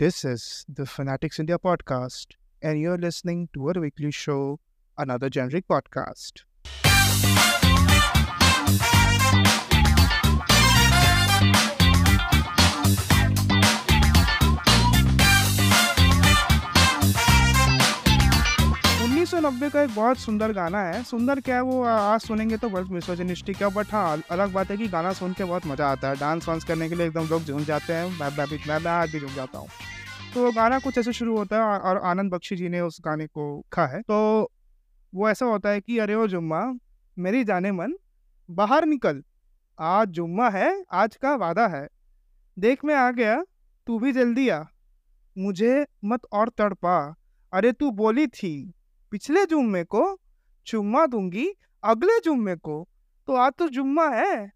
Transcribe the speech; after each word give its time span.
This 0.00 0.24
is 0.24 0.64
the 0.66 0.86
Fanatics 0.86 1.38
India 1.38 1.58
podcast, 1.58 2.28
and 2.62 2.80
you're 2.80 2.96
listening 2.96 3.50
to 3.52 3.68
our 3.68 3.74
weekly 3.82 4.10
show, 4.10 4.58
another 4.96 5.28
generic 5.28 5.68
podcast. 5.68 6.44
नब्बे 19.40 19.68
का 19.70 19.82
एक 19.82 19.94
बहुत 19.94 20.18
सुंदर 20.18 20.52
गाना 20.52 20.82
है। 20.84 21.02
सुंदर 21.02 21.40
क्या 21.40 21.54
है 21.56 21.62
वो 21.62 21.82
आज 21.84 22.20
सुनेंगे 22.20 22.56
तो 22.56 22.68
बहुत 22.68 22.90
मिसोजनिस्टिक 22.90 23.62
है 23.62 23.70
बट 23.74 23.92
हाँ 23.92 24.22
अलग 24.30 24.52
बात 24.52 24.70
है 24.70 24.76
कि 24.76 24.88
गाना 24.88 25.12
सुन 25.12 25.32
के 25.32 25.44
बहुत 25.44 25.66
मज़ा 25.66 25.88
आता 25.88 26.08
है। 26.08 26.16
डांस 26.16 26.48
वांस 26.48 26.64
करने 26.64 26.88
के 26.88 26.94
लिए 26.94 27.06
एकदम 27.06 27.28
लोग 27.28 27.44
झूम 27.44 27.64
जाते 27.64 27.92
हैं। 27.92 28.04
मैं 28.20 28.30
मैं 28.38 28.46
भी, 28.46 28.58
मैं 28.68 28.90
आज 28.90 29.12
भी 29.12 29.20
झूम 29.20 29.34
जाता 29.34 29.58
हूँ। 29.58 29.68
तो 30.34 30.52
गाना 30.52 30.78
कुछ 30.78 30.98
ऐसे 30.98 31.12
शुरू 31.12 31.36
होता 31.36 31.56
है, 31.56 31.78
और 31.80 31.98
आनंद 31.98 32.32
बख्शी 32.32 32.56
जी 32.56 32.68
ने 32.68 32.80
उस 32.80 32.98
गाने 33.00 33.26
को 33.26 33.56
लिखा 33.56 33.86
है। 33.86 34.00
तो 34.02 34.50
वो 35.14 35.28
ऐसा 35.30 35.46
होता 35.46 35.68
है 35.68 35.80
कि, 35.80 35.98
अरे 35.98 36.14
ओ 36.14 36.26
जुम्मा, 36.26 36.74
मेरी 37.18 37.44
जाने 37.44 37.72
मन, 37.72 37.94
बाहर 38.50 38.84
निकल। 38.84 39.22
आज 39.78 40.08
जुम्मा 40.08 40.48
है, 40.48 40.84
आज 40.92 41.16
का 41.16 41.34
वादा 41.34 41.66
है। 41.66 41.88
देख 42.58 42.84
मैं 42.84 42.94
आ 42.94 43.10
गया, 43.10 43.42
तू 43.86 43.98
भी 43.98 44.12
जल्दी 44.12 44.48
आ। 44.48 44.62
मुझे 45.38 45.86
मत 46.04 46.20
और 46.32 46.48
तड़पा। 46.48 47.14
अरे 47.52 47.72
तू 47.72 47.90
बोली 47.90 48.26
थी 48.26 48.72
पिछले 49.12 49.44
जुम्मे 49.46 49.84
को 49.84 50.20
चुम्मा 50.66 51.06
दूँगी 51.06 51.46
अगले 51.84 52.18
जुम्मे 52.20 52.56
को। 52.56 52.88
तो 53.28 53.34
आज 53.34 53.52
तो 53.58 53.68
जुम्मा 53.68 54.08
है। 54.08 54.52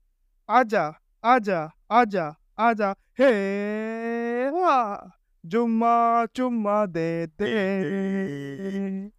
आजा 0.48 1.00
आजा 1.24 1.60
आजा 1.90 2.34
आजा। 2.58 2.94
हे 3.18 4.50
वाह 4.50 5.10
जुम्मा 5.44 6.26
चुम्मा 6.26 6.86
दे 6.86 7.26
दे। 7.26 9.10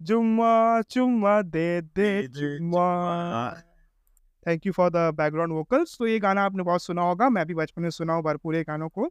जुम्मा 0.00 0.82
चुम्मा 0.82 1.42
दे 1.42 1.80
दे 1.80 2.10
जुम्मा। 2.28 2.86
Thank 4.46 4.66
you 4.66 4.72
for 4.72 4.90
the 4.90 4.96
background 5.14 5.52
vocals 5.52 5.96
तो 5.98 6.06
ये 6.06 6.18
गाना 6.18 6.42
आपने 6.42 6.62
बहुत 6.62 6.82
सुना 6.82 7.02
होगा 7.02 7.28
मैं 7.28 7.46
भी 7.46 7.54
बचपन 7.54 7.82
में 7.82 7.90
सुना 7.90 8.12
हूँ 8.12 8.22
भरपूर 8.22 8.54
गानों 8.62 8.88
को। 8.88 9.10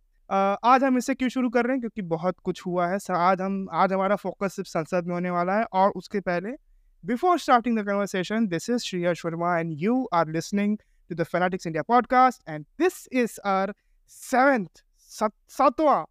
आज 0.64 0.84
हम 0.84 0.98
इससे 0.98 1.16
क्यों 1.16 1.30
शुरू 1.30 1.50
कर 1.50 1.64
रहे 1.64 1.72
हैं? 1.72 1.80
क्योंकि 1.80 2.02
बहुत 2.02 2.40
कुछ 2.44 2.66
हुआ 2.66 2.88
है। 2.88 2.98
आज 3.12 3.42
हम, 3.42 3.68
आज 3.72 3.94
हमारा 3.94 4.16
फोकस 4.16 4.56
सिर्फ़ 4.56 4.70
संसद 4.70 5.08
में 5.08 5.14
होने 5.14 5.30
वाला 5.30 5.54
है 5.54 5.64
और 5.64 5.90
उसके 5.90 6.20
पहले 6.20 6.52
before 7.06 7.40
starting 7.40 7.80
the 7.80 7.82
conversation 7.82 8.48
this 8.48 8.70
is 8.70 8.78
Shreya 8.78 9.14
Sharma 9.14 9.60
and 9.60 9.72
you 9.74 10.10
are 10.14 10.28
listening 10.28 10.78
to 11.10 11.16
the 11.16 11.24
Fanatics 11.24 11.68
India 11.68 11.84
podcast 11.84 12.50
and 12.50 12.66
this 12.80 13.08
is 13.12 13.40
our 13.46 13.74
seventh 14.08 14.66
सातवां 15.50 16.04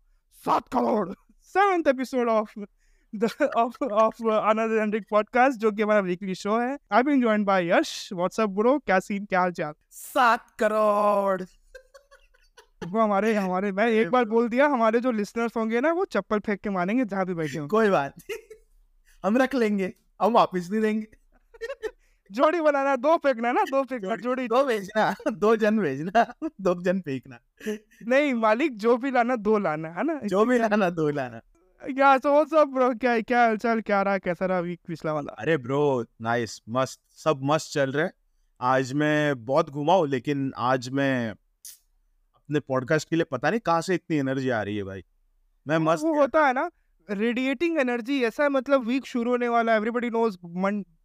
सात 0.45 0.69
crore 0.69 1.11
seventh 1.43 1.85
episode 1.89 2.29
of 2.29 2.51
podcast, 5.15 5.51
जो 5.51 5.71
कि 5.71 5.83
हमारा 5.83 6.01
वीकली 6.01 6.35
शो 6.35 6.59
है। 6.59 6.79
I 6.93 7.03
been 7.03 7.21
joined 7.21 7.47
by 7.47 7.71
Yash 7.71 8.13
what's up 8.13 8.49
bro 8.49 8.79
क्या 8.79 9.01
scene 9.01 9.25
क्या 9.25 9.41
हाल 9.41 9.53
चाल 9.53 9.73
सात 9.91 10.45
करोड़। 10.59 11.43
वो 12.83 13.01
हमारे 13.01 13.35
हमारे 13.35 13.71
मैं 13.73 13.87
एक 13.87 14.11
बार 14.11 14.25
बोल 14.25 14.49
दिया 14.49 14.67
हमारे 14.67 15.01
जो 15.01 15.11
लिसनर्स 15.11 15.57
होंगे 15.57 15.81
ना 15.81 15.93
वो 15.93 16.05
चप्पल 16.05 16.39
फेंक 16.39 16.61
के 16.61 16.71
मानेंगे 16.71 17.05
जहाँ 17.05 17.25
भी 17.27 17.35
बैठे 17.35 17.59
होंगे 17.59 17.69
कोई 17.69 17.91
बात 17.91 18.15
हम 19.25 19.37
रख 19.37 19.55
लेंगे 19.55 19.93
हम 20.23 20.33
वापस 20.33 20.69
नहीं 20.71 20.81
देंगे। 20.81 21.07
जोड़ी 22.31 22.61
बनाना 22.61 22.95
दो 22.97 23.17
फेंकना 23.17 23.53
ना 23.53 23.63
दो 23.71 23.83
फेंकना 23.85 24.17
जोड़ी 24.17 24.47
दो 24.49 24.65
भेजना 24.65 25.15
दो 25.31 25.55
जन 25.57 25.79
भेजना 25.79 26.25
दो 26.61 26.75
जन 26.83 27.01
फेंकना। 27.01 27.39
नहीं 28.09 28.35
मालिक 28.35 28.77
जो 28.77 28.97
भी 28.97 29.11
लाना 29.11 29.37
दो 29.37 29.59
लाना 29.59 29.89
है 29.89 30.05
ना? 30.05 30.21
जो 30.25 30.45
भी 30.45 30.59
लाना 30.59 30.91
दो 30.91 31.09
लाना। 31.11 31.41
क्या 31.83 32.17
सो 32.19 32.45
सब 32.45 32.73
ब्रो 32.75 32.95
क्या 32.95 33.21
क्या 33.21 33.45
हालचाल 33.45 33.81
क्या 33.81 34.03
रहा 34.03 34.19
कैसा 34.19 34.47
रहा 34.47 34.61
वीक 34.61 34.81
पिछला 34.87 35.13
वाला? 35.13 35.33
अरे 35.39 35.57
ब्रो 35.57 35.83
नाइस 36.23 36.61
मस्त 36.69 37.01
सब 37.17 37.41
मस्त 37.45 37.73
चल 37.73 37.93
रहे 37.93 38.09
आज 38.61 38.93
मैं 38.93 39.45
बहुत 39.45 39.71
घुमा 39.71 39.95
हूँ 39.95 40.09
लेकिन 40.09 40.53
आज 40.57 40.89
मैं 40.89 41.35
अपने 42.51 42.61
पॉडकास्ट 42.69 43.09
के 43.09 43.17
लिए 43.17 43.25
पता 43.25 43.51
नहीं 43.51 43.61
कहाँ 43.61 43.81
से 43.81 43.95
इतनी 43.95 44.17
एनर्जी 44.17 44.49
आ 44.51 44.63
रही 44.63 44.77
है 44.77 44.83
भाई। 44.85 45.03
मैं 45.67 45.79
मस्त 45.79 46.05
वो 46.05 46.15
होता 46.15 46.47
है 46.47 46.53
ना 46.53 46.71
रेडिएटिंग 47.09 47.79
एनर्जी 47.79 48.23
ऐसा 48.25 48.43
है 48.43 48.49
मतलब 48.49 48.87
वीक 48.87 49.07
शुरू 49.07 49.31
होने 49.31 49.49
वाला 49.49 49.75
एवरीबडी 49.75 50.11
नोज़ 50.11 50.37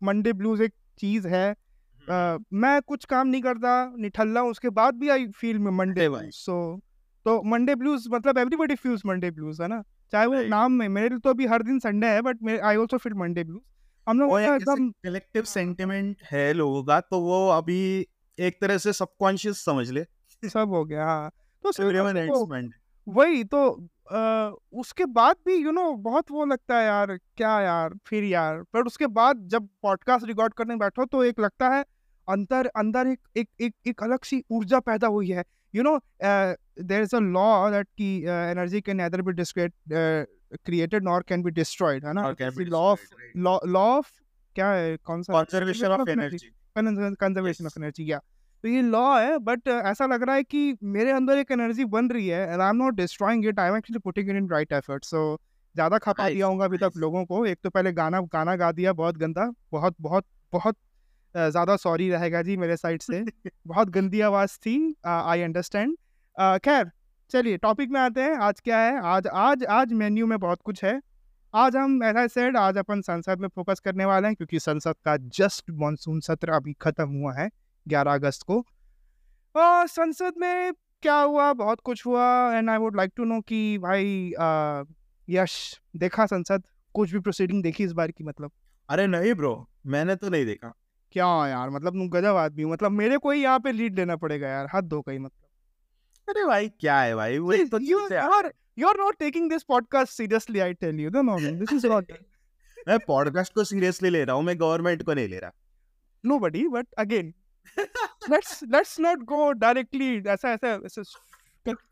मंडे 0.03 0.33
ब्लूज 0.33 0.61
एक 0.61 0.73
चीज़ 0.99 1.27
है। 1.27 1.51
अ, 1.51 2.37
मैं 2.53 2.81
कुछ 2.81 3.05
काम 3.05 3.27
नहीं 3.27 3.41
करता 3.41 3.73
निठल्ला 3.97 4.41
हूँ 4.41 4.51
उसके 4.51 4.69
बाद 4.69 4.95
भी 4.95 5.09
आई 5.09 5.27
फील 5.37 5.59
में 5.59 5.71
मंडे 5.71 6.09
सो 6.31 6.57
तो 7.25 7.41
मंडे 7.43 7.75
ब्लूज 7.75 8.07
मतलब 8.11 8.37
एवरीबडी 8.37 8.75
फील्स 8.75 9.05
मंडे 9.05 9.31
ब्लूज 9.31 9.61
है 9.61 9.67
ना? 9.67 9.81
चाहे 10.11 10.25
वो 10.25 10.41
नाम 10.47 10.71
में 10.71 10.87
मेरे 10.89 11.09
लिए 11.09 11.19
तो 11.19 11.29
अभी 11.29 11.45
हर 11.45 11.63
दिन 11.63 11.79
संडे 11.79 12.07
है 12.07 12.21
but 12.21 12.49
I 12.49 12.75
also 12.75 12.97
feel 12.97 13.13
Monday 13.13 13.43
blues 13.43 13.61
हम 14.07 14.19
लोग 14.19 14.39
एकदम 14.39 14.89
कलेक्टिव 15.03 15.43
सेंटिमेंट 15.43 16.17
है 16.31 16.51
लोगों 16.53 16.83
का 16.83 16.99
तो 17.01 17.19
वो 17.19 17.47
अभी 17.49 17.79
एक 18.37 18.57
तरह 18.61 18.77
से 18.77 18.93
सबकॉन्शियस 18.93 19.63
समझ 19.65 19.89
ले। 19.91 20.05
सब 20.43 20.69
हो 20.69 20.85
गया 20.85 21.05
हाँ। 21.05 21.29
तो 21.63 21.71
तो. 22.27 22.45
वही 23.07 23.43
तो 23.43 23.89
अ, 24.11 24.51
उसके 24.73 25.05
बाद 25.05 25.35
भी 25.45 25.55
यू 25.55 25.71
नो 25.71 25.93
बहुत 25.93 26.31
वो 26.31 26.45
लगता 26.45 26.77
है 26.77 26.85
यार 26.85 27.17
क्या 27.17 27.61
यार 27.61 27.93
फिर 28.05 28.23
यार। 28.23 28.63
पर 28.63 28.85
उसके 28.85 29.07
बाद 29.07 29.47
जब 29.47 29.67
पॉडकास्ट 29.81 30.27
रिकॉर्ड 30.27 30.53
करने 30.53 30.75
बैठो 30.75 31.05
तो 31.05 31.23
एक 31.23 31.39
लगता 31.39 31.69
है 31.69 31.85
अंतर 32.29 32.67
अंदर 32.67 33.07
एक 33.07 33.19
एक 33.37 33.49
एक 33.61 33.73
एक 33.87 34.03
अलग 34.03 34.23
सी 34.23 34.43
ऊर्जा 34.51 34.79
पैदा 34.79 35.07
हुई 35.07 35.29
है। 35.29 35.43
You 35.75 35.83
know 35.83 35.99
there 36.23 37.01
is 37.01 37.15
a 37.15 37.19
law 37.19 37.71
that 37.71 37.87
की 37.87 38.23
energy 38.23 38.81
can 38.81 38.97
neither 38.97 39.21
be 39.21 39.33
created 40.65 41.03
nor 41.03 41.23
can 41.27 41.43
be 41.43 41.51
destroyed 41.51 42.05
है 42.05 42.13
ना? 42.13 42.35
लॉ 42.59 42.79
ऑफ़ 42.79 43.01
लॉ 43.37 43.81
ऑफ़ 43.81 44.11
क्या 44.55 44.69
है 44.69 44.97
कौन 44.97 45.23
सा? 45.23 45.33
Conservation 45.33 45.97
of 45.97 46.09
energy. 46.09 46.45
Conservation 47.15 47.65
of 47.65 47.79
energy 47.79 48.11
या 48.11 48.21
तो 48.65 48.69
ये 48.69 48.81
लॉ 48.81 49.01
है 49.19 49.37
बट 49.39 49.67
ऐसा 49.67 50.05
लग 50.05 50.23
रहा 50.23 50.35
है 50.35 50.43
कि 50.43 50.77
मेरे 50.83 51.11
अंदर 51.11 51.37
एक 51.37 51.51
एनर्जी 51.51 51.83
बन 51.85 52.07
रही 52.09 52.27
है 52.27 52.39
and 52.43 52.61
I 52.61 52.69
am 52.69 52.75
not 52.75 52.93
destroying 52.95 53.45
it 53.45 53.59
I 53.59 53.69
am 53.69 53.75
actually 53.77 53.99
putting 53.99 54.29
it 54.29 54.35
in 54.35 54.47
right 54.49 54.71
effort 54.73 55.03
so 55.05 55.19
ज़्यादा 55.75 55.97
खपा 55.97 56.27
दिया 56.29 56.47
होगा 56.47 56.65
अभी 56.65 56.77
तक 56.77 56.91
लोगों 56.97 57.23
को। 57.25 57.45
एक 57.45 57.59
तो 57.63 57.69
पहले 57.69 57.91
गाना 57.91 58.21
गाना 58.33 58.55
गा 58.55 58.71
दिया 58.71 58.93
बहुत 58.93 59.17
गंदा 59.17 59.45
बहुत 59.71 59.95
बहुत 60.01 60.25
बहुत 60.53 60.77
ज़्यादा 61.35 61.75
सॉरी 61.75 62.09
रहेगा 62.09 62.41
जी 62.41 62.55
मेरे 62.57 62.77
साइड 62.77 63.01
से। 63.01 63.23
बहुत 63.67 63.89
गंदी 63.89 64.21
आवाज़ 64.21 64.57
थी 64.59 64.77
आई 65.05 65.41
अंडरस्टैंड 65.41 65.95
खैर 66.65 66.89
चलिए 67.31 67.57
टॉपिक 67.57 67.89
में 67.91 67.99
आते 68.01 68.21
हैं 68.21 68.35
आज 68.37 68.59
क्या 68.59 68.79
है? 68.79 68.99
आज 69.03 69.27
आज 69.27 69.63
आज 69.71 69.93
मेन्यू 69.93 70.27
में 70.27 70.37
बहुत 70.39 70.61
कुछ 70.61 70.83
है। 70.83 70.99
आज 71.53 71.75
हम 71.75 72.01
ऐसा 72.03 72.25
सेड 72.27 72.57
आज 72.57 72.77
अपन 72.77 73.01
संसद 73.01 73.39
में 73.41 73.47
फोकस 73.47 73.79
करने 73.79 74.05
वाले 74.05 74.27
हैं 74.27 74.35
क्योंकि 74.35 74.59
संसद 74.59 74.95
का 75.05 75.15
जस्ट 75.37 75.71
मानसून 75.83 76.19
सत्र 76.21 76.51
अभी 76.51 76.73
खत्म 76.81 77.07
हुआ 77.11 77.33
है। 77.33 77.49
11 77.87 78.13
अगस्त 78.13 78.43
को। 78.43 78.65
और 79.55 79.87
संसद 79.87 80.33
में 80.37 80.73
क्या 81.01 81.19
हुआ? 81.19 81.53
बहुत 81.53 81.79
कुछ 81.79 82.05
हुआ। 82.05 82.53
And 82.55 82.69
I 82.69 82.77
would 82.77 82.95
like 82.95 83.11
to 83.15 83.23
know 83.23 83.41
कि 83.41 83.77
भाई 83.77 84.31
अ, 84.39 84.83
यश 85.29 85.81
देखा 85.95 86.25
संसद? 86.25 86.63
कुछ 86.93 87.11
भी 87.11 87.19
प्रोसीडिंग 87.19 87.63
देखी 87.63 87.83
इस 87.83 87.91
बार 87.91 88.11
की 88.11 88.23
मतलब? 88.23 88.51
अरे 88.89 89.07
नहीं 89.07 89.33
ब्रो 89.33 89.69
मैंने 89.85 90.15
तो 90.15 90.29
नहीं 90.29 90.45
देखा। 90.45 90.73
क्या 91.11 91.47
यार 91.47 91.69
मतलब 91.69 91.93
तुम 91.93 92.09
गजब 92.09 92.35
आदमी 92.35 92.63
हो। 92.63 92.69
मतलब 92.69 92.91
मेरे 92.91 93.17
को 93.17 93.31
ही 93.31 93.43
यहाँ 93.43 93.59
पे 93.59 93.71
लीड 93.71 93.95
लेना 93.95 94.15
पड़ेगा 94.15 94.47
यार 94.47 94.67
हद 94.73 94.93
हो 94.93 95.01
गई 95.01 95.17
मतलब। 95.17 95.41
अरे 96.29 96.45
भाई 96.45 96.69
क्या 96.69 97.01
है 97.01 97.15
भाई? 97.15 97.37
वही 97.37 97.65
तो 97.65 97.77
है। 97.77 98.21
are 98.21 98.51
you 98.79 98.89
are 98.91 98.97
not 98.99 99.19
taking 99.23 99.49
this 99.53 99.63
podcast 99.71 100.07
seriously 100.21 100.61
I 100.61 100.73
tell 100.83 100.93
you 100.93 101.11
no 101.11 101.21
no 101.21 101.37
no 101.39 101.65
this 101.65 102.03
मैं 102.87 102.99
पॉडकास्ट 102.99 103.53
को 103.53 103.63
सीरियसली 103.63 104.09
ले 104.09 104.23
रहा 104.23 104.35
हूँ 104.35 104.43
मैं 104.43 104.59
गवर्नमेंट 104.59 105.03
को 105.03 105.13
नहीं 105.13 105.27
ले 105.27 105.39
रहा। 105.39 105.51
Nobody 106.25 106.63
but 106.73 106.85
again 107.05 107.33
let's 108.29 108.63
let's 108.69 108.99
not 108.99 109.25
go 109.25 109.53
directly 109.53 110.27
ऐसा 110.27 110.51
ऐसा 110.51 110.79
ऐसा 110.85 111.03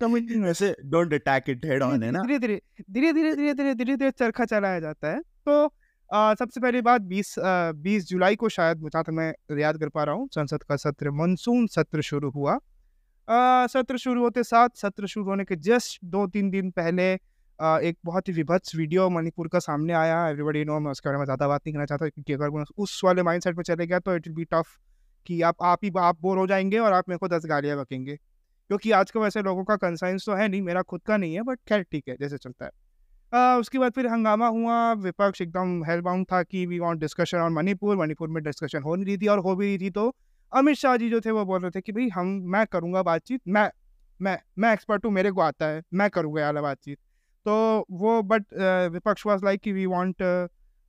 committing 0.03 0.43
वैसे 0.43 0.75
don't 0.85 1.13
attack 1.13 1.49
it 1.49 1.65
head 1.65 1.83
on 1.83 2.03
है 2.03 2.11
ना? 2.11 2.21
धीरे 2.21 2.39
धीरे 2.39 2.61
धीरे 2.91 3.13
धीरे 3.13 3.35
धीरे 3.35 3.53
धीरे 3.53 3.73
धीरे 3.75 3.95
धीरे 3.97 4.11
चरखा 4.11 4.45
चलाया 4.45 4.79
जाता 4.79 5.11
है। 5.11 5.19
तो 5.21 5.65
अ, 6.11 6.33
सबसे 6.35 6.59
पहली 6.61 6.81
बात 6.81 7.01
20 7.01 7.35
बीस 7.75 8.07
जुलाई 8.07 8.35
को 8.35 8.49
शायद 8.49 8.77
जहाँ 8.83 9.03
तक 9.03 9.09
मैं 9.09 9.33
याद 9.59 9.77
कर 9.77 9.89
पा 9.89 10.03
रहा 10.03 10.15
हूँ 10.15 10.27
संसद 10.35 10.63
का 10.63 10.75
सत्र 10.75 11.11
मानसून 11.11 11.67
सत्र 11.67 12.01
शुरू 12.01 12.29
हुआ। 12.29 12.53
अ, 12.53 13.67
सत्र 13.67 13.97
शुरू 13.97 14.23
होते 14.23 14.43
साथ 14.43 14.69
सत्र 14.75 15.07
शुरू 15.07 15.25
होने 15.25 15.43
के 15.45 15.55
जस्ट 15.55 15.99
दो 16.05 16.27
तीन 16.27 16.49
दिन 16.49 16.71
पहले 16.71 17.13
अ, 17.59 17.79
एक 17.79 17.97
बहुत 18.05 18.27
ही 18.27 18.33
विभत्स 18.33 18.75
वीडियो 18.75 19.09
मणिपुर 19.09 19.47
का 19.47 19.59
सामने 19.59 19.93
आया। 19.93 20.27
एवरीबडी 20.29 20.63
नो 20.65 20.79
मैं 20.79 20.91
उसके 20.91 21.09
बारे 21.09 21.17
में 21.17 21.25
ज़्यादा 21.25 21.47
बात 21.47 21.61
नहीं 21.67 21.73
करना 21.73 21.85
चाहता 21.85 22.07
क्योंकि 22.09 22.33
अगर 22.33 22.63
उस 22.77 23.01
वाले 23.03 23.23
माइंडसेट 23.23 23.55
में 23.57 23.63
चले 23.63 23.87
गया 23.87 23.99
तो 23.99 24.15
इट 24.15 24.27
विल 24.27 24.35
बी 24.35 24.45
टफ 24.45 24.77
कि 25.27 25.41
आप 25.43 25.55
आप 25.63 25.85
ही 25.85 25.91
आप 25.99 26.21
बोर 26.21 26.37
हो 26.37 26.47
जाएँगे 26.47 26.79
और 26.79 26.93
आप 26.93 27.09
मेरे 27.09 27.17
को 27.19 27.27
दस 27.27 27.45
गालियाँ 27.45 27.77
बकेंगे। 27.79 28.15
क्योंकि 28.15 28.91
आज 28.91 29.11
के 29.11 29.19
वैसे 29.19 29.41
लोगों 29.41 29.63
का 29.63 29.75
कंसाइंस 29.77 30.25
तो 30.25 30.35
है 30.35 30.47
नहीं 30.47 30.61
मेरा 30.61 30.81
खुद 30.83 31.01
का 31.07 31.17
नहीं 31.17 31.35
है 31.35 31.41
बट 31.43 31.59
खैर 31.69 31.83
ठीक 31.83 32.09
है 32.09 32.15
जैसे 32.21 32.37
चलता 32.37 32.65
है। 32.65 32.71
अ, 33.33 33.59
उसके 33.59 33.79
बाद 33.79 33.91
फिर 33.93 34.07
हंगामा 34.07 34.47
हुआ 34.49 34.93
विपक्ष 34.95 35.41
एकदम 35.41 35.83
हेल 35.85 36.01
बाउंड 36.01 36.25
था 36.31 36.41
कि 36.43 36.65
we 36.65 36.79
want 36.79 36.99
discussion 36.99 37.37
on 37.37 37.53
Manipur 37.53 37.97
Manipur 37.97 38.29
में 38.29 38.43
डिस्कशन 38.43 38.83
हो 38.83 38.95
नहीं 38.95 39.05
रही 39.05 39.17
थी 39.17 39.27
और 39.27 39.39
हो 39.39 39.55
भी 39.55 39.65
रही 39.67 39.77
थी 39.79 39.89
तो 39.91 40.13
अमित 40.51 40.75
शाह 40.77 40.97
जी 40.97 41.09
जो 41.09 41.21
थे 41.21 41.31
वो 41.31 41.45
बोल 41.45 41.61
रहे 41.61 41.71
थे 41.71 41.81
कि 41.81 41.91
भाई 41.91 42.09
हम 42.09 42.27
मैं 42.47 42.65
करूँगा 42.67 43.03
बातचीत 43.03 43.41
मैं 43.47 43.69
मैं 44.19 44.37
मैं 44.59 44.73
एक्सपर्ट 44.73 45.05
हूँ 45.05 45.11
मेरे 45.13 45.31
को 45.31 45.41
आता 45.41 45.67
है 45.67 45.81
मैं 45.93 46.09
करूँगा 46.09 46.41
यार 46.41 46.61
बातचीत। 46.61 46.97
तो 47.45 47.85
वो 47.91 48.21
बट 48.23 48.45
विपक्ष 48.93 49.25
वॉज़ 49.27 49.45
लाइक 49.45 49.61
कि 49.61 49.71
वी 49.71 49.85
वांट 49.85 50.23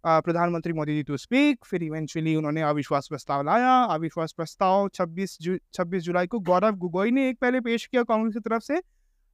प्रधानमंत्री 0.04 0.72
मोदी 0.72 0.94
जी 0.94 1.02
टू 1.02 1.16
स्पीक 1.16 1.64
फिर 1.64 1.82
इवेंचुअली 1.82 2.34
उन्होंने 2.36 2.62
अविश्वास 2.62 3.08
प्रस्ताव 3.08 3.42
लाया। 3.42 3.72
अविश्वास 3.84 4.32
प्रस्ताव 4.32 4.88
26 4.88 5.36
जु, 5.42 5.56
26 5.74 6.02
जुलाई 6.02 6.26
को 6.26 6.38
गौरव 6.40 6.76
गोगोई 6.76 7.10
ने 7.10 7.28
एक 7.28 7.38
पहले 7.40 7.60
पेश 7.60 7.86
किया 7.86 8.02
कांग्रेस 8.02 8.34
की 8.34 8.40
तरफ़ 8.40 8.62
से। 8.62 8.76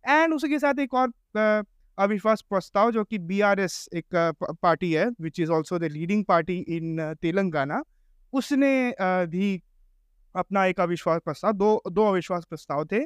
एंड 0.04 0.34
उसके 0.34 0.58
साथ 0.58 0.78
एक 0.78 0.94
और 0.94 1.12
अविश्वास 1.98 2.42
प्रस्ताव 2.50 2.90
जो 2.90 3.04
कि 3.04 3.18
बीआरएस 3.18 3.88
एक 3.94 4.36
पार्टी 4.62 4.92
है 4.92 5.06
which 5.20 5.40
is 5.40 5.50
also 5.52 5.78
the 5.78 5.84
leading 5.92 6.24
party 6.24 6.58
in 6.68 7.14
Telangana 7.22 7.82
उसने 8.32 8.94
भी 9.26 9.62
अपना 10.34 10.64
एक 10.66 10.80
अविश्वास 10.80 11.20
प्रस्ताव 11.24 11.52
दो 11.52 11.82
दो 11.90 12.06
अविश्वास 12.06 12.44
प्रस्ताव 12.44 12.84
थे। 12.84 13.04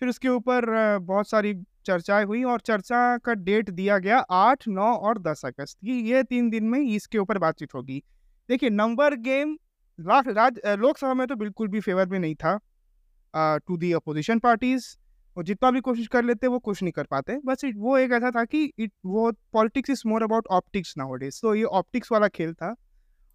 फिर 0.00 0.08
उसके 0.08 0.28
ऊपर 0.28 0.98
बहुत 1.00 1.28
सारी 1.28 1.54
चर्चाएँ 1.86 2.24
हुई 2.24 2.42
और 2.44 2.60
चर्चा 2.60 3.16
का 3.18 3.34
डेट 3.36 3.70
दिया 3.70 3.98
गया 3.98 4.18
आठ 4.32 4.68
नौ 4.68 4.92
और 4.98 5.18
दस 5.20 5.44
अगस्त 5.44 5.78
की। 5.78 6.00
ये 6.10 6.22
तीन 6.24 6.50
दिन 6.50 6.64
में 6.64 6.78
इसके 6.80 7.18
ऊपर 7.18 7.38
बातचीत 7.38 7.74
होगी। 7.74 8.02
देखिए 8.48 8.70
नंबर 8.70 9.14
गेम 9.18 9.56
राज 9.98 10.60
लोकसभा 10.78 11.14
में 11.14 11.26
तो 11.26 11.36
बिल्कुल 11.36 11.68
भी 11.68 11.80
फेवर 11.80 12.06
में 12.08 12.18
नहीं 12.18 12.34
था 12.34 12.58
टू 13.58 13.76
दी 13.76 13.92
अपोजिशन 13.92 14.38
पार्टीज़ 14.38 14.86
वो 15.36 15.42
जितना 15.42 15.70
भी 15.70 15.80
कोशिश 15.80 16.06
कर 16.08 16.24
लेते 16.24 16.46
वो 16.46 16.58
कुछ 16.60 16.82
नहीं 16.82 16.92
कर 16.92 17.04
पाते। 17.04 17.38
बस 17.44 17.64
वो 17.76 17.96
एक 17.98 18.12
ऐसा 18.12 18.30
था 18.30 18.44
कि 18.44 18.64
इट 18.78 18.92
वो 19.06 19.30
politics 19.52 19.90
is 19.90 20.02
more 20.06 20.22
about 20.22 20.46
optics 20.52 20.94
nowadays 21.14 21.40
तो 21.42 21.54
ये 21.54 21.64
ऑप्टिक्स 21.78 22.12
वाला 22.12 22.28
खेल 22.28 22.52
था। 22.54 22.74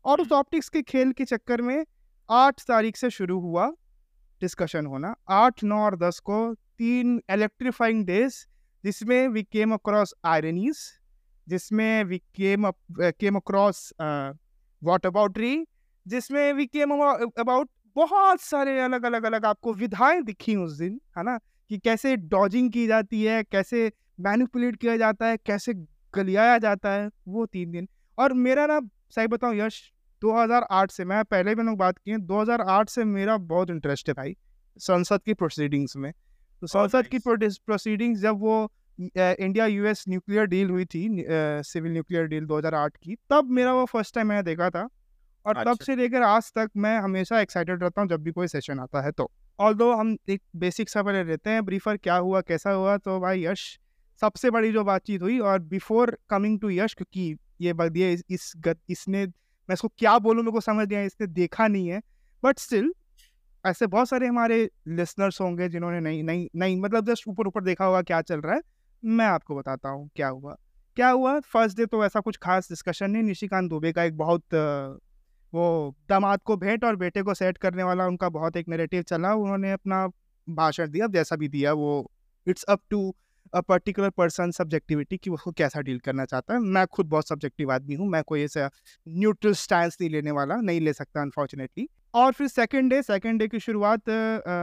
और 0.05 0.21
उस 0.21 0.31
ऑप्टिक्स 0.31 0.69
के 0.69 0.81
खेल 0.83 1.11
के 1.11 1.25
चक्कर 1.25 1.61
में 1.61 1.85
आठ 2.29 2.61
तारीख 2.67 2.97
से 2.97 3.09
शुरू 3.09 3.39
हुआ। 3.39 3.71
डिस्कशन 4.41 4.85
होना। 4.85 5.15
आठ, 5.29 5.63
नौ 5.63 5.79
और 5.79 5.95
दस 5.97 6.19
को 6.19 6.53
तीन 6.53 7.21
इलेक्ट्रीफाइंग 7.31 8.05
डेज़ 8.05 8.35
जिसमें 8.83 9.27
वी 9.27 9.43
केम 9.43 9.73
अक्रॉस 9.73 10.13
आयरनीज 10.25 10.77
जिसमें 11.47 12.03
we 12.03 12.17
came 12.35 12.71
came 13.01 13.35
across 13.35 13.93
whataboutery 15.05 15.65
जिसमें 16.05 16.53
वी 16.53 16.65
केम 16.65 16.91
अबाउट 16.91 17.69
बहुत 17.95 18.41
सारे 18.41 18.79
अलग 18.79 19.05
अलग 19.05 19.23
अलग 19.23 19.45
आपको 19.45 19.73
विधाएँ 19.73 20.21
दिखी 20.21 20.55
उस 20.55 20.77
दिन, 20.77 20.99
है 21.17 21.23
ना? 21.23 21.37
कि 21.69 21.77
कैसे 21.77 22.15
डॉजिंग 22.17 22.71
की 22.71 22.85
जाती 22.87 23.23
है, 23.23 23.43
कैसे 23.43 23.91
मैनिपुलेट 24.19 24.75
किया 24.75 24.97
जाता 24.97 25.27
है, 25.27 25.37
कैसे 25.37 25.73
गलियाया 26.13 26.57
जाता 26.57 26.91
है 26.91 27.09
वो 27.27 27.45
तीन 27.45 27.71
दिन। 27.71 27.87
और 28.17 28.33
मेरा 28.33 28.65
ना, 28.65 28.79
सही 29.09 29.27
बताऊँ, 29.27 29.55
यश 29.55 29.81
2008 30.21 30.91
से 30.91 31.05
मैं 31.05 31.23
पहले 31.23 31.55
भी 31.55 31.63
लोग 31.63 31.77
बात 31.77 31.97
किए 31.97 32.17
2008 32.17 32.89
से 32.89 33.03
मेरा 33.03 33.37
बहुत 33.37 33.69
इंटरेस्ट 33.69 34.09
है 34.09 34.13
भाई 34.13 34.35
संसद 34.77 35.21
की 35.25 35.33
प्रोसीडिंग्स 35.33 35.97
में। 35.97 36.11
तो 36.61 36.67
संसद 36.67 37.07
की 37.07 37.19
प्रोसीडिंग्स 37.19 38.19
जब 38.19 38.39
वो 38.39 38.71
इंडिया 39.15 39.65
यूएस 39.65 40.05
न्यूक्लियर 40.09 40.45
डील 40.45 40.69
हुई 40.69 40.85
थी 40.85 41.25
सिविल 41.63 41.91
न्यूक्लियर 41.91 42.25
डील 42.25 42.45
2008 42.45 42.97
की 42.97 43.15
तब 43.29 43.49
मेरा 43.49 43.73
वो 43.73 43.85
फ़र्स्ट 43.85 44.15
टाइम 44.15 44.27
मैंने 44.27 44.43
देखा 44.43 44.69
था 44.69 44.89
और 45.45 45.57
अच्छा। 45.57 45.73
तब 45.73 45.79
से 45.79 45.95
लेकर 45.95 46.21
आज 46.21 46.51
तक 46.55 46.69
मैं 46.77 46.99
हमेशा 46.99 47.39
एक्साइटेड 47.39 47.83
रहता 47.83 48.01
हूँ 48.01 48.09
जब 48.09 48.21
भी 48.21 48.31
कोई 48.31 48.47
सेशन 48.47 48.79
आता 48.79 49.01
है 49.01 49.11
तो। 49.11 49.31
ऑल 49.59 49.81
हम 49.81 50.17
एक 50.29 50.41
बेसिक 50.55 50.89
सा 50.89 51.03
पहले 51.03 51.23
रहते 51.23 51.49
हैं 51.49 51.65
ब्रीफर 51.65 51.97
क्या 51.97 52.15
हुआ 52.15 52.41
कैसा 52.41 52.71
हुआ 52.71 52.97
तो 52.97 53.19
भाई 53.19 53.45
यश 53.45 53.79
सबसे 54.21 54.49
बड़ी 54.49 54.71
जो 54.71 54.83
बातचीत 54.83 55.21
हुई 55.21 55.39
और 55.39 55.59
बिफोर 55.59 56.17
कमिंग 56.29 56.59
टू 56.59 56.69
यश 56.69 56.93
क्योंकि 56.93 57.37
ये 57.61 57.73
दिया 57.73 58.09
इस, 58.09 58.23
इस 58.29 58.53
गत, 58.57 58.79
इसने 58.89 59.27
मैं 59.69 59.73
इसको 59.73 59.87
क्या 59.97 60.17
बोलूँ 60.19 60.43
मेरे 60.43 60.51
को 60.51 60.61
समझ 60.61 60.87
नहीं 60.87 60.97
आया, 60.97 61.05
इसने 61.05 61.27
देखा 61.27 61.67
नहीं 61.67 61.87
है। 61.87 62.01
बट 62.43 62.59
स्टिल 62.59 62.91
ऐसे 63.65 63.87
बहुत 63.87 64.09
सारे 64.09 64.27
हमारे 64.27 64.69
लिसनर्स 64.87 65.39
होंगे 65.41 65.67
जिन्होंने 65.69 65.99
नहीं 65.99 66.23
नहीं 66.23 66.47
नहीं 66.55 66.79
मतलब 66.81 67.05
जस्ट 67.05 67.27
ऊपर 67.27 67.47
ऊपर 67.47 67.63
देखा 67.63 67.85
होगा 67.85 68.01
क्या 68.01 68.21
चल 68.21 68.41
रहा 68.41 68.55
है। 68.55 68.61
मैं 69.03 69.25
आपको 69.25 69.55
बताता 69.55 69.89
हूँ 69.89 70.09
क्या 70.15 70.27
हुआ। 70.27 70.55
क्या 70.97 71.09
हुआ? 71.09 71.39
फ़र्स्ट 71.39 71.77
डे 71.77 71.85
तो 71.85 72.03
ऐसा 72.05 72.19
कुछ 72.19 72.37
खास 72.37 72.69
डिस्कशन 72.69 73.11
नहीं, 73.11 73.23
निशिकांत 73.23 73.69
दुबे 73.69 73.91
का 73.91 74.03
एक 74.03 74.17
बहुत, 74.17 74.43
वो 75.53 75.95
दामाद 76.09 76.41
को 76.45 76.57
भेंट 76.57 76.83
और 76.83 76.95
बेटे 76.95 77.21
को 77.21 77.33
सेट 77.33 77.57
करने 77.57 77.83
वाला 77.83 78.07
उनका 78.07 78.29
बहुत 78.29 78.57
एक 78.57 78.67
नेरेटिव 78.69 79.01
चला। 79.03 79.33
उन्होंने 79.33 79.71
अपना 79.71 80.07
भाषण 80.47 80.89
दिया 80.91 81.07
जैसा 81.07 81.35
भी 81.35 81.47
दिया, 81.47 81.73
वो 81.73 82.11
it's 82.47 82.63
up 82.63 82.81
to 82.89 83.15
a 83.53 83.61
particular 83.61 84.09
person 84.11 84.51
subjectivity 84.51 85.17
कि 85.17 85.29
वो 85.29 85.51
कैसा 85.53 85.81
डील 85.81 85.99
करना 85.99 86.25
चाहता 86.25 86.53
है। 86.53 86.59
मैं 86.61 86.85
खुद 86.87 87.05
बहुत 87.07 87.27
सब्जेक्टिव 87.27 87.71
आदमी 87.71 87.95
हूँ, 87.95 88.07
मैं 88.07 88.23
कोई 88.23 88.43
ऐसा 88.43 88.69
न्यूट्रल 89.07 89.53
स्टैंड 89.55 89.91
नहीं 89.91 90.09
लेने 90.09 90.31
वाला, 90.31 90.55
नहीं 90.57 90.81
ले 90.81 90.93
सकता 90.93 91.21
अनफॉर्चुनेटली 91.21 91.87
और 92.13 92.31
फिर 92.33 92.47
सेकेंड 92.49 92.89
डे 92.89 93.01
सेकेंड 93.03 93.39
डे 93.39 93.47
की 93.47 93.59
शुरुआत 93.59 94.09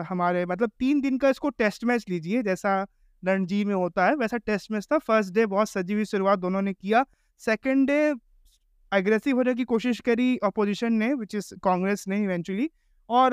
हमारे 0.09 0.45
मतलब 0.47 0.71
तीन 0.79 1.01
दिन 1.01 1.19
का 1.19 1.29
इसको 1.29 1.51
टेस्ट 1.51 1.85
मैच 1.85 2.05
लीजिए, 2.09 2.43
जैसा 2.43 2.87
रणजी 3.23 3.65
में 3.65 3.75
होता 3.75 4.07
है, 4.07 4.15
वैसा 4.17 4.37
टेस्ट 4.39 4.71
मैच 4.73 4.87
था। 4.93 4.99
फ़र्स्ट 5.01 5.35
डे 5.35 5.47
बहुत 5.49 5.69
सजी 5.69 5.95
हुई 5.95 6.05
शुरुआत 6.07 6.39
दोनों 6.39 6.63
ने 6.63 6.73
किया। 6.75 7.05
सेकेंड 7.41 7.87
डे 7.87 8.15
एग्रेसिव 8.93 9.37
होने 9.37 9.55
की 9.55 9.65
कोशिश 9.67 10.01
करी 10.01 10.37
अपोजिशन 10.45 10.93
ने 10.95 11.13
विच 11.15 11.35
इज़ 11.35 11.55
कांग्रेस 11.65 12.05
ने 12.09 12.23
इवेंचुअली 12.23 12.69
और 13.09 13.33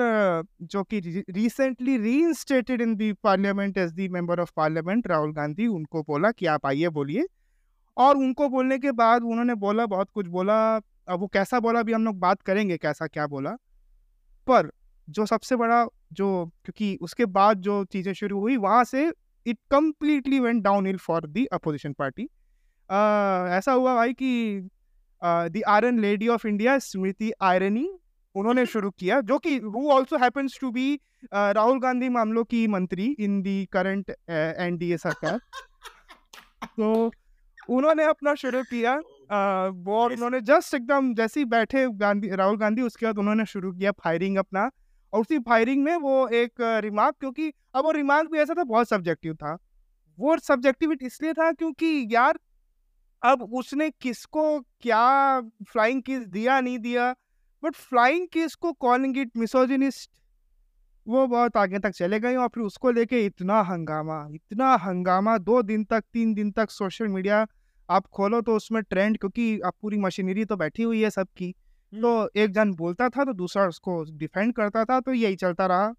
जो 0.62 0.82
कि 0.84 1.00
recently 1.30 1.96
reinstated 2.18 2.80
in 2.80 2.94
the 2.96 3.12
parliament 3.24 3.78
as 3.78 3.92
the 3.92 4.08
member 4.08 4.40
of 4.40 4.52
parliament 4.56 5.06
Rahul 5.06 5.32
Gandhi, 5.32 5.66
उनको 5.66 6.02
बोला 6.02 6.30
कि 6.30 6.46
आप 6.46 6.66
आइए 6.66 6.88
बोलिए। 6.90 7.26
और 7.96 8.16
उनको 8.16 8.48
बोलने 8.48 8.78
के 8.78 8.92
बाद 8.92 9.22
उन्होंने 9.22 9.54
बोला, 9.56 9.86
बहुत 9.86 10.10
कुछ 10.14 10.26
बोला। 10.28 10.76
अब 11.08 11.20
वो 11.20 11.26
कैसा 11.26 11.60
बोला, 11.60 11.80
अभी 11.80 11.92
हम 11.92 12.04
लोग 12.04 12.18
बात 12.18 12.42
करेंगे 12.42 12.76
कैसा 12.76 13.06
क्या 13.06 13.26
बोला। 13.26 13.50
पर 14.46 14.70
जो 15.08 15.26
सबसे 15.26 15.56
बड़ा, 15.56 15.86
जो, 16.12 16.46
क्योंकि 16.64 16.96
उसके 17.02 17.26
बाद 17.26 17.60
जो 17.60 17.84
चीज़ें 17.84 18.12
शुरू 18.12 18.40
हुई, 18.40 18.56
वहाँ 18.56 18.84
से 18.84 19.12
it 19.46 19.58
completely 19.70 20.40
went 20.40 20.62
downhill 20.86 20.98
for 20.98 21.26
the 21.26 21.44
opposition 21.52 21.92
party 21.92 22.22
ऐसा 23.56 23.72
हुआ 23.72 23.94
भाई 23.94 24.12
कि 24.12 24.68
the 25.22 25.62
iron 25.68 25.98
lady 25.98 26.28
of 26.28 26.46
India 26.46 26.78
Smriti 26.78 27.32
Irani 27.42 27.88
उन्होंने 28.34 28.64
शुरू 28.66 28.90
किया 28.90 29.20
जो 29.22 29.38
कि 29.38 29.56
who 29.58 29.88
also 29.92 30.16
happens 30.18 30.58
to 30.60 30.70
be 30.70 30.94
Rahul 31.34 31.80
Gandhi 31.80 32.08
मामलों 32.10 32.44
की 32.44 32.66
मंत्री 32.68 33.04
इन 33.20 33.40
दी 33.42 33.64
करंट 33.72 34.10
एनडीए 34.30 34.96
सरकार। 34.98 35.38
तो 36.66 37.10
उन्होंने 37.68 38.04
अपना 38.04 38.34
शुरू 38.34 38.62
किया 38.62 38.94
वो 39.80 40.04
उन्होंने 40.06 40.40
जस्ट 40.42 40.74
एकदम 40.74 41.14
जैसे 41.14 41.40
ही 41.40 41.44
बैठे 41.46 41.86
गांधी 41.98 42.28
राहुल 42.36 42.56
गांधी 42.58 42.82
उसके 42.82 43.06
बाद 43.06 43.18
उन्होंने 43.18 43.44
शुरू 43.46 43.72
किया 43.72 43.92
फायरिंग 44.02 44.36
अपना। 44.38 44.70
और 45.12 45.20
उसी 45.20 45.38
फायरिंग 45.38 45.82
में 45.84 45.96
वो 45.96 46.26
एक 46.34 46.60
रिमार्क 46.82 47.16
क्योंकि 47.20 47.52
अब 47.74 47.84
वो 47.84 47.90
रिमार्क 47.92 48.30
भी 48.30 48.38
ऐसा 48.38 48.54
था 48.54 48.64
बहुत 48.64 48.88
सब्जेक्टिव 48.88 49.34
था। 49.34 49.56
वो 50.18 50.36
सब्जेक्टिव 50.38 50.92
इसलिए 51.02 51.32
था 51.32 51.50
क्योंकि 51.52 52.08
यार 52.10 52.38
अब 53.22 53.42
उसने 53.54 53.88
किसको 53.90 54.60
क्या 54.82 55.40
फ्लाइंग 55.70 56.02
किस 56.02 56.26
दिया 56.28 56.60
नहीं 56.60 56.78
दिया 56.78 57.14
बट 57.64 57.74
फ्लाइंग 57.74 58.26
किस 58.32 58.54
को 58.54 58.72
कॉलिंग 58.72 59.18
इट 59.18 59.30
मिसोजिनिस्ट 59.36 60.10
वो 61.06 61.26
बहुत 61.26 61.56
आगे 61.56 61.78
तक 61.78 61.90
चले 61.90 62.20
गए 62.20 62.36
और 62.36 62.48
फिर 62.48 62.62
उसको 62.62 62.90
लेके 62.90 63.24
इतना 63.26 63.60
हंगामा 63.62 64.16
इतना 64.34 64.74
हंगामा 64.76 65.36
दो 65.38 65.62
दिन 65.62 65.84
तक 65.84 66.04
तीन 66.12 66.34
दिन 66.34 66.50
तक 66.50 66.70
सोशल 66.70 67.08
मीडिया 67.08 67.46
आप 67.88 68.06
खोलो 68.06 68.40
तो 68.40 68.56
उसमें 68.56 68.82
ट्रेंड 68.82 69.18
क्योंकि 69.18 69.60
आप 69.60 69.74
पूरी 69.82 69.98
मशीनरी 69.98 70.44
तो 70.44 70.56
बैठी 70.56 70.82
हुई 70.82 71.02
है 71.02 71.10
सबकी। 71.10 71.50
तो 71.92 72.30
एक 72.36 72.50
जन 72.50 72.72
बोलता 72.74 73.08
था 73.08 73.24
तो 73.24 73.32
दूसरा 73.32 73.66
उसको 73.66 74.02
डिफेंड 74.18 74.52
करता 74.54 74.84
था 74.84 75.00
तो 75.00 75.12
यही 75.12 75.36
चलता 75.36 75.66
रहा। 75.66 75.92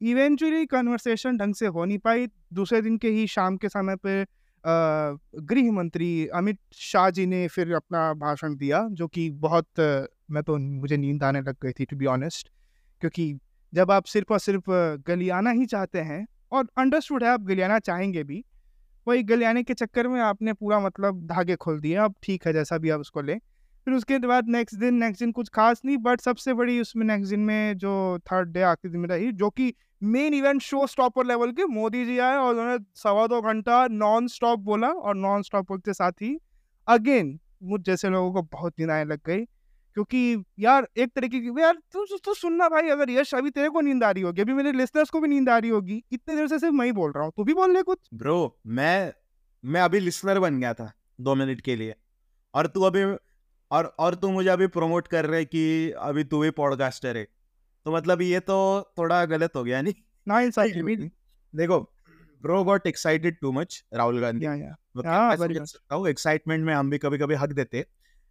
इवेंचुअली 0.00 0.66
कन्वर्सेशन 0.66 1.36
ढंग 1.36 1.54
से 1.54 1.66
हो 1.66 1.84
नहीं 1.84 1.98
पाई। 1.98 2.26
दूसरे 2.52 2.80
दिन 2.82 2.98
के 2.98 3.08
ही 3.08 3.26
शाम 3.26 3.56
के 3.56 3.68
समय 3.68 3.96
पे 3.96 4.24
गृह 4.64 5.70
मंत्री 5.72 6.26
अमित 6.34 6.58
शाह 6.74 7.08
जी 7.10 7.26
ने 7.26 7.46
फिर 7.48 7.72
अपना 7.74 8.12
भाषण 8.16 8.56
दिया, 8.56 8.86
जो 8.90 9.06
कि 9.08 9.28
बहुत, 9.30 9.66
मैं 10.30 10.42
तो 10.42 10.56
मुझे 10.58 10.96
नींद 10.96 11.22
आने 11.24 11.40
लग 11.40 11.56
गई 11.62 11.72
थी 11.72 11.84
टू 11.84 11.96
बी 11.96 12.06
ऑनेस्ट 12.08 12.50
क्योंकि 13.02 13.34
जब 13.72 13.90
आप 13.90 14.04
सिर्फ़ 14.06 14.32
और 14.32 14.38
सिर्फ़ 14.40 14.70
गलियाना 15.08 15.50
ही 15.50 15.66
चाहते 15.66 16.00
हैं, 16.00 16.26
और 16.52 16.66
अंडरस्टूड 16.78 17.24
है, 17.24 17.30
आप 17.30 17.42
गलियाना 17.42 17.78
चाहेंगे 17.80 18.24
भी, 18.24 18.44
वही 19.06 19.22
गलियाने 19.24 19.62
के 19.62 19.74
चक्कर 19.74 20.08
में 20.08 20.20
आपने 20.20 20.52
पूरा 20.52 20.78
मतलब 20.80 21.26
धागे 21.26 21.56
खोल 21.56 21.80
दिए, 21.80 21.94
अब 21.96 22.14
ठीक 22.22 22.46
है, 22.46 22.52
जैसा 22.52 22.78
भी 22.78 22.90
आप 22.90 23.00
उसको 23.00 23.20
लें। 23.22 23.38
फिर 23.86 23.94
उसके 23.94 24.18
बाद 24.20 24.48
नेक्स्ट 24.48 24.76
दिन 24.78 24.94
नेक्स्ट 24.96 25.20
दिन 25.20 25.32
कुछ 25.32 25.48
खास 25.50 25.80
नहीं 25.84 25.96
बट 26.00 26.20
सबसे 26.20 26.54
बड़ी 26.54 26.80
उसमें 26.80 27.04
नेक्स्ट 27.06 27.30
दिन 27.30 27.40
में 27.42 27.76
जो 27.78 28.18
थर्ड 28.26 28.48
डे 28.48 28.62
आखिरी 28.64 28.92
दिन 28.92 29.00
में 29.00 29.08
रही, 29.08 29.32
जो 29.32 29.50
कि 29.50 29.72
main 30.02 30.34
event 30.34 30.62
show 30.62 30.86
stopper 30.86 31.26
level 31.26 31.52
के 31.52 31.64
मोदी 31.64 32.04
जी 32.04 32.18
आए 32.18 32.36
और 32.36 32.54
उन्होंने 32.54 32.84
सवा 32.94 33.26
दो 33.26 33.40
घंटा 33.40 33.86
नॉन 33.88 34.26
स्टॉप 34.26 34.58
बोला 34.58 34.88
और 34.88 35.16
नॉन 35.16 35.42
स्टॉप 35.42 35.68
बोलते 35.68 35.92
साथ 35.92 36.12
ही 36.12 36.38
अगेन 36.88 37.40
मुझ 37.62 37.80
जैसे 37.80 38.08
लोगों 38.08 38.32
को 38.32 38.42
बहुत 38.42 38.80
आने 38.80 39.04
लग 39.04 39.20
गई। 39.26 39.44
क्योंकि 39.96 40.44
यार 40.58 40.88
एक 40.96 41.12
तरीके 41.16 41.40
की 41.40 41.60
यार 41.62 41.74
तू 41.92 42.04
तू 42.04 42.16
तो 42.16 42.34
सुनना 42.34 42.68
भाई 42.68 42.88
अगर 42.88 43.10
यश 43.10 43.34
अभी 43.34 43.50
तेरे 43.50 43.68
को 43.68 43.80
नींद 43.80 44.04
आ 44.04 44.10
रही 44.10 44.22
होगी, 44.22 44.42
अभी 44.42 44.52
मेरे 44.52 44.72
लिसनर्स 44.72 45.10
को 45.10 45.20
भी 45.20 45.28
नींद 45.28 45.48
आ 45.48 45.58
रही 45.58 45.70
होगी, 45.70 46.04
इतने 46.12 46.36
देर 46.36 46.46
से 46.48 46.58
सिर्फ़ 46.58 46.74
मैं 46.74 46.86
ही 46.86 46.92
बोल 46.92 47.12
रहा 47.12 47.24
हूँ, 47.24 47.32
तू 47.36 47.44
भी 47.44 47.54
बोल 47.54 47.72
ले 47.72 47.82
कुछ। 47.82 47.98
ब्रो 48.14 48.58
मैं 48.66 49.12
मैं 49.64 49.80
अभी 49.80 50.00
लिसनर 50.00 50.38
बन 50.38 50.60
गया 50.60 50.74
था 50.74 50.92
दो 51.20 51.34
मिनट 51.34 51.60
के 51.60 51.76
लिए। 51.76 51.94
और 52.54 52.66
तू 52.66 52.82
अभी, 52.82 53.02
और 53.70 53.96
और 53.98 54.14
तू 54.14 54.30
मुझे 54.30 54.48
अभी 54.48 54.66
प्रमोट 54.66 55.08
कर 55.08 55.26
रहे 55.26 55.44
कि 55.44 55.90
अभी 55.90 56.24
तू 56.24 56.38
भी 56.38 56.50
पॉडकास्टर 56.50 57.16
है। 57.16 57.26
तो 57.84 57.92
मतलब 57.92 58.22
ये 58.22 58.40
तो 58.40 58.92
थोड़ा 58.98 59.24
गलत 59.24 59.52
हो 59.56 59.64
गया 59.64 59.82
नहीं? 59.82 59.94
ना 60.28 60.40
इंसाइट 60.40 60.76
देखो 61.56 61.80
bro 62.42 62.64
got 62.64 62.86
excited 62.86 63.36
too 63.40 63.52
much 63.52 63.84
Rahul 63.94 64.20
Gandhi. 64.20 64.46
वो 64.46 65.02
हाँ, 65.06 65.36
मैं. 65.36 65.64
सकता 65.64 65.94
हूँ? 65.94 66.08
एक्साइटमेंट 66.08 66.70
हम 66.70 66.90
भी 66.90 66.98
कभी 66.98 67.18
कभी 67.18 67.34
हक 67.34 67.48
देते 67.48 67.86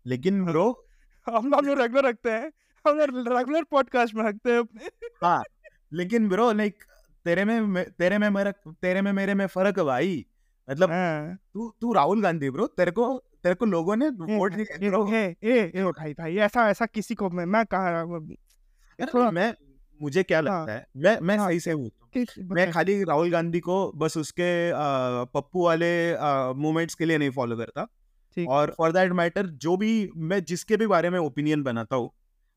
लेकिन 0.06 0.42
हाँ। 0.42 0.52
ब्रो 0.52 0.86
हम 1.30 1.56
हम 1.56 1.66
लोग 1.66 1.80
रेगुलर 1.80 2.10
रखते 2.10 2.32
हैं 2.32 2.52
हम 2.88 2.98
लोग 2.98 3.38
रेगुलर 3.38 3.64
पॉडकास्ट 3.64 4.16
में 4.16 4.24
रखते 4.24 4.52
हैं। 4.52 4.60
अपने 4.60 4.90
हाँ 5.24 5.44
लेकिन 5.94 6.30
ब्रो 6.30 6.52
लाइक 6.52 6.84
तेरे 7.26 7.46
में 7.46 7.92
तेरे 7.92 8.18
में 8.18 8.30
मेरा 8.30 8.52
तेरे 8.70 9.02
में 9.02 9.14
मेरे 9.14 9.34
में 9.34 9.48
फ़र्क 9.48 9.80
है 9.80 9.84
भाई। 9.86 10.26
मतलब 10.70 10.90
हाँ। 10.90 11.36
तू 11.54 11.74
तू 11.82 11.94
राहुल 11.94 12.22
गांधी 12.22 12.50
ब्रो 12.50 12.68
तेरे 12.68 12.92
को 12.92 13.24
तेरे 13.44 13.56
को 13.56 13.66
लोगों 13.66 13.96
ने 13.96 14.10
वोट 14.10 14.54
दिया 14.54 15.18
ए 15.18 15.36
ए 15.44 15.72
ए 15.76 15.84
भाई 15.84 16.14
भाई 16.14 16.38
ऐसा 16.38 16.70
ऐसा 16.70 16.86
किसी 16.86 17.16
को 17.16 17.30
मैं 17.30 17.46
मैं 17.46 17.66
कहा 17.66 18.04
थोड़ा- 19.06 19.34
मैं 19.34 19.54
मुझे 20.02 20.24
क्या 20.24 20.38
हाँ। 20.38 20.44
लगता 20.44 20.74
है 20.74 20.88
मैं 20.98 21.20
मैं 21.20 21.38
हाँ। 21.38 21.48
सही 21.48 21.60
से 21.60 21.72
हूँ 21.72 21.92
मैं 22.40 22.72
खाली 22.72 23.04
राहुल 23.04 23.32
गांधी 23.32 23.60
को 23.60 23.92
बस 23.96 24.18
उसके 24.18 24.72
पप्पू 25.34 25.66
वाले 25.66 26.14
मूवमेंट्स 26.54 26.96
के 26.96 27.06
लिए 27.06 27.18
नहीं 27.18 27.30
फॉलो 27.30 27.58
करता 27.58 27.88
और 28.50 28.76
फॉर 28.78 28.92
दैट 28.92 29.12
मैटर 29.12 29.46
जो 29.48 29.78
भी 29.78 30.10
मैं 30.16 30.44
जिसके 30.44 30.78
भी 30.78 30.88
बारे 30.88 31.10
में 31.10 31.20
ओपिनियन 31.20 31.64
बनाता 31.64 31.96
हूँ 31.96 32.12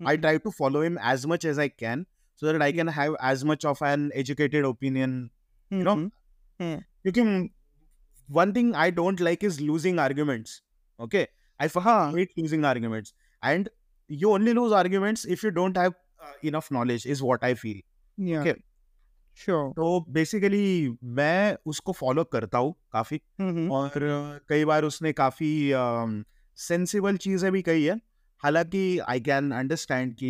I 0.09 0.17
try 0.17 0.39
to 0.39 0.51
follow 0.51 0.83
him 0.83 0.99
as 0.99 1.27
much 1.27 1.45
as 1.45 1.59
I 1.59 1.69
can 1.69 2.07
so 2.37 2.53
that 2.53 2.63
I 2.63 2.73
can 2.73 2.89
have 2.89 3.17
as 3.25 3.45
much 3.45 3.67
of 3.67 3.85
an 3.85 4.13
educated 4.15 4.65
opinion 4.65 5.31
क्योंकि 5.73 7.51
one 8.29 8.53
thing 8.53 8.75
I 8.75 8.91
don't 8.91 9.21
like 9.21 9.43
is 9.45 9.61
losing 9.61 9.99
arguments. 9.99 10.63
Okay, 11.01 11.27
I 11.61 11.69
fucking 11.69 11.83
हाँ। 11.83 12.13
hate 12.13 12.31
losing 12.37 12.65
arguments, 12.65 13.13
and 13.43 13.69
you 14.09 14.31
only 14.31 14.55
lose 14.55 14.73
arguments 14.73 15.25
if 15.25 15.43
you 15.43 15.51
knowledge. 16.73 17.07
Is 17.07 17.23
what 17.23 17.43
I 17.43 17.55
feel. 17.55 17.81
yeah, 18.19 18.41
Okay. 18.41 18.55
sure. 19.39 19.73
तो 19.77 20.01
basically 20.11 20.97
मैं 21.03 21.57
उसको 21.67 21.93
follow 21.93 22.25
करता 22.25 22.59
हूँ 22.59 22.75
काफ़ी 22.93 23.21
हम्म, 23.41 23.71
और 23.71 23.91
कई 24.49 24.65
बार 24.65 24.85
उसने 24.85 25.13
काफ़ी 25.13 25.51
सेंसिबल 26.59 27.17
चीज़ें 27.17 27.51
भी 27.53 27.63
कही 27.63 27.85
है 27.85 28.01
हालाँकि 28.43 28.99
आई 28.99 29.21
कैन 29.21 29.51
अंडरस्टैंड 29.51 30.15
कि 30.15 30.27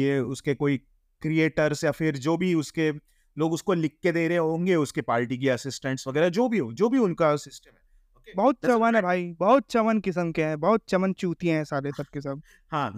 ये 0.00 0.18
उसके 0.34 0.54
कोई 0.54 0.76
क्रिएटर्स 1.22 1.84
या 1.84 1.90
फिर 1.90 2.16
जो 2.16 2.36
भी 2.36 2.54
उसके 2.54 2.90
लोग 3.36 3.52
उसको 3.52 3.74
लिख 3.74 3.96
के 4.02 4.12
दे 4.12 4.26
रहे 4.28 4.38
होंगे 4.38 4.74
उसके 4.74 5.00
पार्टी 5.02 5.38
के 5.38 5.48
असिस्टेंट्स 5.48 6.06
वगैरह 6.08 6.28
जो 6.28 6.48
भी 6.48 6.58
हो 6.58 6.72
जो 6.72 6.88
भी 6.88 6.98
उनका 6.98 7.36
सिस्टम 7.36 7.70
है 7.70 7.78
Okay, 8.20 8.36
बहुत 8.36 8.56
चमन 8.66 8.94
है 8.96 9.02
भाई 9.02 9.22
बहुत 9.40 9.64
चमन 9.70 10.00
किस्म 10.00 10.32
के 10.32 10.44
हैं 10.44 10.58
बहुत 10.60 10.82
चमन 10.88 11.12
चूतिए 11.12 11.52
हैं 11.52 11.64
सारे 11.64 11.90
सब 11.90 12.06
के 12.12 12.20
सब 12.20 12.42
हाँ 12.72 12.90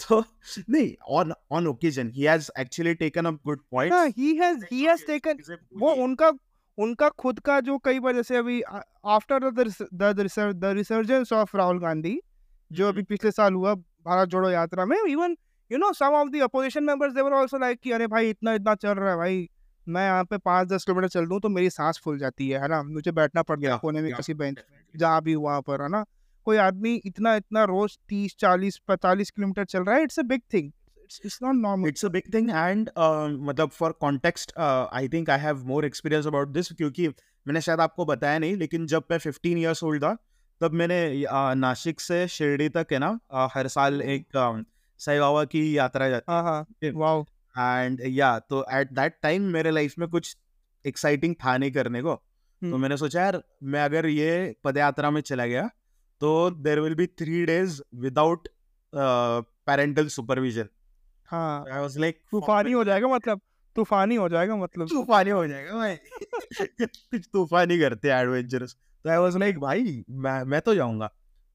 तो 0.08 0.24
नहीं 0.70 0.94
on 1.08 1.32
on 1.52 1.66
occasion 1.66 2.10
he 2.10 2.22
has 2.22 2.50
actually 2.58 2.94
taken 2.94 3.24
up 3.24 3.38
good 3.46 3.60
points 3.70 4.16
he 4.16 4.34
has 4.36 4.64
he 4.72 4.82
has 4.84 5.06
taken 5.06 5.38
वो 5.78 5.92
उनका 6.04 6.32
उनका 6.78 7.08
खुद 7.08 7.40
का 7.40 7.60
जो 7.60 7.78
कई 7.78 8.00
बार 8.00 8.14
जैसे 8.14 8.36
अभी 8.36 8.62
after 9.06 9.50
the 9.50 10.64
resurgence 10.76 11.32
of 11.32 11.56
Rahul 11.56 11.80
Gandhi 11.80 12.18
जो 12.70 12.88
अभी 12.88 13.02
पिछले 13.02 13.30
साल 13.30 13.54
हुआ 13.54 13.74
भारत 13.74 14.28
जोड़ो 14.28 14.50
यात्रा 14.50 14.84
में 14.84 14.96
even 15.08 15.36
you 15.70 15.78
know 15.78 15.92
some 15.92 16.14
of 16.14 16.28
the 16.28 16.42
opposition 16.42 16.84
members 16.84 17.12
they 17.14 17.20
were 17.20 17.32
also 17.32 17.58
like 17.58 17.80
कि 17.80 17.90
अरे 17.90 18.06
भाई 18.06 18.30
इतना 18.30 18.52
इतना 18.52 18.74
चल 18.74 18.88
रहा 18.88 19.10
है 19.10 19.16
भाई 19.16 19.48
मैं 19.88 20.04
यहाँ 20.06 20.24
पे 20.24 20.38
पाँच 20.38 20.68
दस 20.68 20.84
किलोमीटर 20.84 21.08
चल 21.08 21.26
दूँ 21.26 21.40
तो 21.40 21.48
मेरी 21.48 21.70
सांस 21.70 22.00
फूल 22.04 22.18
जाती 22.18 22.48
है 22.48 22.60
है 22.62 22.68
ना? 22.68 22.82
मुझे 22.82 23.12
बैठना 23.12 23.42
पड़ 23.42 23.58
गया 23.60 23.76
कोने 23.76 24.00
में 24.02 24.12
किसी 24.14 24.34
बेंच 24.34 24.58
जहाँ 24.94 25.22
भी 25.22 25.34
वहाँ 25.34 25.60
पर 25.62 25.82
है 25.82 25.88
ना? 25.88 26.04
कोई 26.44 26.56
आदमी 26.56 26.94
इतना 26.94 27.34
इतना 27.36 27.64
रोज 27.64 27.98
तीस 28.08 28.36
चालीस 28.38 28.76
पैंतालीस 28.76 29.30
किलोमीटर 29.30 29.64
चल 29.64 29.82
रहा 29.82 29.96
है 29.96 30.02
it's 30.02 30.18
a 30.18 30.22
big 30.22 30.40
thing. 30.52 30.72
It's 31.24 31.38
not 31.42 31.54
normal. 31.54 31.88
It's 31.88 32.04
a 32.04 32.08
big 32.08 32.34
thing 32.34 32.50
and 32.50 32.90
मतलब 33.40 33.68
for 33.68 33.92
context 33.92 34.58
I 34.58 35.08
think 35.08 35.30
I 35.30 35.38
have 35.38 35.64
more 35.64 35.84
experience 35.84 36.26
about 36.26 36.48
this 36.48 36.72
क्योंकि 36.72 37.08
मैंने 37.46 37.60
शायद 37.60 37.80
आपको 37.80 38.04
बताया 38.04 38.38
नहीं 38.38 38.56
लेकिन 38.56 38.86
जब 38.86 39.04
मैं 39.10 39.18
15 39.18 39.58
इयर्स 39.58 39.84
ओल्ड 39.84 40.04
था 40.04 40.16
तब 40.60 40.72
मैंने 40.72 41.22
uh, 41.22 41.54
नासिक 41.54 42.00
से 42.00 42.28
शिरडी 42.28 42.68
तक 42.68 42.86
है 42.92 42.98
ना 42.98 43.18
uh, 43.34 43.48
हर 43.54 43.68
साल 43.68 44.02
एक 44.02 44.26
uh, 44.36 44.64
साई 44.98 45.18
बाबा 45.18 45.44
की 45.44 45.78
यात्रा 45.78 46.08
जाती 46.08 46.32
हाँ 46.32 46.42
हाँ. 46.42 46.66
वाओ। 46.84 47.22
एंड 47.58 48.00
या 48.06 48.38
तो 48.38 48.66
एट 48.72 48.92
दैट 48.92 49.18
टाइम 49.22 49.42
मेरे 49.42 49.70
लाइफ 49.70 49.94
में 49.98 50.08
कुछ 50.08 50.36
एक्साइटिंग 50.86 51.34
था 51.34 51.56
नहीं 51.58 51.72
करने 51.72 52.02
को। 52.02 52.14
तो 52.14 52.66
हम्म। 52.66 52.80
मैंने 52.80 52.96
सोचा 52.96 53.22
यार 53.22 53.42
मैं 53.62 53.82
अगर 53.82 54.06
ये 54.06 54.56
पदयात्रा 54.64 55.10
में 55.10 55.20
चला 55.20 55.46
गया 55.46 55.70
तो 56.20 56.50
there 56.50 56.80
will 56.80 56.94
be 56.94 57.06
three 57.06 57.44
days 57.46 57.80
without 57.94 58.48
parental 58.92 60.08
supervision 60.08 60.68
हाँ 61.28 61.64
आई 61.72 61.80
वाज 61.80 61.98
लाइक 61.98 62.18
तूफानी 62.30 62.72
हो 62.72 62.84
जाएगा 62.84 63.08
मतलब 63.08 63.40
तूफानी 63.76 64.14
हो 64.14 64.28
जाएगा 64.28 64.56
मतलब। 64.56 64.88
तूफानी 64.88 65.30
हो 65.30 65.46
जाएगा 65.46 65.74
भाई। 65.74 65.96
कुछ 66.80 67.28
तूफानी 67.32 67.78
करते 67.78 68.10
हैं 68.10 68.16
एडवेंचरस 68.16 68.76
तो 69.04 69.10
आई 69.10 69.18
वाज 69.18 69.36
लाइक 69.36 69.58
भाई 69.60 70.04
मैं 70.10 70.42
मैं 70.44 70.60
तो 70.60 70.74
जाऊँगा। 70.74 71.06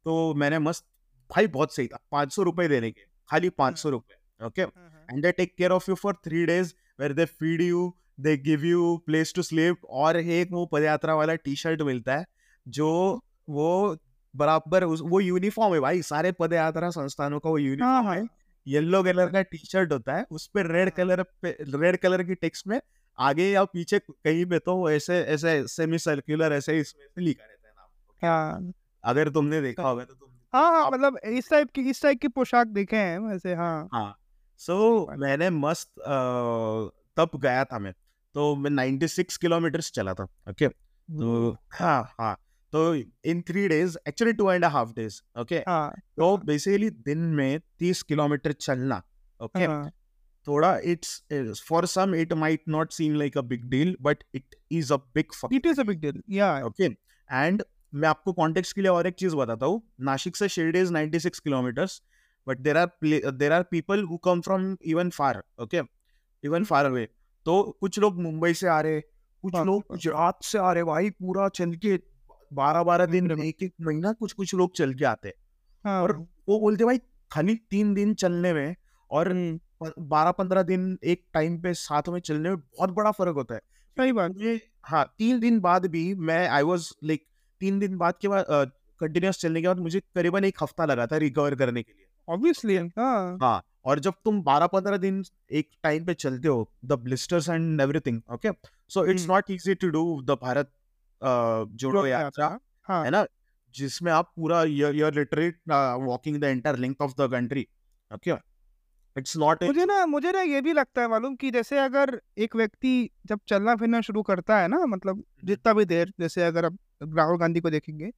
तो 0.06 0.34
मैंने 0.34 0.60
मस्त 0.60 0.86
भाई 1.30 1.48
बहुत 1.48 1.76
सही 1.76 1.88
था 1.88 2.00
पाँच 2.12 2.34
सौ 2.34 2.44
रुपए 2.44 2.68
देने 2.68 2.92
के 2.92 3.02
खाली 3.30 3.50
पाँच 3.58 3.78
सौ 3.78 3.90
रुपए 3.90 4.46
okay 4.46 4.62
and 4.62 5.22
they 5.22 5.32
take 5.32 5.56
care 5.58 5.72
of 5.72 5.90
you 5.90 5.96
for 5.96 6.16
three 6.26 6.46
days 6.46 6.74
where 7.00 7.14
they 7.14 7.26
feed 7.26 7.62
you 7.62 7.94
they 8.20 8.36
give 8.38 8.66
you 8.66 8.96
place 9.06 9.34
to 9.36 9.42
sleep 9.42 9.86
और 10.02 10.18
एक 10.18 10.52
वो 10.52 10.66
पदयात्रा 10.66 11.16
वाला 11.16 11.36
टी 11.36 11.56
शर्ट 11.56 11.82
मिलता 11.82 12.18
है 12.18 12.26
जो 12.66 12.90
वो 13.50 13.70
बराबर 14.36 14.84
उस 14.84 15.02
वो 15.02 15.20
यूनिफॉर्म 15.20 15.74
है 15.74 15.80
भाई 15.80 16.02
सारे 16.02 16.32
पदयात्रा 16.32 16.90
संस्थानों 16.90 17.40
का 17.40 17.50
वो 17.50 17.58
हाँ 17.58 17.66
यूनिफॉर्म 17.66 18.08
हाँ 18.08 18.16
है 18.16 18.28
येलो 18.68 19.04
कलर 19.04 19.30
का 19.30 19.42
टी 19.42 19.58
शर्ट 19.58 19.92
होता 19.92 20.16
है 20.16 20.26
उस 20.32 20.48
पर 20.48 20.68
रेड 20.68 20.90
कलर 20.90 21.24
पे 21.42 21.58
रेड 21.62 21.98
कलर 21.98 22.24
की 22.24 22.36
टेक्स्ट 22.36 22.68
में 22.68 22.82
आगे 23.20 23.52
या 23.52 23.64
पीछे 23.64 24.00
कहीं 24.00 24.46
पे 24.46 24.60
तो 24.60 24.90
ऐसे 24.92 25.20
ऐसे 25.22 25.68
सेमी 25.68 25.98
सर्कुलर 25.98 26.54
ऐसे 26.54 26.80
इसमें 26.80 27.24
लिखा 27.24 27.44
रहता 27.46 27.68
है 27.68 27.74
नाम 27.78 28.30
हाँ। 28.30 28.74
अगर 29.04 29.30
तुमने 29.30 29.62
देखा 29.62 29.88
होगा 29.88 30.04
तो 30.04 30.14
तुम 30.14 30.30
हाँ 30.54 30.72
हाँ 30.72 30.90
मतलब 30.92 31.18
इस 31.24 31.50
टाइप 31.50 31.72
की 31.72 31.90
इस 31.90 32.02
टाइप 32.02 32.20
की 32.22 32.28
पोशाक 32.28 32.68
देखे 32.68 32.96
हैं 32.96 33.20
वैसे 33.20 33.54
हाँ। 33.54 33.90
हाँ 33.94 34.16
सो 34.58 35.06
बात। 35.06 35.18
मैंने 35.18 35.50
मस्त 35.50 36.00
अ, 36.00 36.12
तब 37.18 37.30
गया 37.36 37.64
था 37.66 37.80
मैं 37.80 37.94
तो 38.34 38.56
मैं 38.56 38.70
96 38.70 39.38
किलोमीटर्स 39.38 39.92
चला 39.92 40.14
था 40.14 40.24
ओके? 40.24 40.66
okay? 40.66 40.76
तो 41.10 41.58
हाँ 41.74 42.16
हाँ। 42.20 42.38
तो 42.74 42.96
in 42.96 43.42
three 43.42 43.68
days 43.68 43.98
actually 44.08 44.34
two 44.34 44.52
and 44.52 44.66
half 44.66 44.94
days 44.94 45.22
okay 45.40 45.56
हाँ 45.56 45.90
तो 46.18 46.38
बेसिकली 46.38 46.90
दिन 46.90 47.18
में 47.18 47.60
30 47.84 48.02
किलोमीटर 48.02 48.52
चलना 48.52 49.02
ओके 49.40 49.66
हाँ। 49.66 49.90
थोड़ा 50.48 50.78
it's 50.84 51.64
for 51.70 51.86
some 51.86 52.16
it 52.16 52.34
might 52.34 52.64
not 52.68 52.92
seem 52.92 53.16
like 53.16 53.38
a 53.38 53.42
big 53.42 53.66
deal 53.66 53.96
but 54.02 54.24
it 54.36 54.56
is 54.72 54.94
a 54.94 54.98
big 54.98 55.54
it 55.54 55.66
is 55.66 55.82
a 55.82 55.84
big 55.84 56.00
deal 56.02 56.22
या 56.30 56.66
okay 56.66 56.86
and 57.30 57.64
मैं 57.94 58.10
आपको 58.10 58.34
कॉन्टेक्स्ट 58.34 58.76
के 58.76 58.82
लिए 58.82 58.92
और 58.92 59.08
एक 59.08 59.16
चीज़ 59.16 59.36
बताता 59.36 59.66
हूँ। 59.66 59.82
नासिक 60.00 60.36
से 60.36 60.50
Shirdi 60.50 60.80
is 60.80 60.94
96 60.94 61.40
kilometres 61.40 62.02
but 62.48 62.58
there 62.58 62.78
are 62.78 63.32
there 63.32 63.52
are 63.52 63.64
people 63.64 64.04
who 64.04 64.18
come 64.18 64.42
from 64.42 64.76
even 64.86 65.10
far 65.10 65.44
okay 65.62 65.82
even 66.44 66.64
far 66.64 66.86
away 66.86 67.08
तो 67.46 67.78
कुछ 67.82 68.00
लोग 68.00 68.22
मुंबई 68.22 68.54
से 68.54 68.68
आ 68.68 68.80
रहे 68.82 69.02
कुछ 69.02 69.56
हाँ, 69.56 69.66
लोग 69.66 69.76
हाँ। 69.76 69.98
गुजरात 69.98 70.44
से 70.44 70.58
आ 70.58 70.72
रहे 70.74 70.84
भाई 70.84 71.10
पूरा 71.10 71.50
चल 71.50 71.74
के 71.76 71.98
बारह 72.52 72.84
बारह 72.84 73.06
दिन 73.08 73.32
एक 73.42 73.64
एक 73.64 73.74
महीना 73.82 74.12
कुछ 74.14 74.34
कुछ 74.34 74.54
लोग 74.56 74.74
चल 74.76 74.94
के 74.94 75.06
आते 75.06 75.34
हाँ। 75.86 76.02
और 76.04 76.14
वो 76.50 76.60
बोलते 76.60 76.86
भाई 76.86 76.98
खाली 77.32 77.56
तीन 77.72 77.94
दिन 77.94 78.14
चलने 78.16 78.54
में 78.54 78.76
और 79.12 79.34
बारह 79.84 80.32
पंद्रह 80.32 80.64
दिन 80.64 80.98
एक 81.04 81.24
टाइम 81.34 81.60
पे 81.62 81.74
साथ 81.76 82.10
में 82.10 82.20
चलने 82.20 82.50
में 82.50 82.58
बहुत 82.58 82.92
बड़ा 82.92 83.12
फ़र्क 83.12 83.36
होता 83.36 83.56
है। 83.56 83.62
सही 83.98 84.12
बात। 84.12 84.32
मुझे 84.32 84.60
हाँ 84.86 85.06
तीन 85.20 85.40
दिन 85.40 85.60
बाद 85.60 85.86
भी 85.92 86.14
मैं 86.16 86.48
आई 86.50 86.64
वॉज़ 86.64 86.90
लाइक 87.04 87.26
तीन 87.62 87.80
दिन 87.80 87.98
बाद 87.98 88.14
के 88.22 88.28
बाद 88.28 88.46
कंटिन्यूस 89.02 89.40
चलने 89.42 89.62
के 89.62 89.68
बाद 89.68 89.80
मुझे 89.80 90.00
करीबन 90.16 90.46
एक 90.46 90.64
हफ़्ता 90.64 90.86
लगा 90.86 91.06
था 91.08 91.18
रिकवर 91.18 91.56
करने 91.56 91.84
के 91.84 91.92
लिए। 91.92 92.06
ऑब्वियसली 92.28 92.76
हाँ। 92.78 93.38
हाँ 93.42 93.62
और 93.86 94.00
जब 94.00 94.14
तुम 94.26 94.42
बारह 94.44 94.68
पंद्रह 94.68 94.98
दिन 94.98 95.24
एक 95.52 95.70
टाइम 95.84 96.06
पे 96.06 96.14
चलते 96.16 96.48
हो 96.48 96.70
the 96.86 96.94
blisters 97.04 97.50
and 97.50 97.82
everything 97.82 98.22
okay 98.34 98.50
so 98.92 99.06
it's. 99.06 99.28
Not 99.30 99.52
easy 99.52 99.76
to 99.76 99.90
do 99.90 100.22
the 100.24 100.38
Bharat 100.42 100.72
Jodo 101.24 102.06
Yatra 102.06 102.60
हाँ 102.88 103.04
है। 103.06 103.12
ना? 103.12 103.26
जिसमें 103.76 104.12
आप 104.12 104.32
पूरा 104.36 104.64
you're 104.64 105.14
literally 105.14 105.50
walking 106.06 106.38
the 106.38 106.44
entire 106.44 106.78
length 106.78 106.96
of 107.02 107.14
the 107.22 107.32
country 107.32 107.68
okay 108.14 108.32
it's 109.16 109.38
not 109.38 109.64
मुझे 109.64 109.86
ना 109.86 110.06
मुझे 110.06 110.32
ना 110.32 110.42
ये 110.42 110.62
भी 110.62 110.74
लगता 110.74 111.02
है 111.02 111.08
मालूम 111.08 111.36
कि 111.36 111.52
जैसे 111.52 111.78
अगर 111.78 112.22
एक 112.38 112.56
व्यक्ति 112.56 113.10
जब 113.26 113.40
चलना 113.48 113.76
फिरना 113.76 114.02
शुरू 114.02 114.22
करता 114.22 114.60
है 114.60 114.68
ना 114.68 114.86
मतलब 114.86 115.24
जितना 115.44 115.74
भी 115.74 115.86
देर 115.86 116.14
जैसे 116.20 116.44
अगर 116.44 116.66
आप 116.66 116.78
राहुल 117.04 117.38
गांधी 117.38 117.60
को 117.60 117.70
देखेंगे 117.70 118.12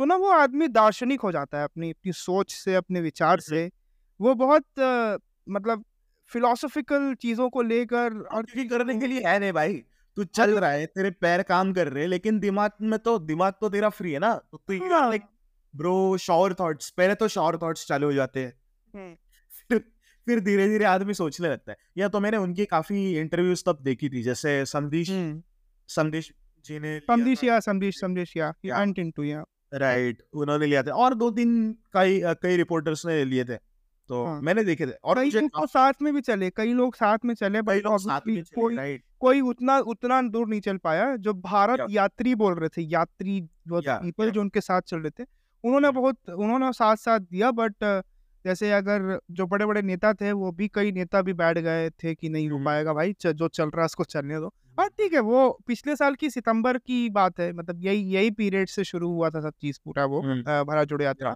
तो 0.00 0.04
ना 0.04 0.16
वो 0.16 0.30
आदमी 0.30 0.68
दार्शनिक 0.68 1.20
हो 1.20 1.32
जाता 1.32 1.58
है 1.58 1.64
अपनी 1.64 1.90
अपनी 1.90 2.12
सोच 2.12 2.52
से 2.54 2.74
अपने 2.74 3.00
विचार 3.00 3.40
से। 3.40 3.70
वो 4.20 4.34
बहुत 4.34 4.80
अ, 4.80 5.18
मतलब 5.48 5.84
फिलोसफिकल 6.30 7.14
चीज़ों 7.14 7.50
को 7.50 7.62
लेकर 7.62 8.18
और 8.18 8.34
और 8.34 8.68
करने 8.68 8.98
के 9.00 9.06
लिए 9.06 9.22
है 9.26 9.38
नहीं 9.38 9.52
भाई। 9.52 9.84
तू 10.16 10.24
चल 10.24 10.58
रहा 10.58 10.70
है 10.70 10.86
तेरे 10.86 11.10
पैर 11.10 11.42
काम 11.42 11.72
कर 11.72 11.88
रहे 11.88 12.02
हैं 12.02 12.10
लेकिन 12.10 12.38
दिमाग 12.40 12.70
में 12.82 12.98
तो 12.98 13.18
दिमाग 13.18 13.52
तो 13.60 13.68
तेरा 13.68 13.88
फ्री 13.88 14.12
है 14.12 14.18
ना? 14.18 14.34
तो 14.52 14.58
तू। 14.58 14.74
लाइक 14.74 15.22
ब्रो 15.74 16.16
शॉवर 16.18 16.54
थॉट्स 16.54 16.90
पहले 16.90 17.14
तो 17.14 17.28
शॉवर 17.28 17.56
थॉट्स 17.56 17.86
चालू 17.86 18.06
हो 18.06 18.12
जाते 18.12 18.40
हैं। 18.40 18.52
हम्म, 18.94 19.14
फिर 19.68 19.78
फिर 20.26 20.40
धीरे 20.40 20.68
धीरे 20.68 20.84
आदमी 20.84 21.14
सोचने 21.14 21.48
लगता 21.48 21.72
है। 21.72 21.76
या 21.96 22.08
तो 22.08 22.20
मैंने 22.20 22.36
उनकी 22.36 22.64
काफ़ी 22.64 23.18
इंटरव्यूज़ 23.18 23.62
तब 23.66 23.78
देखी 23.82 24.08
थी 24.08 24.22
जैसे 24.22 24.64
संदेश 24.64 25.10
हम्म, 25.10 26.12
जी 26.66 26.78
ने 26.78 26.98
समझिश 27.00 27.44
या 27.44 27.60
समझिश 27.60 28.00
समझिश 28.00 28.36
या. 28.36 28.52
एंट 28.66 28.98
इनटू 28.98 29.22
या। 29.22 29.44
राइट 29.74 30.22
उन्होंने 30.32 30.66
लिया 30.66 30.82
था। 30.82 30.92
और 30.92 31.14
दो 31.14 31.30
तीन 31.30 31.72
कई 31.92 32.20
कई 32.42 32.56
रिपोर्टर्स 32.56 33.06
ने 33.06 33.24
लिए 33.24 33.44
थे। 33.44 33.56
तो 34.10 34.24
हाँ। 34.24 34.40
मैंने 34.40 34.64
देखे 34.64 34.86
थे 34.86 34.92
और 35.04 35.18
कई 35.18 35.30
लोग 35.30 35.50
तो 35.50 35.66
साथ 35.66 36.02
में 36.02 36.12
भी 36.14 36.20
चले 36.20 36.50
कई 36.50 36.72
लोग 36.72 36.94
साथ 36.94 37.18
में 37.24 37.34
चले 37.34 37.62
कई 37.62 37.80
लोग 37.80 37.98
साथ 37.98 38.26
में 38.26 38.34
obviously 38.34 38.54
कोई 38.54 38.76
राइट 38.76 39.02
कोई 39.20 39.40
उतना 39.40 39.78
उतना 39.88 40.20
दूर 40.22 40.48
नहीं 40.48 40.60
चल 40.60 40.76
पाया 40.76 41.14
जो 41.16 41.32
भारत 41.34 41.78
Yeah. 41.78 41.90
यात्री 41.90 42.34
बोल 42.34 42.54
रहे 42.54 42.68
थे 42.68 42.82
यात्री 42.82 43.40
जो 43.40 43.80
पीपल. 43.80 44.30
जो 44.30 44.40
उनके 44.40 44.60
साथ 44.60 44.80
चल 44.80 44.98
रहे 44.98 45.10
थे 45.10 45.26
उन्होंने 45.64 45.90
बहुत 45.90 46.30
उन्होंने 46.30 46.72
साथ 46.72 46.96
साथ 46.96 47.20
दिया 47.20 47.50
बट 47.50 47.84
जैसे 48.44 48.72
अगर 48.72 49.18
जो 49.30 49.46
बड़े 49.46 49.66
बड़े 49.66 49.82
नेता 49.82 50.12
थे 50.14 50.32
वो 50.32 50.50
भी 50.52 50.68
कई 50.68 50.92
नेता 50.92 51.22
भी 51.22 51.32
बैठ 51.32 51.58
गए 51.58 51.88
थे 52.02 52.14
कि 52.14 52.28
नहीं 52.28 52.48
हो 52.48 52.56
हम्म। 52.56 52.64
पाएगा 52.64 52.92
भाई 52.92 53.14
जो 53.22 53.48
चल 53.48 53.64
रहा 53.64 53.80
है 53.80 53.84
उसको 53.84 54.04
चलने 54.04 54.38
दो 54.40 54.52
हाँ 54.78 54.88
ठीक 54.88 55.12
है 55.12 55.20
वो 55.20 55.48
पिछले 55.66 55.96
साल 55.96 56.14
की 56.14 56.30
सितंबर 56.30 56.78
की 56.78 57.08
बात 57.10 57.40
है 57.40 57.52
मतलब 57.52 57.84
यही 57.84 58.02
यही 58.14 58.30
पीरियड 58.32 58.68
से 58.68 58.84
शुरू 58.84 59.08
हुआ 59.10 59.30
था 59.30 59.40
सब 59.40 59.52
चीज़ 59.60 59.78
पूरा 59.84 60.04
वो 60.04 60.20
हम्म। 60.20 60.42
भारत 60.64 60.88
जोड़ो 60.88 61.04
यात्रा 61.04 61.34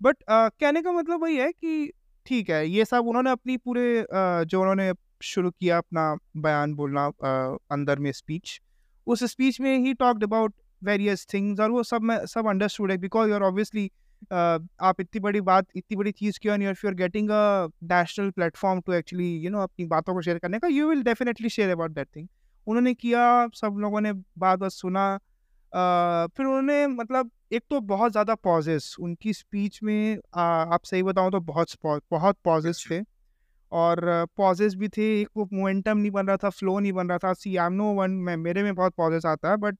बट 0.00 0.16
कहने 0.30 0.82
का 0.82 0.92
मतलब 0.92 1.22
वही 1.22 1.36
है 1.36 1.50
कि 1.52 1.90
ठीक 2.26 2.50
है 2.50 2.66
ये 2.68 2.84
सब 2.84 3.06
उन्होंने 3.06 3.30
अपनी 3.30 3.56
पूरे 3.56 3.98
अ, 3.98 4.44
जो 4.44 4.60
उन्होंने 4.60 4.92
शुरू 5.22 5.50
किया 5.50 5.78
अपना 5.78 6.16
बयान 6.36 6.74
बोलना 6.74 7.06
अ, 7.06 7.56
अंदर 7.70 7.98
में 7.98 8.12
स्पीच 8.12 8.60
उस 9.06 9.24
स्पीच 9.24 9.60
में 9.60 9.76
he 9.78 9.94
talked 9.94 10.24
about 10.24 10.54
various 10.82 11.26
things 11.34 11.60
और 11.60 11.70
वो 11.70 11.82
सब 11.82 12.02
मैं 12.02 12.24
सब 12.26 12.48
अंडरस्टूड 12.48 12.90
है 12.90 12.96
बिकॉज़ 12.98 13.28
यू 13.28 13.34
आर 13.34 13.42
ऑब्वियसली 13.42 13.90
आप 14.32 15.00
इतनी 15.00 15.20
बड़ी 15.20 15.40
बात 15.40 15.66
इतनी 15.76 15.96
बड़ी 15.96 16.12
चीज़ 16.12 16.38
की 16.38 16.48
और 16.66 16.74
फिर 16.74 16.94
getting 16.94 17.30
a 17.30 17.66
national 17.84 18.30
platform 18.30 18.80
to 18.80 18.92
actually 18.92 19.36
you 19.38 19.50
know 19.50 19.60
अपनी 19.60 19.86
बातों 19.86 20.14
को 20.14 20.22
शेयर 20.22 20.38
करने 20.38 20.58
का 20.58 20.68
you 20.68 20.88
will 20.88 21.02
definitely 21.02 21.48
share 21.48 21.70
about 21.70 21.90
that 21.90 22.08
thing 22.16 22.28
उन्होंने 22.66 22.94
किया 22.94 23.46
सब 23.54 23.76
लोगों 23.78 24.00
ने 24.00 24.12
बात 24.12 24.58
बात 24.58 24.70
सुना 24.72 25.06
अ, 25.72 26.26
फिर 26.36 26.46
उन्होंने 26.46 26.86
मतलब 26.86 27.30
एक 27.54 27.62
तो 27.70 27.80
बहुत 27.82 28.12
ज़्यादा 28.12 28.34
पॉजेस 28.36 28.94
उनकी 29.00 29.32
स्पीच 29.34 29.80
में 29.82 30.16
अ, 30.16 30.40
आप 30.40 30.84
सही 30.84 31.02
बताऊँ 31.04 31.30
तो 31.32 31.40
बहुत 31.42 31.68
बहुत 32.10 32.36
पॉजेस 32.44 32.76
अच्छा। 32.76 32.90
थे। 32.90 33.02
और 33.72 34.00
पॉजेस 34.38 34.74
भी 34.76 34.88
थे 34.88 35.04
एक 35.20 35.28
वो 35.36 35.48
मोमेंटम 35.52 35.98
नहीं 35.98 36.10
बन 36.12 36.26
रहा 36.28 36.36
था 36.36 36.50
फ्लो 36.50 36.78
नहीं 36.80 36.92
बन 36.92 37.08
रहा 37.08 37.18
था। 37.18 37.32
सी 37.34 37.56
आई 37.58 37.70
नो 37.70 37.92
वन 37.94 38.12
मैं 38.22 38.36
मेरे 38.38 38.62
में 38.62 38.74
बहुत 38.74 38.94
पॉजेस 38.98 39.26
आता 39.26 39.50
है 39.50 39.56
बट 39.58 39.78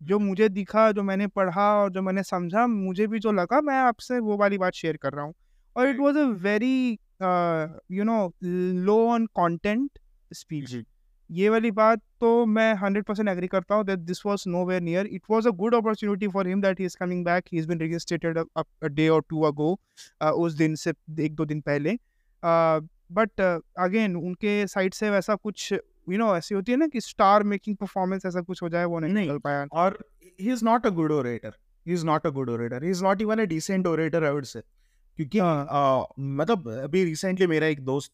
जो 0.00 0.18
मुझे 0.20 0.48
दिखा 0.50 0.90
जो 0.92 1.02
मैंने 1.02 1.26
पढ़ा 1.28 1.68
और 1.76 1.90
जो 1.92 2.02
मैंने 2.02 2.22
समझा 2.24 2.66
मुझे 2.68 3.06
भी 3.06 3.18
जो 3.20 3.32
लगा 3.32 3.60
मैं 3.62 3.78
आपसे 3.80 4.18
वो 4.20 4.36
वाली 4.38 4.58
बात 4.58 4.74
शेयर 4.74 4.96
कर 4.98 5.12
रहा 5.12 5.24
हूँ। 5.24 5.34
और 5.76 5.88
it 5.88 5.98
was 6.00 6.18
a 6.18 6.24
very 6.44 6.98
you 7.92 8.04
know 8.04 8.32
low 8.44 8.98
on 9.08 9.26
content 9.34 9.98
speech 10.30 10.76
ये 11.30 11.48
वाली 11.48 11.70
बात 11.70 12.00
तो 12.20 12.44
मैं 12.46 12.72
हंड्रेड 12.74 13.04
परसेंट 13.04 13.28
एग्री 13.28 13.46
करता 13.46 13.74
हूँ 13.74 13.84
that 13.84 13.98
this 14.00 14.24
was 14.26 14.44
nowhere 14.66 14.80
near 14.80 15.06
it 15.06 15.22
was 15.30 15.46
a 15.46 15.50
good 15.56 15.74
opportunity 15.74 16.28
for 16.28 16.48
him 16.48 16.60
that 16.62 16.80
he 16.80 16.84
is 16.86 16.96
coming 17.00 17.24
back 17.24 17.44
he 17.52 17.58
is 17.58 17.68
been 17.68 17.80
registered 17.80 18.38
day 18.92 19.08
और 19.08 19.22
two 19.28 19.42
ago 19.42 19.72
उस 20.44 20.52
दिन 20.52 20.74
से 20.74 20.92
एक 21.20 21.34
दो 21.34 21.44
दिन 21.44 21.60
पहले। 21.60 21.96
बट 23.12 23.40
अगेन 23.78 24.16
उनके 24.16 24.66
साइड 24.66 24.94
से 24.94 25.10
वैसा 25.10 25.34
कुछ 25.34 25.72
यू 25.72 26.18
नो 26.18 26.36
ऐसी 26.36 26.54
होती 26.54 26.72
है 26.72 26.78
ना 26.78 26.86
कि 26.86 27.00
स्टार 27.00 27.42
मेकिंग 27.42 27.76
परफॉर्मेंस 27.76 28.26
ऐसा 28.26 28.40
कुछ 28.40 28.62
हो 28.62 28.68
जाए 28.68 28.84
वो 28.84 28.98
नहीं 28.98 29.12
नहीं। 29.14 29.26
निकल 29.26 29.38
पाया। 29.38 29.66
और 29.72 29.98
he 30.40 30.52
is 30.52 30.64
not 30.64 30.86
a 30.86 30.90
good 30.90 31.12
orator 31.12 31.52
he 31.86 31.92
is 31.94 32.06
not 32.06 32.26
a 32.26 32.30
good 32.30 32.50
orator 32.50 32.84
he 32.84 32.90
is 32.90 33.02
not 33.04 33.20
even 33.20 33.38
a 33.38 33.44
decent 33.46 33.86
orator 33.86 34.24
I 34.24 34.30
would 34.30 34.44
say 34.44 34.60
क्योंकि 34.60 35.38
हाँ। 35.38 35.66
अ, 35.66 36.14
मतलब 36.20 36.68
अभी 36.82 37.04
रिसेंटली 37.04 37.46
मेरा 37.46 37.66
एक 37.66 37.84
दोस्त 37.84 38.12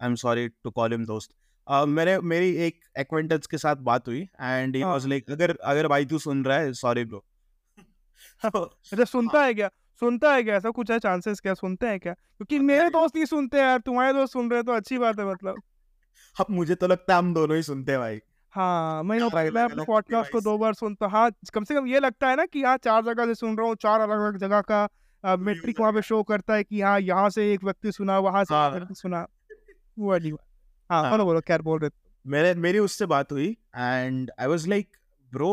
I 0.00 0.08
am 0.08 0.14
sorry 0.16 0.48
to 0.48 0.70
call 0.70 0.92
him 0.92 1.04
दोस्त 1.06 1.30
अ, 1.68 1.84
मेरे 1.84 2.18
मेरी 2.20 2.50
एक 2.56 2.80
एक्वेंटेंस 2.98 3.46
के 3.46 3.58
साथ 3.58 3.76
बात 3.76 4.08
हुई 4.08 4.20
एंड 4.40 4.76
ही 4.76 4.82
हाँ। 4.82 4.90
वाज 4.92 5.06
लाइक 5.06 5.30
अगर 5.30 5.56
अगर 5.64 5.88
भाई 5.88 6.04
तू 6.06 6.18
सुन 6.18 6.44
रहा 6.44 6.58
है 6.58 6.72
सॉरी 6.72 7.04
ब्रो 7.04 7.24
अच्छा 8.44 9.04
सुनता 9.04 9.44
है। 9.44 9.54
क्या? 9.54 9.68
सुनता 10.02 10.32
है 10.34 10.42
क्या? 10.42 10.54
ऐसा 10.56 10.70
कुछ 10.70 10.90
है 10.90 10.98
चांसेस 10.98 11.40
क्या? 11.40 11.54
सुनते 11.54 11.86
हैं 11.86 12.00
क्या? 12.00 12.12
क्योंकि 12.12 12.58
मेरे 12.58 12.88
दोस्त 12.90 13.16
नहीं 13.16 13.24
सुनते 13.24 13.58
यार 13.58 13.78
तुम्हारे 13.78 14.12
दोस्त 14.12 14.32
सुन 14.32 14.50
रहे 14.50 14.58
हैं 14.58 14.64
तो 14.66 14.72
अच्छी 14.72 14.98
बात 14.98 15.18
है 15.18 15.26
मतलब। 15.26 15.62
अब 16.40 16.46
मुझे 16.50 16.74
तो 16.74 16.86
लगता 16.86 17.12
है 17.12 17.18
हम 17.18 17.34
दोनों 17.34 17.56
ही 17.56 17.62
सुनते 17.62 17.92
हैं 17.92 18.00
भाई। 18.00 18.20
हाँ 18.54 19.02
मैं 19.02 19.18
मैं 19.50 19.62
अपने 19.64 19.84
पॉडकास्ट 19.84 20.32
को 20.32 20.40
दो 20.40 20.56
बार 20.58 20.74
सुनता 20.74 21.06
हाँ। 21.06 21.30
कम 21.54 21.64
से 21.64 21.74
कम 21.74 21.86
ये 21.86 22.00
लगता 22.00 22.28
है 22.28 22.36
ना 22.36 22.44
कि 22.46 22.62
हाँ 22.62 22.76
चार 22.76 23.04
जगह 23.04 23.26
से 23.26 23.34
सुन 23.34 23.56
रहा 23.58 23.66
हूँ 23.66 23.74
चार 23.74 24.00
अलग 24.00 24.18
अलग 24.18 24.36
जगह 24.38 24.60
का 24.60 24.88
मेट्रिक 25.24 25.80
वहाँ 25.80 25.92
पे 25.92 26.02
शो 26.02 26.22
करता 26.22 26.54
है 26.54 26.64
कि 26.64 26.80
हाँ 26.80 26.98
यहाँ 27.00 27.30
से 27.30 27.52
एक 27.52 27.64
व्यक्ति 27.64 27.92
सुना 27.92 28.18
वहाँ 28.18 28.44
से 28.44 28.54
हाँ। 28.54 28.68
एक 28.68 28.74
व्यक्ति 28.74 28.94
सुना। 28.94 29.26
वो 29.98 30.10
वाली 30.10 30.32
बात। 30.32 30.44
हाँ 30.90 31.00
हाँ। 31.02 31.10
बोलो 31.10 31.24
बोलो 31.24 31.40
क्या 31.40 31.58
बोल 31.58 31.78
रहे 31.80 31.90
थे? 31.90 31.94
मेरे 32.24 32.54
मेरी 32.54 32.78
उससे 32.78 33.06
बात 33.06 33.32
हुई 33.32 33.48
and 33.76 34.30
I 34.40 34.46
was 34.46 34.66
like 34.68 34.88
bro 35.32 35.50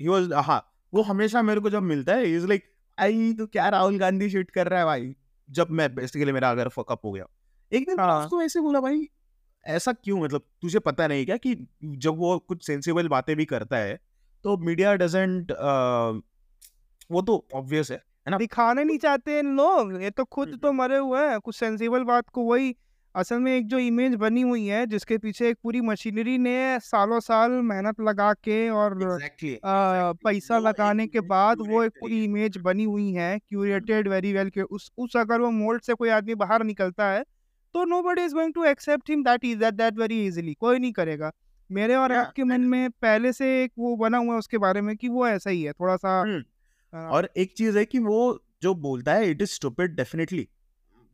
he 0.00 0.08
was 0.08 0.32
हाँ 0.46 0.60
वो 0.92 1.02
हमेशा 1.02 1.42
मेरे 1.42 1.60
को 1.60 1.70
जब 1.70 1.82
मिलता 1.82 2.14
है 2.14 2.30
इज़ 2.32 2.46
लाइक 2.46 2.64
आई 2.98 3.32
तू 3.34 3.46
क्या 3.46 3.68
राहुल 3.68 3.98
गांधी 3.98 4.28
शूट 4.30 4.50
कर 4.50 4.68
रहा 4.68 4.78
है 4.80 4.86
भाई? 4.86 5.14
जब 5.48 5.70
मैं 5.70 5.94
बेसिकली 5.94 6.32
मेरा 6.32 6.50
अगर 6.50 6.68
फकअप 6.68 7.00
हो 7.04 7.10
गया। 7.12 7.26
एक 7.72 7.86
दिन 7.86 7.98
हाँ। 8.00 8.20
उसको 8.20 8.40
ऐसे 8.42 8.60
बोला 8.60 8.80
भाई 8.80 9.06
ऐसा 9.66 9.92
क्यों? 9.92 10.20
मतलब 10.20 10.42
तुझे 10.62 10.78
पता 10.78 11.06
नहीं 11.08 11.24
क्या 11.26 11.36
कि 11.36 11.54
जब 11.84 12.18
वो 12.18 12.38
कुछ 12.38 12.66
सेंसिबल 12.66 13.08
बातें 13.08 13.34
भी 13.36 13.44
करता 13.44 13.76
है 13.76 13.98
तो 14.44 14.56
मीडिया 14.56 14.94
डजेंट 14.94 15.52
वो 17.10 17.22
तो 17.22 17.46
ऑब्वियस 17.54 17.90
है 17.90 17.96
है 17.96 18.30
ना? 18.30 18.38
दिखाने 18.38 18.84
नहीं 18.84 18.98
चाहते 18.98 19.38
इन 19.38 19.56
लोग 19.56 20.02
ये 20.02 20.10
तो 20.10 20.24
खुद 20.24 20.48
हम्म, 20.48 20.58
तो 20.58 20.72
मरे 20.72 20.96
हुए 20.98 21.20
हैं 21.20 21.40
कुछ 21.40 21.56
सेंसिबल 21.56 22.04
बात 22.04 22.28
को 22.28 22.42
वही 22.42 22.74
असल 23.14 23.38
में 23.38 23.50
एक 23.56 23.66
जो 23.68 23.78
इमेज 23.78 24.14
बनी 24.14 24.40
हुई 24.40 24.64
है 24.66 24.84
जिसके 24.86 25.16
पीछे 25.18 25.48
एक 25.48 25.56
पूरी 25.62 25.80
मशीनरी 25.80 26.36
ने 26.38 26.78
सालों 26.80 27.20
साल 27.20 27.50
मेहनत 27.50 28.00
लगा 28.00 28.32
के 28.34 28.68
और 28.70 29.02
एग्जैक्टली 29.02 29.54
आ, 29.54 30.12
पैसा 30.24 30.58
वो 30.58 30.64
लगाने 30.64 31.06
के 31.06 31.20
बाद 31.20 31.60
वो 31.68 31.82
एक 31.84 31.92
पूरी 32.00 32.24
इमेज 32.24 32.56
बनी 32.58 32.84
हुई 32.84 33.10
है। 33.12 33.38
क्यूरेटेड 33.38 34.08
वेरी 34.08 34.32
वेल 34.32 34.50
के 34.50 34.62
उस 34.62 34.90
उस 34.98 35.16
अगर 35.16 35.40
वो 35.40 35.50
मोल्ड 35.50 35.82
से 35.82 35.94
कोई 35.94 36.08
आदमी 36.08 36.34
बाहर 36.34 36.64
निकलता 36.64 37.10
है 37.10 37.22
तो 37.74 37.84
nobody 38.02 38.24
is 38.24 38.34
going 38.34 38.54
to 38.54 38.64
accept 38.64 39.10
him 39.10 39.22
that 39.24 39.44
is 39.44 39.58
that 39.58 39.74
that 39.74 39.98
very 39.98 40.26
easily 40.26 40.54
कोई 40.54 40.78
नहीं 40.78 40.92
करेगा। 40.92 41.32
मेरे 41.70 41.94
और 41.94 42.10
Yeah, 42.10 42.26
आपके 42.26 42.44
मन 42.44 42.60
में 42.60 42.90
पहले 42.90 43.32
से 43.32 43.46
एक 43.64 43.72
वो 43.78 43.94
बना 43.96 44.18
हुआ 44.18 44.32
है 44.32 44.38
उसके 44.38 44.58
बारे 44.58 44.80
में 44.80 44.96
कि 44.96 45.08
वो 45.08 45.26
ऐसा 45.28 45.50
ही 45.50 45.62
है 45.62 45.72
थोड़ा 45.72 45.96
सा 45.96 46.20
हम्म। 46.20 47.06
और 47.08 47.28
एक 47.36 47.54
चीज़ 47.56 47.78
है 47.78 47.84
कि 47.84 47.98
वो 47.98 48.18
जो 48.62 48.74
बोलता 48.74 49.14
है 49.14 49.30
इट 49.30 49.42
इज़ 49.42 49.50
स्टूपिड 49.50 49.96
डेफिनेटली 49.96 50.48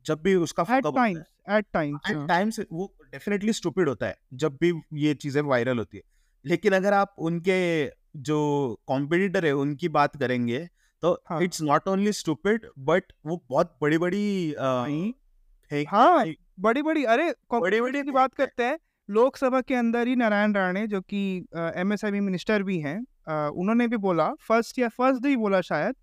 जब 0.06 0.22
भी 0.22 0.34
उसका 0.34 0.62
एट 0.76 0.84
टाइम्स 0.94 2.10
एट 2.10 2.26
टाइम्स 2.28 2.60
वो 2.72 2.94
डेफिनेटली 3.12 3.52
स्टूपिड 3.52 3.88
होता 3.88 4.06
है 4.06 4.16
जब 4.34 4.56
भी 4.60 4.72
ये 4.94 5.14
चीज़ें 5.14 5.42
वायरल 5.42 5.78
होती 5.78 5.96
है। 5.96 6.02
लेकिन 6.44 6.72
अगर 6.72 6.92
आप 6.92 7.14
उनके 7.18 7.86
जो 8.16 8.36
कॉम्पिटिटर 8.86 9.46
है 9.46 9.52
उनकी 9.52 9.88
बात 9.88 10.16
करेंगे 10.16 10.68
तो। 11.02 11.42
It's 11.42 11.62
not 11.62 11.88
only 11.88 12.12
stupid 12.12 12.66
but 12.78 13.12
वो 13.26 13.44
बहुत 13.50 13.76
बड़ी 13.82 13.98
बड़ी 13.98 14.54
हाँ 15.86 16.24
बड़ी 16.60 16.82
बड़ी 16.82 17.04
अरे 17.04 17.34
बड़ी 17.52 17.80
बड़ी 17.80 18.02
की 18.02 18.10
बात 18.10 18.34
करते 18.34 18.64
हैं 18.64 18.78
लोकसभा 19.08 19.60
के 19.60 19.74
अंदर 19.74 20.08
ही 20.08 20.16
नारायण 20.16 20.54
राणे 20.54 20.86
जो 20.86 21.00
कि 21.00 21.46
एमएसएमई 21.56 22.20
मिनिस्टर 22.20 22.62
भी 22.62 22.78
हैं 22.78 22.98
उन्होंने 23.48 23.86
भी 23.88 23.96
बोला 23.96 24.30
फ़र्स्ट 24.40 24.78
या 24.78 24.88
फ़र्स्ट 24.88 25.26
ही 25.26 25.36
बोला 25.36 25.60
शायद 25.60 25.94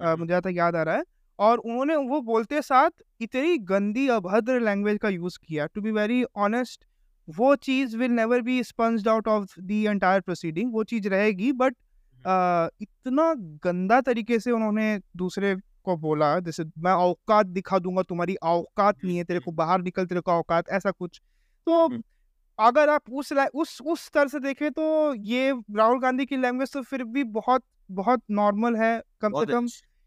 अ, 0.00 0.06
हम्म। 0.06 0.20
मुझे 0.20 0.50
याद 0.50 0.76
आ 0.76 0.82
रहा 0.82 0.94
है। 0.94 1.02
और 1.40 1.58
उन्होंने 1.58 1.96
वो 1.96 2.20
बोलते 2.20 2.62
साथ 2.62 3.02
इतनी 3.20 3.56
गंदी 3.58 4.08
अभद्र 4.08 4.60
लैंग्वेज 4.60 4.98
का 4.98 5.08
यूज़ 5.08 5.38
किया 5.38 5.66
टू 5.66 5.80
बी 5.80 5.90
वेरी 5.90 6.24
ऑनेस्ट 6.38 6.84
वो 7.28 7.54
चीज़ 7.56 7.96
will 7.96 8.10
never 8.10 8.42
be 8.42 8.62
sponged 8.62 9.08
out 9.08 9.28
of 9.28 9.60
the 9.60 9.70
entire 9.70 10.20
proceeding 10.20 10.72
वो 10.72 10.84
चीज़ 10.84 11.08
रहेगी 11.08 11.52
बट 11.52 11.72
uh, 11.72 12.68
इतना 12.80 13.32
गंदा 13.64 14.00
तरीके 14.00 14.38
से 14.38 14.50
उन्होंने 14.50 14.98
दूसरे 15.16 15.54
को 15.84 15.96
बोला 15.96 16.38
जैसे 16.40 16.64
मैं 16.78 16.92
औकात 16.92 17.46
दिखा 17.46 17.78
दूँगा 17.78 18.02
तुम्हारी 18.02 18.34
औकात 18.44 19.04
नहीं 19.04 19.16
है 19.16 19.24
तेरे 19.24 19.40
को 19.40 19.52
बाहर 19.52 19.82
निकल 19.82 20.06
तेरे 20.06 20.20
को 20.20 20.32
औकात 20.32 20.68
ऐसा 20.68 20.90
कुछ 20.90 21.20
तो 21.66 21.84
हम्म। 21.86 22.02
अगर 22.58 22.88
आप 22.88 23.10
उस 23.12 23.32
उस 23.32 23.80
उस 23.86 24.04
स्तर 24.06 24.28
से 24.28 24.40
देखें 24.40 24.70
तो 24.70 25.14
ये 25.14 25.50
राहुल 25.76 26.00
गांधी 26.00 26.26
की 26.26 26.36
लैंग्वेज 26.36 26.72
तो 26.72 26.82
फिर 26.82 27.04
भी 27.04 27.24
बहुत 27.34 27.62
बहुत 27.90 28.22
नॉर्मल 28.30 28.76
है 28.76 28.92
कम 29.20 29.28
से 29.30 29.52
कम। 29.52 29.66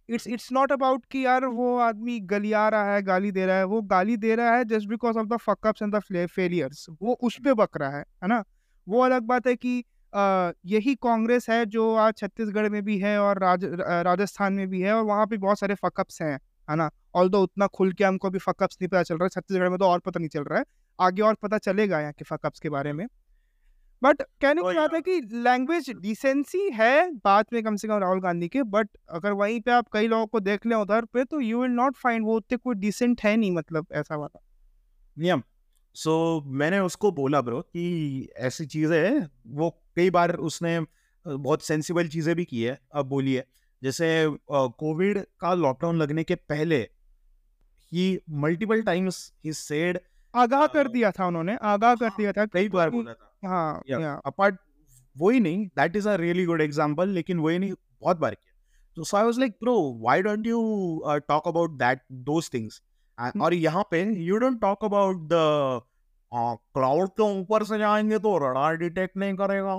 इट्स 0.10 0.28
इट्स 0.28 0.52
नॉट 0.52 0.72
अबाउट 0.72 1.06
कि 1.12 1.26
यार 1.26 1.46
वो 1.48 1.78
आदमी 1.80 2.20
गलिया 2.32 2.68
रहा 2.70 2.94
है 2.94 3.02
गाली 3.04 3.32
दे 3.32 3.46
रहा 3.46 3.58
है 3.58 3.63
वो 3.66 3.82
गाली 3.84 4.18
दे 4.18 4.36
रहा 4.36 4.56
है 4.56 4.63
just 4.66 4.88
because 4.89 5.18
of 5.18 5.28
the 5.28 5.38
fuckups 5.38 5.82
and 5.82 5.96
the 5.96 6.00
failures. 6.28 6.86
वो 7.02 7.13
उस 7.24 7.38
पर 7.46 7.54
बक 7.54 7.78
रहा 7.78 7.98
है 7.98 8.04
है 8.24 8.28
ना? 8.30 8.44
वो 8.88 9.02
अलग 9.02 9.24
बात 9.24 9.48
है 9.48 9.56
कि 9.56 9.80
अ, 10.13 10.52
यही 10.66 10.94
कांग्रेस 10.96 11.50
है 11.50 11.66
जो 11.66 11.94
आज 11.98 12.13
छत्तीसगढ़ 12.18 12.70
में 12.70 12.82
भी 12.86 12.98
है 13.00 13.18
और 13.20 13.39
राज, 13.39 13.63
राजस्थान 14.06 14.54
में 14.54 14.68
भी 14.70 14.82
है 14.82 14.94
और 14.94 15.04
वहाँ 15.04 15.26
पे 15.28 15.38
बहुत 15.38 15.60
सारे 15.60 15.76
फकअप्स 15.76 16.22
हैं 16.22 16.38
है 16.68 16.76
ना? 16.76 16.89
ऑल 17.16 17.30
दो 17.30 17.42
उतना 17.44 17.68
खुल 17.68 17.92
के 17.94 18.04
हमको 18.04 18.28
अभी 18.28 18.39
फकअप्स 18.39 18.78
नहीं 18.82 18.89
पता 18.89 19.04
चल 19.04 19.16
रहा 19.16 19.26
है 19.26 19.30
छत्तीसगढ़ 19.30 19.70
में 19.70 19.78
तो 19.80 19.86
और 19.86 20.00
पता 20.00 20.20
नहीं 20.20 20.30
चल 20.30 20.44
रहा 20.44 20.60
है। 20.60 20.66
आगे 21.00 21.22
और 21.22 21.34
पता 21.44 21.58
चलेगा 21.58 22.00
यहाँ 22.00 22.13
के 22.13 22.26
फकअप्स 22.26 22.60
के 22.60 22.70
बारे 22.70 22.94
में। 22.94 23.06
बट 24.04 24.22
कहने 24.22 24.62
की 24.62 24.74
बात 24.74 24.94
है 24.94 25.02
कि 25.02 25.22
लैंग्वेज 25.34 25.89
डिसेंसी 25.89 26.70
है 26.74 27.12
बात 27.12 27.54
में 27.54 27.63
कम 27.63 27.76
से 27.76 27.88
कम 27.88 27.98
राहुल 27.98 28.20
गांधी 28.20 28.48
के 28.48 28.63
बट 28.63 28.89
अगर 29.10 29.32
वहीं 29.32 29.62
पे 29.62 29.72
आप 29.72 29.88
कई 29.94 30.08
लोगों 30.08 30.28
को 30.28 30.39
देख 30.39 30.66
लें 30.66 30.76
उधर 30.76 31.06
पे 31.06 31.24
तो 31.24 31.39
यू 31.39 31.62
विल 31.62 31.72
नॉट 31.72 31.96
फाइंड 31.96 32.26
वो 32.26 32.38
उतने 32.38 32.58
कोई 32.58 32.76
डिसेंट 32.76 33.22
है 33.22 33.38
नहीं 33.38 33.52
मतलब 33.52 33.88
ऐसा 33.92 34.16
वाला। 34.16 34.42
नियम। 35.20 35.44
सो 35.96 36.39
so, 36.39 36.52
मैंने 36.52 36.80
उसको 36.80 37.12
बोला 37.12 37.42
ब्रो 37.42 37.62
कि 37.62 38.30
ऐसी 38.38 38.66
चीज़ें 38.66 38.98
है 38.98 39.30
वो 39.48 39.70
कई 39.96 40.10
बार 40.10 40.36
उसने 40.36 40.80
बहुत 41.28 41.63
सेंसिबल 41.63 42.08
चीज़ें 42.08 42.36
भी 42.36 42.46
की 42.46 42.63
है 42.63 42.80
अब 42.94 43.06
बोलिए। 43.06 43.44
जैसे 43.84 44.38
कोविड 44.52 45.18
uh, 45.18 45.26
का 45.39 45.54
लॉकडाउन 45.54 45.98
लगने 45.98 46.24
के 46.24 46.36
पहले 46.36 46.89
ही 47.92 48.20
मल्टीपल 48.30 48.82
टाइम्स 48.82 49.34
ही 49.46 49.54
सेड 49.54 50.00
आगाह 50.36 50.68
कर 50.68 50.88
दिया 50.88 51.12
था 51.12 51.28
उन्होंने 51.28 51.58
आगाह 51.62 51.96
कर 51.96 52.08
हाँ, 52.08 52.16
दिया 52.18 52.32
था 52.32 52.46
कई 52.46 52.70
बार 52.70 52.89
बोला 52.89 53.13
था। 53.13 53.33
हाँ 53.43 53.82
या 53.89 53.99
या। 53.99 54.13
अपार्ट 54.25 54.56
वही 55.15 55.39
नहीं 55.39 55.65
that 55.77 55.95
is 55.95 56.10
a 56.10 56.15
really 56.15 56.45
good 56.45 56.62
example 56.62 57.10
लेकिन 57.10 57.39
वही 57.39 57.60
नहीं 57.60 57.73
बहुत 58.01 58.17
बार 58.17 58.36
किया। 58.36 58.51
तो 58.97 59.03
so 59.03 59.17
I 59.17 59.23
was 59.23 59.39
like 59.39 59.51
bro 59.62 59.75
why 60.01 60.21
don't 60.21 60.47
you 60.47 61.19
talk 61.27 61.47
about 61.47 61.71
that 61.79 62.01
those 62.29 62.49
things 62.53 62.82
और 63.41 63.53
यहाँ 63.53 63.84
पे 63.91 64.03
you 64.25 64.38
don't 64.38 64.60
talk 64.62 64.86
about 64.86 65.27
the 65.32 65.82
cloud 66.32 67.10
के 67.10 67.23
ऊपर 67.39 67.63
से 67.63 67.77
जाएँगे 67.77 68.19
तो 68.19 68.38
रडार 68.38 68.75
डिटेक्ट 68.77 69.17
नहीं 69.17 69.36
करेगा 69.36 69.73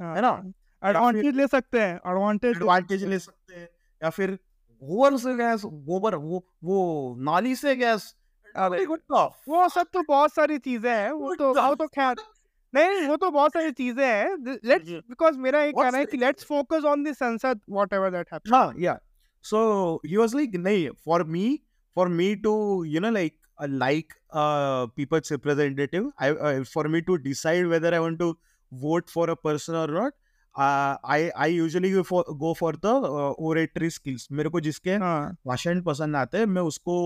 है 0.00 0.20
ना? 0.20 0.28
हाँ। 0.28 0.42
फिर 0.82 0.88
एडवांटेज 0.90 1.36
ले 1.36 1.46
सकते 1.46 1.80
हैं 1.80 1.94
एडवांटेज 1.94 2.56
एडवांटेज 2.56 3.04
ले 3.04 3.18
सकते 3.18 3.54
हैं 3.54 3.68
या 4.02 4.10
फिर 4.10 4.38
गोबर 4.82 5.16
से 5.16 5.34
गैस 5.36 5.62
गोबर 5.64 6.14
वो 6.14 6.42
वो 6.64 6.78
नाली 7.20 7.54
से 7.56 7.74
गैस 7.76 8.14
वो 9.48 9.68
सब 9.68 9.86
तो 9.92 10.02
बहुत 10.08 10.34
सारी 10.34 10.58
चीज़ें 10.58 10.90
हैं 10.90 11.10
वो 11.12 11.34
तो 11.34 11.48
वो 11.54 11.74
तो 11.74 11.86
खैर 11.86 12.14
नहीं 12.76 12.88
नहीं, 12.88 13.08
वो 13.08 13.16
तो 13.16 13.30
बहुत 13.30 13.52
सारी 13.52 13.70
चीज़ें 13.80 14.04
हैं 14.04 14.58
लेट्स 14.64 14.90
बिकॉज़ 15.10 15.38
मेरा 15.46 15.62
ये 15.64 15.72
कहना 15.72 15.98
है 15.98 16.04
कि 16.06 16.16
let's 16.26 16.44
focus 16.44 16.84
on 16.92 17.04
the 17.04 17.12
Sansad 17.24 17.60
whatever 17.92 18.10
that 18.10 18.32
happen 18.32 18.54
हाँ 18.54 18.98
so 19.44 19.58
he 20.04 20.16
was 20.20 20.32
like 20.36 20.54
nahi 20.62 20.78
for 21.08 21.16
me 21.32 21.42
for 21.96 22.04
me 22.20 22.24
to 22.46 22.52
you 22.92 23.02
know 23.02 23.10
like 23.16 23.34
uh, 23.58 23.68
like 23.82 24.14
uh 24.44 24.86
people's 25.00 25.30
representative 25.34 26.08
I 26.18 26.30
uh, 26.30 26.64
for 26.70 26.84
me 26.94 27.02
to 27.10 27.18
decide 27.26 27.68
whether 27.74 27.92
I 27.94 28.00
want 28.06 28.18
to 28.24 28.30
vote 28.72 29.12
for 29.16 29.26
a 29.30 29.36
person 29.36 29.76
or 29.82 29.86
not 29.98 30.16
uh, 30.54 30.96
I 31.16 31.30
I 31.44 31.46
usually 31.58 31.92
go 31.92 32.02
for 32.10 32.24
go 32.42 32.54
for 32.62 32.72
the 32.88 32.94
uh, 33.12 33.30
oratory 33.50 33.92
skills 33.98 34.26
मेरे 34.40 34.50
को 34.56 34.60
जिसके 34.68 34.96
हाँ 35.04 35.16
भाषण 35.46 35.82
पसंद 35.92 36.16
आते 36.16 36.38
हैं 36.38 36.46
मैं 36.58 36.62
उसको 36.72 36.98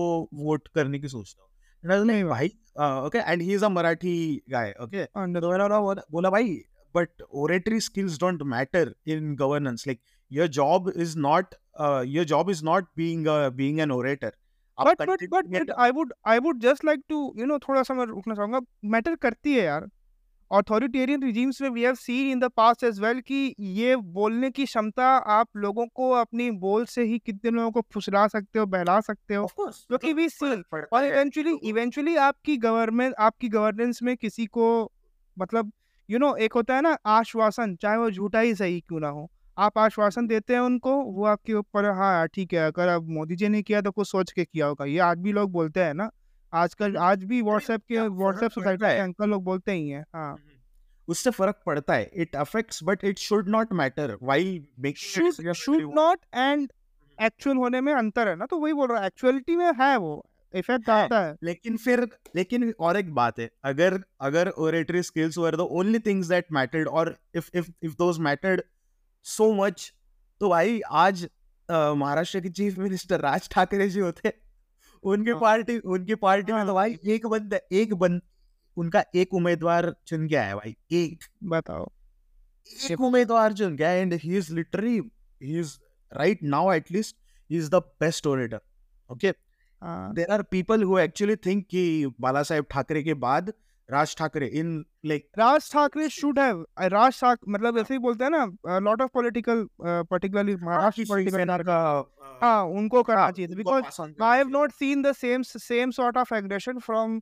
वोट 0.43 0.67
करने 0.79 0.99
की 0.99 1.07
सोचता 1.15 1.43
हूँ 1.43 1.50
मराठी 3.69 4.41
गाय 4.49 4.73
बोला 6.11 6.29
भाई 6.29 6.61
but 6.95 7.09
oratory 7.21 7.79
skills 7.79 8.19
don't 8.19 8.43
matter 8.43 8.95
in 9.07 9.35
governance 9.35 9.83
like 9.87 9.99
your 10.31 10.47
job 10.47 10.93
is 10.97 11.17
not 11.17 11.45
your 12.05 12.25
job 12.25 12.49
is 12.49 12.65
not 12.65 12.85
being 12.97 13.79
an 13.79 13.91
orator 13.91 14.31
just 16.61 16.85
like 16.85 17.01
to 17.09 17.33
you 17.37 17.45
know 17.45 17.59
थोड़ा 17.59 17.83
सा 17.83 17.93
मैटर 18.83 19.15
करती 19.15 19.53
है 19.53 19.63
यार। 19.63 19.89
ऑथोरिटेरियन 20.51 21.23
रिजीम्स 21.23 21.61
में 21.61 21.69
we 21.69 21.83
have 21.83 21.95
seen 21.95 22.31
in 22.31 22.39
the 22.39 22.43
past 22.43 22.83
as 22.83 22.99
well 22.99 23.19
कि 23.21 23.55
ये 23.59 23.95
बोलने 23.95 24.51
की 24.51 24.65
क्षमता 24.65 25.05
आप 25.05 25.47
लोगों 25.57 25.87
को 25.87 26.11
अपनी 26.11 26.51
बोल 26.51 26.85
से 26.85 27.03
ही 27.03 27.19
कितने 27.19 27.51
लोगों 27.51 27.71
को 27.71 27.81
फुसला 27.93 28.27
सकते 28.27 28.59
हो 28.59 28.65
बहला 28.65 28.99
सकते 29.01 29.35
हो 29.35 29.47
जो 29.59 29.97
कि 29.97 30.07
मतलब 30.07 30.15
वी 30.15 30.29
सीन 30.29 30.63
और 30.93 31.05
इवेंचुअली 31.05 31.53
इवेंचुअली 31.63 32.15
आपकी 32.15 32.57
गवर्नमेंट 32.57 33.15
आपकी 33.19 33.49
गवर्नेंस 33.49 34.03
में 34.03 34.17
किसी 34.17 34.45
को 34.45 34.91
मतलब 35.37 35.71
यू 36.09 36.17
you 36.17 36.25
नो 36.25 36.31
know, 36.31 36.41
एक 36.41 36.53
होता 36.53 36.75
है 36.75 36.81
ना 36.81 36.97
आश्वासन 37.05 37.75
चाहे 37.75 37.97
वो 37.97 38.11
झूठा 38.11 38.39
ही 38.39 38.55
सही 38.55 38.79
क्यों 38.79 38.99
ना 38.99 39.07
हो 39.07 39.31
आप 39.57 39.77
आश्वासन 39.77 40.27
देते 40.27 40.53
हैं 40.53 40.59
उनको 40.59 40.95
वो 40.95 41.25
आपके 41.25 41.53
ऊपर 41.53 41.85
हाँ 41.85 42.27
ठीक 42.27 42.53
है 42.53 42.59
अगर 42.59 42.87
अब 42.87 43.09
मोदी 43.09 43.35
जी 43.35 43.47
ने 43.49 43.61
किया 43.61 43.81
तो 43.81 43.91
कुछ 43.91 44.07
सोच 44.07 44.31
के 44.31 44.45
किया 44.45 44.65
होगा। 44.67 44.85
ये 44.85 44.99
आज 44.99 45.17
भी 45.17 45.31
लोग 45.31 45.51
बोलते 45.51 45.83
हैं 45.83 45.93
ना। 45.93 46.09
आजकल 46.53 46.95
आज 46.97 47.23
भी 47.23 47.41
व्हाट्सएप 47.41 47.81
के 47.87 47.99
व्हाट्सएप 47.99 48.51
सोसाइटी 48.51 48.85
के 48.85 48.97
अंकल 48.99 49.29
लोग 49.29 49.43
बोलते 49.43 49.71
ही 49.71 49.87
हैं 49.89 50.03
हाँ। 50.15 50.35
उससे 51.07 51.29
फ़र्क 51.31 51.61
पड़ता 51.65 51.93
है। 51.93 52.09
It 52.13 52.35
affects 52.35 52.79
but 52.83 53.03
it 53.03 53.19
should 53.19 53.49
not 53.49 53.73
matter 53.73 54.17
while 54.23 54.65
making 54.79 55.31
should 55.31 55.53
should 55.53 55.93
not 55.95 56.19
and 56.35 56.71
actual 57.17 57.57
होने 57.57 57.81
में 57.81 57.93
अंतर 57.93 58.27
है 58.27 58.35
ना 58.35 58.45
तो 58.45 58.57
वही 58.59 58.73
बोल 58.73 58.87
रहा 58.87 58.97
हूँ 58.97 59.05
एक्चुअलिटी 59.05 59.55
में 59.55 59.71
है 59.81 59.95
वो 59.97 60.13
इफ़ेक्ट 60.53 60.89
है। 60.89 60.95
आता 60.95 61.19
है। 61.19 61.35
लेकिन 61.43 61.77
फिर 61.77 62.07
लेकिन 62.35 62.73
और 62.79 62.97
एक 62.97 63.13
बात 63.13 63.39
है 63.39 63.49
अगर 63.63 63.99
अगर 64.21 64.51
oratory 64.59 65.03
skills 65.09 65.37
were 65.37 65.53
the 65.55 65.67
only 65.79 66.01
things 66.07 66.31
that 66.31 66.49
mattered 66.57 66.89
or 66.91 67.05
if 67.35 67.49
if 67.61 67.69
if 67.81 67.95
those 68.01 68.19
mattered 68.27 68.61
so 69.25 69.47
much 69.61 69.89
तो 70.41 70.49
भाई 70.49 70.79
आज 70.91 71.27
महाराष्ट्र 71.69 72.39
के 72.39 72.49
चीफ 72.49 72.77
मिनिस्टर 72.77 73.19
राज 73.19 73.49
ठाकरे 73.49 73.89
जी 73.89 73.99
होते। 73.99 74.33
उनके 75.03 75.31
हाँ। 75.31 75.39
पार्टी 75.41 75.77
उनकी 75.79 76.15
पार्टी 76.15 76.51
में 76.53 76.61
तो 76.61 76.65
हाँ। 76.65 76.75
भाई 76.75 76.97
एक 77.13 77.25
बंदा 77.27 77.59
एक 77.73 77.93
बंद 77.93 78.21
उनका 78.77 79.03
एक 79.15 79.33
उम्मीदवार 79.33 79.93
चुन 80.07 80.27
गया 80.27 80.43
है 80.43 80.55
भाई 80.55 80.75
एक। 80.91 81.23
बताओ। 81.43 81.89
एक 82.91 83.01
उम्मीदवार 83.01 83.53
चुन 83.53 83.75
गया 83.75 83.91
and 83.91 84.13
he 84.13 84.37
is 84.37 84.53
literally 84.55 84.95
he 85.41 85.59
is 85.59 85.77
right 86.11 86.43
now 86.43 86.71
at least 86.73 87.15
he 87.49 87.57
is 87.57 87.69
the 87.71 87.75
best 88.01 88.27
orator 88.27 88.59
okay 89.09 89.31
there 90.15 90.31
are 90.31 90.41
people 90.51 90.83
who. 90.83 90.97
Actually 90.99 91.35
think 91.45 91.65
कि 91.69 91.83
बाला 92.21 92.43
साहेब 92.43 92.65
ठाकरे 92.71 93.03
के 93.03 93.13
बाद 93.23 93.51
Raj 93.91 94.15
Thackeray 94.17 94.47
in 94.59 94.73
like 95.05 95.27
Raj 95.37 95.71
Thackeray 95.71 96.07
should 96.09 96.39
have 96.39 96.65
Raj 96.93 97.19
Thackeray 97.21 97.51
मतलब 97.51 97.77
ऐसे 97.77 97.93
ही 97.93 97.97
बोलते 97.99 98.23
हैं 98.23 98.31
ना 98.31 98.79
lot 98.79 99.01
of 99.01 99.09
political 99.13 99.65
particularly 99.81 100.55
Maharashtra 100.55 101.05
political 101.09 101.63
का 101.69 101.79
हाँ 102.41 102.63
उनको 102.79 103.03
करना 103.03 103.21
हाँ 103.21 103.31
चाहिए 103.31 103.55
because 103.55 104.01
I 104.23 104.37
have 104.37 104.49
not 104.49 104.71
seen 104.73 105.01
the 105.01 105.13
same 105.13 105.41
same 105.43 105.91
sort 105.91 106.17
of 106.17 106.33
aggression 106.35 106.79
from 106.79 107.19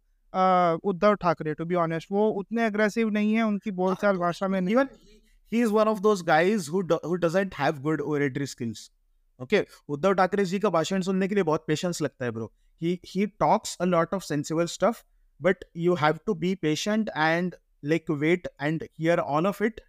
Uddhav 0.90 1.14
Thackeray 1.22 1.54
to 1.54 1.66
be 1.66 1.76
honest 1.76 2.12
वो 2.12 2.30
उतने 2.40 2.66
अग्रेसिव 2.66 3.10
नहीं 3.10 3.34
है 3.34 3.44
उनकी 3.44 3.70
हाँ 3.70 3.76
बोलचाल 3.76 4.14
तो 4.14 4.20
भाषा 4.20 4.48
में 4.48 4.62
नहीं। 4.62 4.86
is 5.52 5.72
one 5.72 5.90
of 5.90 6.02
those 6.02 6.20
guys 6.22 6.66
who 6.68 6.80
do, 6.84 6.98
who 7.04 7.16
doesn't 7.18 7.56
have 7.60 7.78
good 7.84 8.02
oratory 8.08 8.48
skills. 8.50 8.82
Okay 9.40 9.62
Uddhav 9.90 10.14
Thackeray 10.14 10.46
ji 10.46 10.60
का 10.60 10.70
भाषण 10.70 11.02
सुनने 11.02 11.28
के 11.28 11.36
लिए 11.36 11.44
बहुत 11.44 11.64
पेशेंस 11.68 12.02
लगता 12.02 12.26
है 12.26 12.32
bro 12.32 12.52
he 12.82 12.92
he 13.12 13.26
talks 13.44 13.72
a 13.86 13.88
lot 13.94 14.14
of 14.18 14.26
sensible 14.26 14.70
stuff 14.74 15.00
but 15.40 15.64
you 15.74 15.96
have 15.96 16.20
to 16.26 16.36
be 16.36 16.56
patient 16.56 17.10
and 17.16 17.56
like 17.84 18.06
wait 18.10 18.48
and 18.60 18.84
hear 18.98 19.18
all 19.18 19.46
of 19.46 19.62
it. 19.62 19.82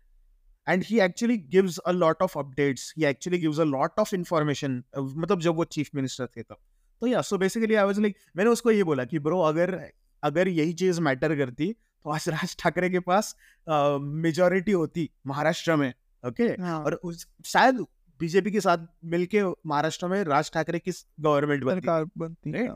And 0.66 0.84
he 0.84 1.00
actually 1.00 1.36
gives 1.38 1.80
a 1.86 1.92
lot 1.92 2.16
of 2.20 2.32
updates. 2.32 2.82
He 2.96 3.06
actually 3.06 3.38
gives 3.38 3.58
a 3.58 3.64
lot 3.64 3.90
of 3.98 4.12
information. 4.12 4.84
Uh, 4.96 5.02
मतलब 5.02 5.40
जब 5.40 5.54
वो 5.54 5.64
chief 5.64 5.90
minister 5.94 6.26
थे 6.26 6.42
तब। 6.42 6.56
तो 7.00 7.06
या 7.06 7.20
so 7.20 7.38
basically 7.38 7.74
I 7.74 7.84
was 7.84 7.98
like 7.98 8.16
मैंने 8.36 8.50
उसको 8.50 8.70
ये 8.70 8.84
बोला 8.84 9.04
कि 9.04 9.18
ब्रो 9.18 9.40
अगर 9.40 9.90
अगर 10.22 10.48
यही 10.48 10.72
चीज़ 10.72 11.00
मैटर 11.00 11.36
करती 11.36 11.72
तो 11.72 12.10
आज 12.10 12.28
राज 12.28 12.56
ठाकरे 12.58 12.90
के 12.90 13.00
पास 13.00 13.36
मेजोरिटी 13.68 14.72
uh, 14.72 14.78
होती 14.78 15.10
महाराष्ट्र 15.26 15.76
में 15.76 15.94
ओके 16.26 16.48
okay? 16.48 16.60
हाँ। 16.60 16.84
और 16.84 16.94
उस 16.94 17.26
शायद 17.44 17.86
बीजेपी 18.20 18.50
के 18.50 18.60
साथ 18.60 18.78
मिलके 19.04 19.42
महाराष्ट्र 19.44 20.06
में 20.06 20.24
राज 20.24 20.50
ठाकरे 20.54 20.78
की 20.78 20.90
गवर्नमेंट 21.20 21.64
बनती? 21.64 21.80
सरकार 21.80 22.04
बनती 22.18 22.52
right? 22.52 22.68
हाँ। 22.68 22.74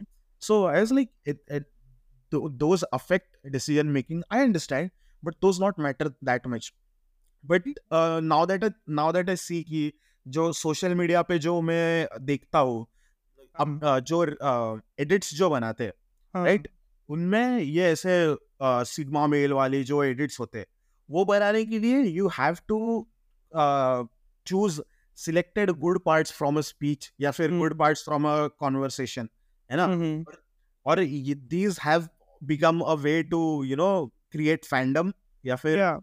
Th- 2.35 2.59
those 2.59 2.85
affect 2.92 3.53
decision 3.53 3.92
making 3.92 4.23
i 4.31 4.42
understand 4.42 4.90
but 5.23 5.35
those 5.40 5.61
not 5.61 5.79
matter 5.79 6.11
that 6.23 6.47
much. 6.47 6.75
But 7.44 7.62
now 8.23 8.44
that 8.44 8.64
I, 8.64 8.70
now 8.88 9.12
that 9.12 9.31
i 9.31 9.35
see 9.35 9.62
कि 9.62 9.92
जो 10.29 10.53
सोशल 10.53 10.94
मीडिया 10.94 11.23
पे 11.23 11.38
जो 11.38 11.61
मैं 11.61 12.09
देखता 12.20 12.59
हूँ 12.59 12.87
हाँ। 13.59 14.01
जो 14.01 14.25
एडिट्स 15.01 15.35
जो 15.35 15.51
बनाते 15.51 15.85
हैं 15.85 15.92
हाँ। 16.35 16.44
राइट 16.44 16.68
उनमें 17.09 17.59
ये 17.59 17.92
ऐसे 17.92 18.37
सिग्मा 18.62 19.27
मेल 19.27 19.53
वाली 19.53 19.85
जो 19.85 20.05
एडिट्स 20.05 20.40
होते 20.40 20.59
हैं 20.59 20.66
वो 21.11 21.25
बनाने 21.25 21.64
के 21.64 21.79
लिए 21.79 22.03
you 22.03 22.29
have 22.29 22.57
to 22.68 23.09
choose 24.47 24.81
selected 25.16 25.70
good 25.70 26.01
parts 26.05 26.33
from 26.33 26.59
a 26.59 26.61
speech 26.61 27.12
या 27.20 27.31
फिर 27.31 27.51
हम्म। 27.51 27.59
Good 27.59 27.79
parts 27.79 28.05
from 28.05 28.29
a 28.29 28.47
conversation 28.47 29.29
है 29.70 29.77
ना? 29.77 29.85
हम्म 29.85 30.25
और 30.25 30.42
और 30.87 31.05
these 31.35 31.79
have 31.85 32.09
become 32.42 32.81
a 32.81 32.94
way 32.94 33.23
to 33.23 33.64
you 33.64 33.77
know 33.77 34.07
create 34.33 34.64
fandom 34.64 35.12
या 35.44 35.57
फिर 35.57 36.01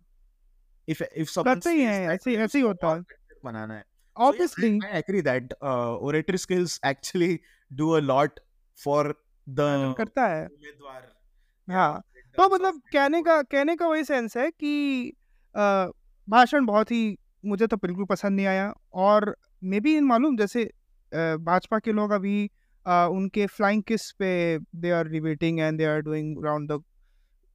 इफ़ 0.88 1.04
समवन 1.30 1.54
करते 1.54 1.70
ही 1.70 1.82
हैं 1.82 2.10
ऐसे 2.10 2.36
ऐसे 2.36 2.58
ही 2.58 2.64
होता 2.64 2.88
है। 2.88 3.02
बनाना 3.46 3.74
है। 3.74 3.84
So 4.18 4.34
yeah 4.34 4.48
I, 4.58 4.88
I 4.88 4.98
agree 4.98 5.22
that 5.22 5.54
uh, 5.64 5.98
oratory 5.98 6.38
skills 6.38 6.80
actually 6.84 7.42
do 7.72 7.96
a 7.98 8.02
lot 8.02 8.40
for 8.86 9.04
the 9.48 9.68
करता 9.98 10.28
है। 10.28 10.46
उम्मीदवार 10.48 11.12
हाँ। 11.68 12.02
तो 12.38 12.56
मतलब 12.56 12.82
कहने 12.94 13.22
का 13.22 13.42
कहने 13.42 13.76
का 13.76 13.88
वही 13.88 14.04
सेंस 14.04 14.38
है 14.38 14.52
कि 14.52 15.14
भाषण 16.30 16.66
बहुत 16.66 16.92
ही 16.92 17.18
मुझे 17.46 17.68
तो 17.68 17.78
बिल्कुल 17.78 18.06
पसंद 18.06 18.36
नहीं 18.36 18.46
आया 18.46 18.74
और 18.94 19.38
मे 19.64 19.80
बी 19.80 20.00
मालूम 20.00 20.38
जैसे 20.38 20.66
भाजपा 21.38 21.80
के 21.80 21.92
लोग 21.92 22.12
अभी 22.12 22.52
उनके 22.86 23.46
फ्लाइंग 23.48 23.84
किस 23.84 24.12
पे 24.12 24.32
they 24.76 24.92
are 24.92 25.08
debating 25.08 25.60
and 25.60 25.78
they 25.78 25.86
are 25.86 26.02
doing 26.02 26.44
round 26.46 26.72
the 26.72 26.82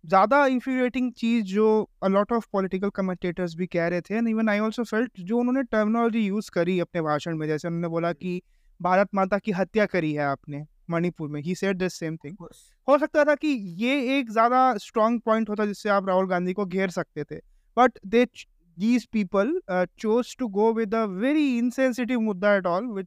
ज़्यादा 0.04 0.44
इंफ्यूरिएटिंग 0.46 1.12
चीज़ 1.12 1.44
जो 1.44 1.66
a 2.02 2.08
lot 2.08 2.32
of 2.32 2.46
political 2.52 2.90
commentators 2.90 3.54
भी 3.54 3.66
कह 3.66 3.86
रहे 3.88 4.00
थे 4.00 4.14
and 4.14 4.28
even 4.28 4.48
I 4.48 4.58
also 4.58 4.84
felt 4.84 5.20
जो 5.20 5.38
उन्होंने 5.38 5.62
टर्मिनोलॉजी 5.62 6.20
यूज़ 6.20 6.50
करी 6.50 6.78
अपने 6.80 7.00
भाषण 7.02 7.36
में 7.36 7.46
जैसे 7.46 7.68
उन्होंने 7.68 7.88
बोला 7.88 8.12
कि 8.14 8.40
भारत 8.80 9.08
माता 9.14 9.38
की 9.38 9.52
हत्या 9.52 9.86
करी 9.86 10.12
है 10.12 10.24
आपने 10.24 10.64
मणिपुर 10.90 11.28
में 11.28 11.40
he 11.42 11.54
said 11.54 11.78
this 11.78 11.94
same 11.94 12.16
thing 12.16 12.36
हो 12.88 12.98
सकता 12.98 13.24
था 13.24 13.34
कि 13.34 13.48
ये 13.78 14.18
एक 14.18 14.30
ज़्यादा 14.30 14.62
स्ट्रॉन्ग 14.78 15.20
पॉइंट 15.20 15.48
होता 15.48 15.66
जिससे 15.66 15.88
आप 15.88 16.08
राहुल 16.08 16.28
गांधी 16.28 16.52
को 16.52 16.64
घेर 16.66 16.90
सकते 16.90 17.24
थे 17.24 17.40
but 17.76 17.98
they 18.06 18.24
these 18.76 19.06
people 19.12 19.58
chose 19.70 20.36
to 20.38 20.48
go 20.50 20.72
with 20.72 20.94
a 20.94 21.04
very 21.16 21.46
insensitive 21.58 22.20
मुद्दा 22.20 22.54
एट 22.54 22.66
ऑल 22.66 22.86
विच 22.86 23.06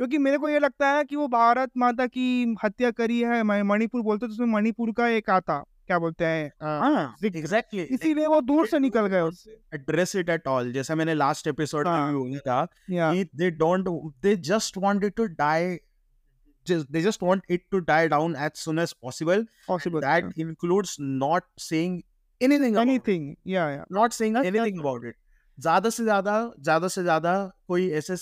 क्योंकि 0.00 0.18
मेरे 0.18 0.38
को 0.38 0.48
ये 0.48 0.58
लगता 0.58 0.90
है 0.90 1.02
कि 1.04 1.16
वो 1.16 1.26
भारत 1.28 1.70
माता 1.76 2.06
की 2.06 2.56
हत्या 2.62 2.90
करी 2.90 3.18
है 3.20 3.42
मणिपुर 3.42 4.02
बोलते 4.02 4.26
तो 4.26 4.32
उसमें 4.32 4.46
मणिपुर 4.46 4.92
का 4.96 5.08
एक 5.08 5.28
आता 5.30 5.58
क्या 5.86 5.98
बोलते 5.98 6.24
हैं 6.24 7.26
एग्जैक्टली 7.26 7.82
इसीलिए 7.96 8.26
वो 8.26 8.40
दूर 8.40 8.66
से 8.66 8.78
निकल 8.78 9.06
गए 9.06 9.20
उससे 9.20 9.58
एड्रेस 9.74 10.16
इट 10.16 10.28
एट 10.28 10.46
ऑल 10.48 10.72
जैसा 10.72 10.94
मैंने 10.94 11.14
लास्ट 11.14 11.46
एपिसोड 11.46 11.88
में 11.88 11.92
हाँ। 11.92 12.38
था 12.46 12.66
या 12.90 13.12
कि 13.14 13.24
they 13.40 13.50
don't 13.58 13.92
they 14.26 14.34
just 14.50 14.80
wanted 14.86 15.22
just 16.66 16.92
they 16.94 17.02
just 17.02 17.22
want 17.22 17.54
it 17.56 17.68
to 17.74 17.80
die 17.82 18.08
down 18.08 18.40
as 18.46 18.64
soon 18.64 18.84
as 18.86 18.94
possible 19.04 19.44
possible 19.68 20.00
that 20.00 20.24
yeah. 20.24 20.46
includes 20.46 20.96
not 21.22 21.50
saying 21.70 22.02
anything 22.40 22.76
Anything. 22.76 22.76
about 22.76 22.82
it. 22.82 23.08
Anything 23.08 23.34
या 23.46 23.68
या 23.70 23.84
not 23.98 24.16
saying 24.20 24.38
That's- 24.38 24.54
anything 24.54 24.80
about 24.80 25.10
it 25.10 25.18
ज़्यादा 25.58 25.90
से 25.90 26.04
ज़्यादा 26.04 26.52
ज़्यादा 26.60 26.88
से 26.88 27.02
ज़्यादा 27.02 27.34
कोई 27.68 27.90
ऐसे 27.92 28.16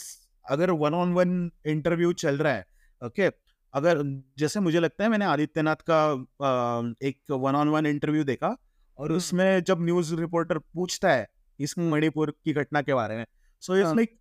अगर 0.49 0.71
वन 0.77 0.95
ऑन 0.95 1.13
वन 1.13 1.51
इंटरव्यू 1.67 2.13
चल 2.13 2.39
रहा 2.39 2.53
है 2.53 2.67
ओके 3.03 3.31
अगर 3.75 4.03
जैसे 4.39 4.61
मुझे 4.61 4.81
लगता 4.81 5.05
है 5.05 5.11
मैंने 5.11 5.25
आदित्यनाथ 5.25 5.83
का 5.91 6.01
एक 7.03 7.31
वन 7.31 7.55
ऑन 7.55 7.69
वन 7.69 7.87
इंटरव्यू 7.87 8.25
देखा 8.25 8.57
और 8.99 9.07
हम्म। 9.07 9.17
उसमें 9.17 9.65
जब 9.65 9.85
न्यूज़ 9.85 10.15
रिपोर्टर 10.15 10.59
पूछता 10.59 11.13
है 11.13 11.27
इस 11.59 11.79
मणिपुर 11.79 12.31
की 12.45 12.53
घटना 12.53 12.83
के 12.83 12.95
बारे 12.95 13.17
में 13.17 13.27
so 13.63 13.77
it's. 13.77 13.95
Like 13.97 14.19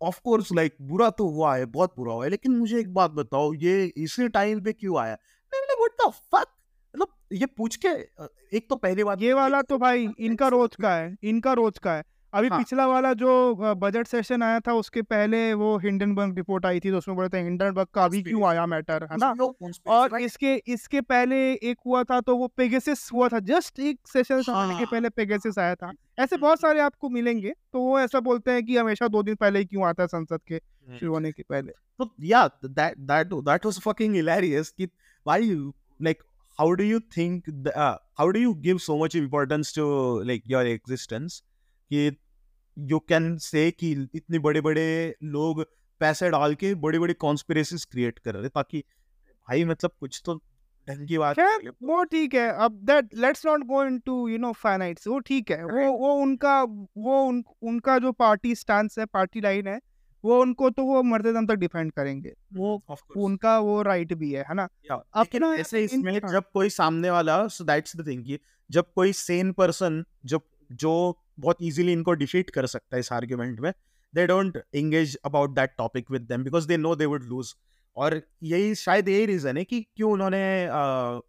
of 0.00 0.20
course 0.24 0.52
like 0.52 0.76
बुरा 0.82 1.10
तो 1.10 1.28
हुआ 1.28 1.54
है 1.56 1.64
बहुत 1.66 1.94
बुरा 1.96 2.12
हुआ 2.12 2.24
है 2.24 2.30
लेकिन 2.30 2.56
मुझे 2.56 2.78
एक 2.80 2.92
बात 2.94 3.10
बताओ 3.10 3.52
ये 3.54 3.84
इसी 3.96 4.28
टाइम 4.28 4.60
पे 4.60 4.72
क्यों 4.72 4.98
आया 4.98 5.16
व्हाट 5.52 5.90
द 6.00 6.10
फक 6.10 6.46
मतलब 6.94 7.08
ये 7.32 7.46
पूछ 7.46 7.76
के 7.76 7.88
एक 8.56 8.68
तो 8.70 8.76
पहली 8.76 9.04
बात 9.04 9.22
ये 9.22 9.32
वाला 9.32 9.62
तो 9.62 9.78
भाई 9.78 10.08
इनका 10.20 10.48
रोज 10.48 10.76
का 10.76 10.94
है 10.94 11.16
इनका 11.22 11.52
रोज 11.52 11.78
का 11.78 11.92
है 11.92 12.04
अभी 12.34 12.48
हाँ। 12.48 12.58
पिछला 12.58 12.86
वाला 12.86 13.12
जो 13.12 13.74
बजट 13.74 14.06
सेशन 14.06 14.42
आया 14.42 14.60
था 14.60 14.72
उसके 14.74 15.02
पहले 15.02 15.42
वो 15.54 15.76
हिंडनबर्ग 15.78 16.36
रिपोर्ट 16.36 16.66
आई 16.66 16.80
थी 16.80 16.90
तो 16.90 16.98
उसमें 16.98 17.16
बोले 17.16 17.28
थे 17.28 17.42
हिंडनबर्ग 17.42 17.88
का 17.94 18.04
अभी 18.04 18.22
क्यों 18.22 18.44
आया 18.48 18.66
मैटर 18.66 19.08
है 19.12 19.16
ना 19.16 19.34
और 19.88 20.20
इसके 20.20 20.54
इसके 20.66 21.00
पहले 21.00 21.36
एक 21.52 21.76
हुआ 21.86 22.02
था 22.04 22.20
तो 22.20 22.36
वो 22.36 22.48
पेगेसिस 22.56 23.08
हुआ 23.12 23.28
था 23.28 23.38
जस्ट 23.52 23.80
एक 23.80 23.98
सेशन 24.08 24.34
आने 24.34 24.74
के 24.74 24.84
हाँ। 24.84 24.90
पहले 24.92 25.08
पेगेसिस 25.08 25.58
आया 25.58 25.74
था 25.74 25.92
ऐसे 26.18 26.36
बहुत 26.36 26.60
सारे 26.60 26.80
आपको 26.80 27.08
मिलेंगे 27.08 27.54
तो 27.72 27.80
वो 27.80 28.00
ऐसा 28.00 28.20
बोलते 28.20 28.50
हैं 28.50 28.64
कि 28.66 28.76
हमेशा 28.76 29.08
दो 29.08 29.22
दिन 29.22 29.34
पहले 29.34 29.58
ही 29.58 29.64
क्यों 29.64 29.86
आता 29.86 30.02
है 30.02 30.06
संसद 30.06 30.40
के 30.48 30.60
शुरू 30.98 31.12
होने 31.12 31.32
के 31.32 31.42
पहले 31.42 31.72
yeah, 32.18 32.48
th- 32.60 32.74
that 32.74 32.94
that 33.06 33.28
that 33.44 33.64
was 33.64 33.78
fucking 33.78 34.14
hilarious. 34.14 34.70
कि 34.70 34.88
you 35.26 35.72
like 36.00 36.22
how 36.58 36.74
do 36.74 36.84
you 36.84 37.00
think 37.00 37.44
the, 37.46 37.72
uh, 37.78 37.98
how 38.18 38.30
do 38.32 38.40
you 38.40 38.54
give 38.56 38.80
so 38.80 38.98
much 38.98 39.14
importance 39.14 39.72
to 39.72 39.84
like 40.24 40.42
your 40.46 40.64
existence 40.66 41.40
कि 41.90 42.10
you 42.78 43.00
can 43.12 43.38
say 43.38 43.72
कि 43.72 44.08
इतने 44.14 44.38
बड़े 44.38 44.60
बड़े 44.60 45.14
लोग 45.22 45.66
पैसे 46.00 46.30
डाल 46.30 46.54
के 46.54 46.74
बड़ी 46.74 46.98
बड़ी 46.98 47.14
कॉन्स्पिरेसीज 47.14 47.84
क्रिएट 47.84 48.18
कर 48.18 48.34
रहे 48.34 48.48
ताकि 48.48 48.84
भाई 49.48 49.64
मतलब 49.64 49.90
कुछ 50.00 50.22
तो 50.24 50.34
ढंग 50.90 51.08
की 51.08 51.18
बात 51.18 51.36
करिए। 51.38 51.70
वो 51.82 52.04
ठीक 52.04 52.34
है 52.34 52.52
अब 52.52 52.72
that 52.72 53.08
let's 53.14 53.46
not 53.46 53.60
go 53.60 53.84
into 53.84 54.28
you 54.28 54.38
know 54.38 54.52
finites 54.52 55.06
वो 55.06 55.18
ठीक 55.18 55.50
है 55.50 55.64
वो 55.64 55.98
वो 55.98 56.14
उनका 56.14 56.62
वो 56.98 57.24
उन, 57.24 57.44
उनका 57.62 57.98
जो 57.98 58.12
पार्टी 58.12 58.54
स्टांस 58.54 58.98
है 58.98 59.06
पार्टी 59.06 59.40
लाइन 59.40 59.66
है 59.66 59.80
वो 60.24 60.40
उनको 60.40 60.70
तो 60.70 60.84
वो 60.84 61.02
मरते 61.02 61.32
दम 61.32 61.46
तक 61.46 61.54
डिफेंड 61.54 61.92
करेंगे 61.92 62.32
वो 62.54 62.82
उनका 63.16 63.58
वो 63.58 63.82
राइट 63.82 64.14
भी 64.14 64.32
है 64.32 64.44
है 64.48 64.54
ना 64.54 64.68
लेकिन 64.92 65.42
अपना 65.42 65.54
ऐसे 65.54 65.84
इसमें 65.84 66.12
हाँ। 66.12 66.32
जब 66.32 66.44
कोई 66.52 66.68
सामने 66.68 67.10
वाला 67.10 67.48
सो 67.48 67.64
दैट्स 67.64 67.96
द 67.96 68.06
थिंग 68.06 68.38
जब 68.70 68.92
कोई 68.94 69.12
सेन 69.12 69.52
पर्सन 69.52 70.04
जब 70.24 70.40
जो 70.72 71.18
बहुत 71.40 71.56
इजीली 71.62 71.92
इनको 71.92 72.12
डिफीट 72.14 72.50
कर 72.50 72.66
सकता 72.66 72.96
है 72.96 73.00
इस 73.00 73.12
आर्ग्यूमेंट 73.12 73.60
में 73.60 73.72
they 74.14 74.26
don't 74.26 74.56
engage 74.74 75.16
about 75.24 75.50
that 75.50 75.70
topic 75.78 76.10
with 76.10 76.22
them 76.22 76.44
because 76.44 76.68
they 76.68 76.76
know 76.76 76.94
they 76.96 77.06
would 77.06 77.22
lose 77.22 77.54
और 77.96 78.20
यही 78.42 78.74
शायद 78.74 79.08
यही 79.08 79.26
रीजन 79.26 79.56
है 79.56 79.64
कि 79.64 79.80
क्यों 79.96 80.12
उन्होंने 80.12 80.68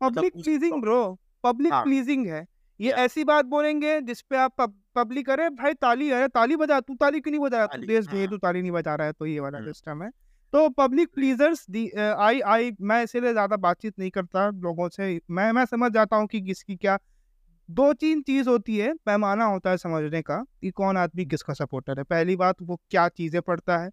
public 0.01 0.33
pleasing 0.33 0.81
bro 0.81 1.17
public. 1.43 1.73
Pleasing 1.73 2.27
है। 2.27 2.45
ये 2.79 2.91
ऐसी 2.91 3.23
बात 3.23 3.45
बोलेंगे 3.45 3.99
जिसपे 4.01 4.37
आप 4.37 4.61
पब्लिक 4.95 5.29
अरे 5.29 5.49
भाई 5.49 5.73
ताली 5.73 6.07
है 6.09 6.27
ताली 6.27 6.55
बजा 6.55 6.79
तू 6.79 6.95
ताली 6.95 7.19
क्यों 7.19 7.31
नहीं 7.31 7.41
बजा 7.41 7.57
रहा? 7.57 7.67
तू 7.67 7.85
देश 7.87 8.07
भेद 8.07 8.19
हाँ। 8.19 8.29
तू 8.29 8.37
ताली 8.37 8.61
नहीं 8.61 8.71
बजा 8.71 8.95
रहा 8.95 9.07
है 9.07 9.13
तो 9.13 9.25
ये 9.25 9.39
वाला 9.39 9.57
हम्म। 9.57 9.67
सिस्टम 9.67 10.03
है। 10.03 10.09
तो 10.53 10.67
पब्लिक 10.69 11.09
प्लीजर्स 11.15 11.65
आई 11.97 12.39
आई 12.41 12.71
मैं 12.81 13.03
इसीलिए 13.03 13.31
ज़्यादा 13.31 13.57
बातचीत 13.57 13.99
नहीं 13.99 14.09
करता 14.11 14.47
लोगों 14.63 14.89
से। 14.89 15.19
मैं 15.31 15.51
मैं 15.51 15.65
समझ 15.65 15.91
जाता 15.91 16.15
हूँ 16.15 16.27
कि 16.27 16.41
किसकी 16.41 16.75
क्या 16.75 16.97
दो 17.69 17.91
तीन 17.93 18.21
चीज़ 18.21 18.49
होती 18.49 18.77
है 18.77 18.93
पैमाना 19.05 19.45
होता 19.45 19.69
है 19.69 19.77
समझने 19.77 20.21
का 20.21 20.35
कि 20.61 20.69
कौन 20.71 20.97
आदमी 20.97 21.25
किसका 21.25 21.53
सपोर्टर 21.53 21.97
है। 21.97 22.03
पहली 22.03 22.35
बात 22.35 22.55
वो 22.61 22.75
क्या 22.91 23.07
चीज़ें 23.09 23.41
पढ़ता 23.41 23.77
है। 23.77 23.89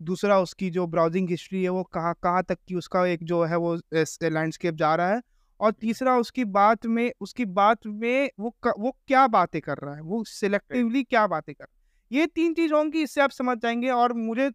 दूसरा 0.00 0.38
उसकी 0.40 0.70
जो 0.70 0.86
ब्राउजिंग 0.86 1.30
हिस्ट्री 1.30 1.62
है 1.64 1.68
वो 1.70 1.82
कहाँ 1.94 2.14
कहाँ 2.22 2.42
तक 2.44 2.58
की 2.68 2.74
उसका 2.74 3.06
एक 3.06 3.24
जो 3.24 3.42
है 3.44 3.56
वो 3.58 3.74
लैंडस्केप 3.94 4.74
जा 4.76 4.94
रहा 4.94 5.14
है। 5.14 5.20
और 5.60 5.72
तीसरा 5.72 6.16
उसकी 6.18 6.44
बात 6.46 6.86
में 6.86 7.10
उसकी 7.20 7.44
बात 7.46 7.86
में 7.86 8.30
वो 8.40 8.50
क, 8.64 8.72
वो 8.78 8.96
क्या 9.08 9.26
बातें 9.28 9.60
कर 9.62 9.78
रहा 9.78 9.94
है 9.94 10.02
वो 10.02 10.22
सिलेक्टिवली 10.26 11.02
क्या 11.02 11.26
बातें 11.26 11.54
कर 11.54 11.64
रहा 11.64 11.74
है। 12.14 12.20
ये 12.20 12.26
तीन 12.26 12.54
चीज़ 12.54 12.72
होंगी 12.74 13.02
इससे 13.02 13.20
आप 13.20 13.30
समझ 13.30 13.58
जाएँगे। 13.58 13.90
और 13.90 14.12
मुझे 14.14 14.50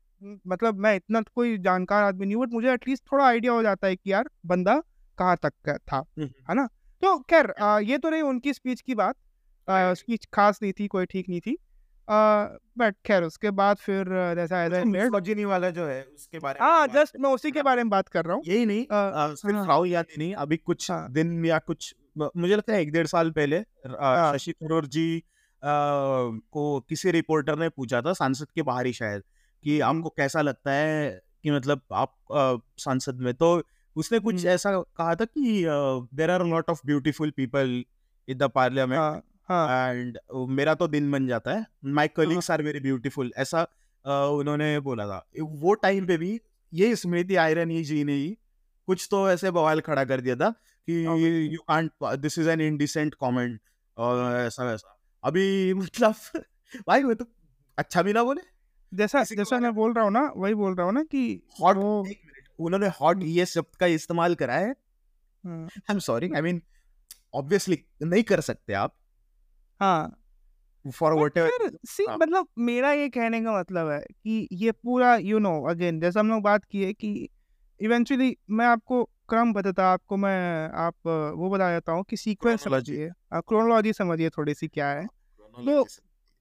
मतलब 0.47 0.79
मैं 0.79 0.95
इतना 0.95 1.21
तो 1.21 1.31
कोई 1.35 1.57
जानकार 1.59 2.03
आदमी 2.03 2.25
नहीं 2.25 2.35
हूँ 2.35 2.45
बट 2.45 2.53
मुझे 2.53 2.71
एटलीस्ट 2.73 3.03
थोड़ा 3.11 3.25
आइडिया 3.27 3.53
हो 3.53 3.63
जाता 3.63 3.87
है 3.87 3.95
कि 3.95 4.11
यार 4.11 4.29
बंदा 4.45 4.81
कहाँ 5.17 5.37
तक 5.43 5.53
का 5.65 5.77
था। 5.77 6.03
है 6.19 6.55
ना? 6.55 6.67
तो 7.05 7.19
खैर 7.19 7.53
ये 7.83 7.97
तो 7.97 8.09
रही 8.09 8.21
उनकी 8.21 8.53
स्पीच 8.53 8.81
की 8.81 8.95
बात 8.95 9.15
Right. 9.69 9.97
स्पीच 9.97 10.25
खास 10.33 10.59
नहीं 10.63 10.73
थी 10.73 10.87
कोई 10.87 11.05
ठीक 11.05 11.29
नहीं 11.29 11.39
थी 11.39 11.57
बट 12.77 12.95
खैर 13.05 13.23
उसके 13.23 13.51
बाद 13.51 13.77
फिर 13.77 14.05
जैसा 14.35 14.57
आई 14.57 14.69
सेड 14.69 15.45
वाला 15.45 15.69
जो 15.69 15.85
है 15.87 16.03
उसके 16.03 16.39
बारे 16.39 16.59
में 16.61 16.67
हाँ 16.67 16.87
जस्ट 16.87 17.17
मैं 17.19 17.29
उसी 17.29 17.51
के 17.51 17.61
बारे 17.61 17.83
में 17.83 17.89
बात 17.89 18.07
कर 18.07 18.25
रहा 18.25 18.35
हूँ 18.35 18.43
यही 18.47 18.65
नहीं 18.65 18.85
सिर्फ़ 19.35 19.55
हाँ। 19.55 19.67
राहुल 19.67 19.91
गांधी 19.91 20.15
नहीं 20.17 20.35
अभी 20.35 20.57
कुछ 20.57 20.91
हाँ। 20.91 21.11
दिन 21.11 21.45
या 21.45 21.59
कुछ 21.59 21.95
मुझे 22.17 22.55
लगता 22.55 22.73
है 22.73 22.81
एक 22.81 22.91
डेढ़ 22.91 23.07
साल 23.07 23.31
पहले 23.31 23.57
हाँ। 23.57 24.37
शशि 24.37 24.51
थरूर 24.51 24.85
जी 24.85 25.23
को 25.63 26.79
किसी 26.79 27.11
रिपोर्टर 27.11 27.57
ने 27.57 27.69
पूछा 27.69 28.01
था 28.01 28.13
सांसद 28.13 28.47
के 28.55 28.61
बाहर 28.61 28.85
ही 28.85 28.93
शायद 28.93 29.23
कि। 29.63 29.79
आपको 29.79 30.09
कैसा 30.09 30.41
लगता 30.41 30.71
है 30.71 31.21
कि 31.43 31.51
मतलब 31.51 31.81
आप 31.93 32.15
संसद 32.77 33.15
में 33.15 33.33
तो 33.33 33.63
उसने 33.95 34.19
कुछ 34.19 34.35
हम्म। 34.35 34.47
ऐसा 34.47 34.71
कहा 34.97 35.15
था 35.15 35.25
कि 35.25 35.63
there 36.15 36.31
are 36.31 36.45
lot 36.45 36.69
of 36.69 36.81
beautiful 36.85 37.31
people 37.31 37.83
in 38.27 38.37
the 38.37 38.49
parliament 38.55 38.99
हाँ 39.49 39.67
हाँ। 39.67 39.93
एंड 39.93 40.17
मेरा 40.49 40.73
तो 40.75 40.87
दिन 40.87 41.11
बन 41.11 41.27
जाता 41.27 41.51
है। 41.51 41.65
My 41.93 42.07
colleagues 42.07 42.49
are 42.51 42.61
very 42.61 42.79
beautiful 42.79 43.31
ऐसा 43.37 43.61
अ, 44.05 44.11
उन्होंने 44.11 44.79
बोला 44.79 45.05
था। 45.07 45.25
वो 45.41 45.73
टाइम 45.73 46.05
पे 46.07 46.17
भी 46.17 46.39
ये 46.73 46.95
स्मृति 46.95 47.35
आयरनी 47.35 47.83
जी 47.83 48.03
ने 48.03 48.13
ही 48.13 48.37
कुछ 48.87 49.07
तो 49.11 49.29
ऐसे 49.29 49.51
बवाल 49.51 49.79
खड़ा 49.81 50.03
कर 50.05 50.21
दिया 50.21 50.35
था 50.35 50.49
कि 50.87 51.05
you 51.53 51.61
can't 51.67 51.91
this 52.19 52.37
is 52.39 52.49
an 52.49 52.61
indecent 52.61 53.13
comment 53.13 53.59
और 53.97 54.35
ऐसा 54.37 54.63
वैसा। 54.63 54.97
अभी 55.23 55.73
मतलब 55.73 56.15
भाई 56.87 57.03
मैं 57.03 57.15
तो 57.15 57.25
अच्छा 57.77 58.01
भी 58.01 58.13
ना 58.13 58.23
बोले। 58.23 58.41
जैसा 58.91 59.23
जैसा 59.31 59.59
मैं 59.59 59.73
बोल 59.75 59.93
रहा 59.93 60.03
हूँ 60.03 60.11
ना 60.11 60.31
वही 60.35 60.53
बोल 60.53 60.75
रहा 60.75 60.85
हूँ 60.85 60.93
ना 60.93 61.03
कि 61.03 61.23
हॉट 61.61 61.77
वो 61.77 62.03
उन्होंने 62.59 62.87
हॉट 63.01 63.23
ये 63.23 63.45
शब्द 63.45 63.75
का 63.75 63.85
इस्तेमाल 63.85 64.35
करा 64.35 64.55
है। 64.55 64.69
हाँ, 64.69 65.65
I 65.65 65.93
am 65.93 65.99
sorry 65.99 66.31
I 66.35 66.41
mean 66.41 66.61
obviously 67.33 67.83
नहीं 68.03 68.23
कर 68.23 68.41
सकते 68.41 68.73
आप। 68.73 68.95
हाँ। 69.79 70.21
फॉर 70.85 71.13
वट 71.13 71.37
सी 71.87 72.05
हाँ। 72.05 72.17
मतलब 72.17 72.47
मेरा 72.57 72.91
ये 72.91 73.09
कहने 73.09 73.41
का 73.41 73.59
मतलब 73.59 73.89
है 73.89 73.99
कि 73.99 74.47
ये 74.51 74.71
पूरा 74.71 75.15
यू 75.15 75.39
नो 75.39 75.61
अगेन 75.63 75.99
जैसा 75.99 76.19
हम 76.19 76.29
लोग 76.29 76.41
बात 76.43 76.65
की 76.65 76.83
है 76.83 76.93
कि 76.93 77.29
इवेंचुअली 77.79 78.35
मैं 78.49 78.65
आपको 78.65 79.03
क्रम 79.29 79.53
बताता 79.53 79.85
आपको 79.85 80.17
मैं 80.17 80.69
आप 80.77 80.95
वो 81.37 81.49
बता 81.49 81.71
देता 81.73 81.91
हूँ 81.91 82.03
कि 82.03 82.17
सीक्वेंस 82.17 82.63
समझिए। 82.63 83.09
क्रोनोलॉजी 83.33 83.93
समझिए 83.93 84.29
थोड़ी 84.29 84.53
सी 84.53 84.67
क्या 84.67 84.89
है। 84.89 85.05
तो 85.05 85.85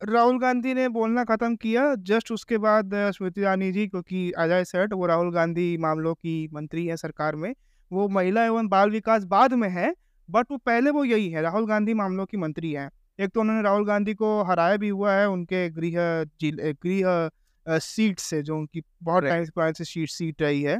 राहुल 0.05 0.39
गांधी 0.39 0.73
ने 0.75 0.89
बोलना 0.89 1.23
खत्म 1.25 1.57
किया। 1.57 1.95
जस्ट 1.97 2.33
उसके 2.33 2.59
बाद 2.59 2.91
स्मृति 3.11 3.41
ईरानी 3.41 3.71
जी 3.73 3.87
क्योंकि 3.89 4.31
अजय 4.33 4.65
सेठ 4.65 4.93
वो 4.93 5.07
राहुल 5.07 5.33
गांधी 5.35 5.77
मामलों 5.79 6.15
की 6.15 6.49
मंत्री 6.55 6.87
है 6.87 6.97
सरकार 6.97 7.37
में। 7.37 7.55
वो 7.91 8.09
महिला 8.09 8.45
एवं 8.45 8.69
बाल 8.69 8.91
विकास 8.91 9.25
बाद 9.27 9.53
में 9.55 9.69
है, 9.69 9.95
बट 10.29 10.51
वो 10.51 10.57
पहले 10.59 10.91
वो 10.91 11.05
यही 11.05 11.29
है, 11.31 11.43
राहुल 11.43 11.67
गांधी 11.67 11.95
मामलों 11.95 12.27
की 12.27 12.37
मंत्री 12.37 12.73
है। 12.73 12.89
एक 13.19 13.31
तो 13.31 13.41
उन्होंने 13.41 13.63
राहुल 13.63 13.87
गांधी 13.87 14.15
को 14.15 14.43
हराया 14.45 14.77
भी 14.77 14.89
हुआ 14.89 15.13
है, 15.13 15.29
उनके 15.29 15.69
गृह 15.71 16.25
जिल 16.41 16.75
गृह 16.83 17.79
सीट 17.79 18.19
से 18.19 18.43
जो 18.43 18.57
उनकी 18.57 18.83
बहुत 19.03 19.25
टाइम 19.25 19.73
से 19.73 19.85
सीट 19.85 20.09
सीट 20.11 20.43
रही 20.43 20.63
है 20.63 20.77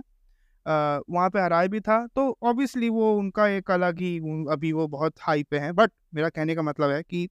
वहाँ 0.67 1.29
पे 1.31 1.41
हराया 1.41 1.67
भी 1.69 1.81
था। 1.81 2.07
तो 2.07 2.27
ऑब्वियसली 2.43 2.89
वो 2.89 3.15
उनका 3.19 3.47
एक 3.49 3.71
अलग 3.71 4.01
ही 4.01 4.17
अभी 4.51 4.73
वो 4.73 4.87
बहुत 4.89 5.15
हाई 5.21 5.43
पे 5.43 5.59
हैं। 5.59 5.75
बट 5.75 5.91
मेरा 6.15 6.29
कहने 6.29 6.55
का 6.55 6.63
मतलब 6.63 6.91
है 6.91 7.03
कि 7.03 7.29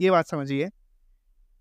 ये 0.00 0.10
बात 0.10 0.26
समझिए 0.26 0.70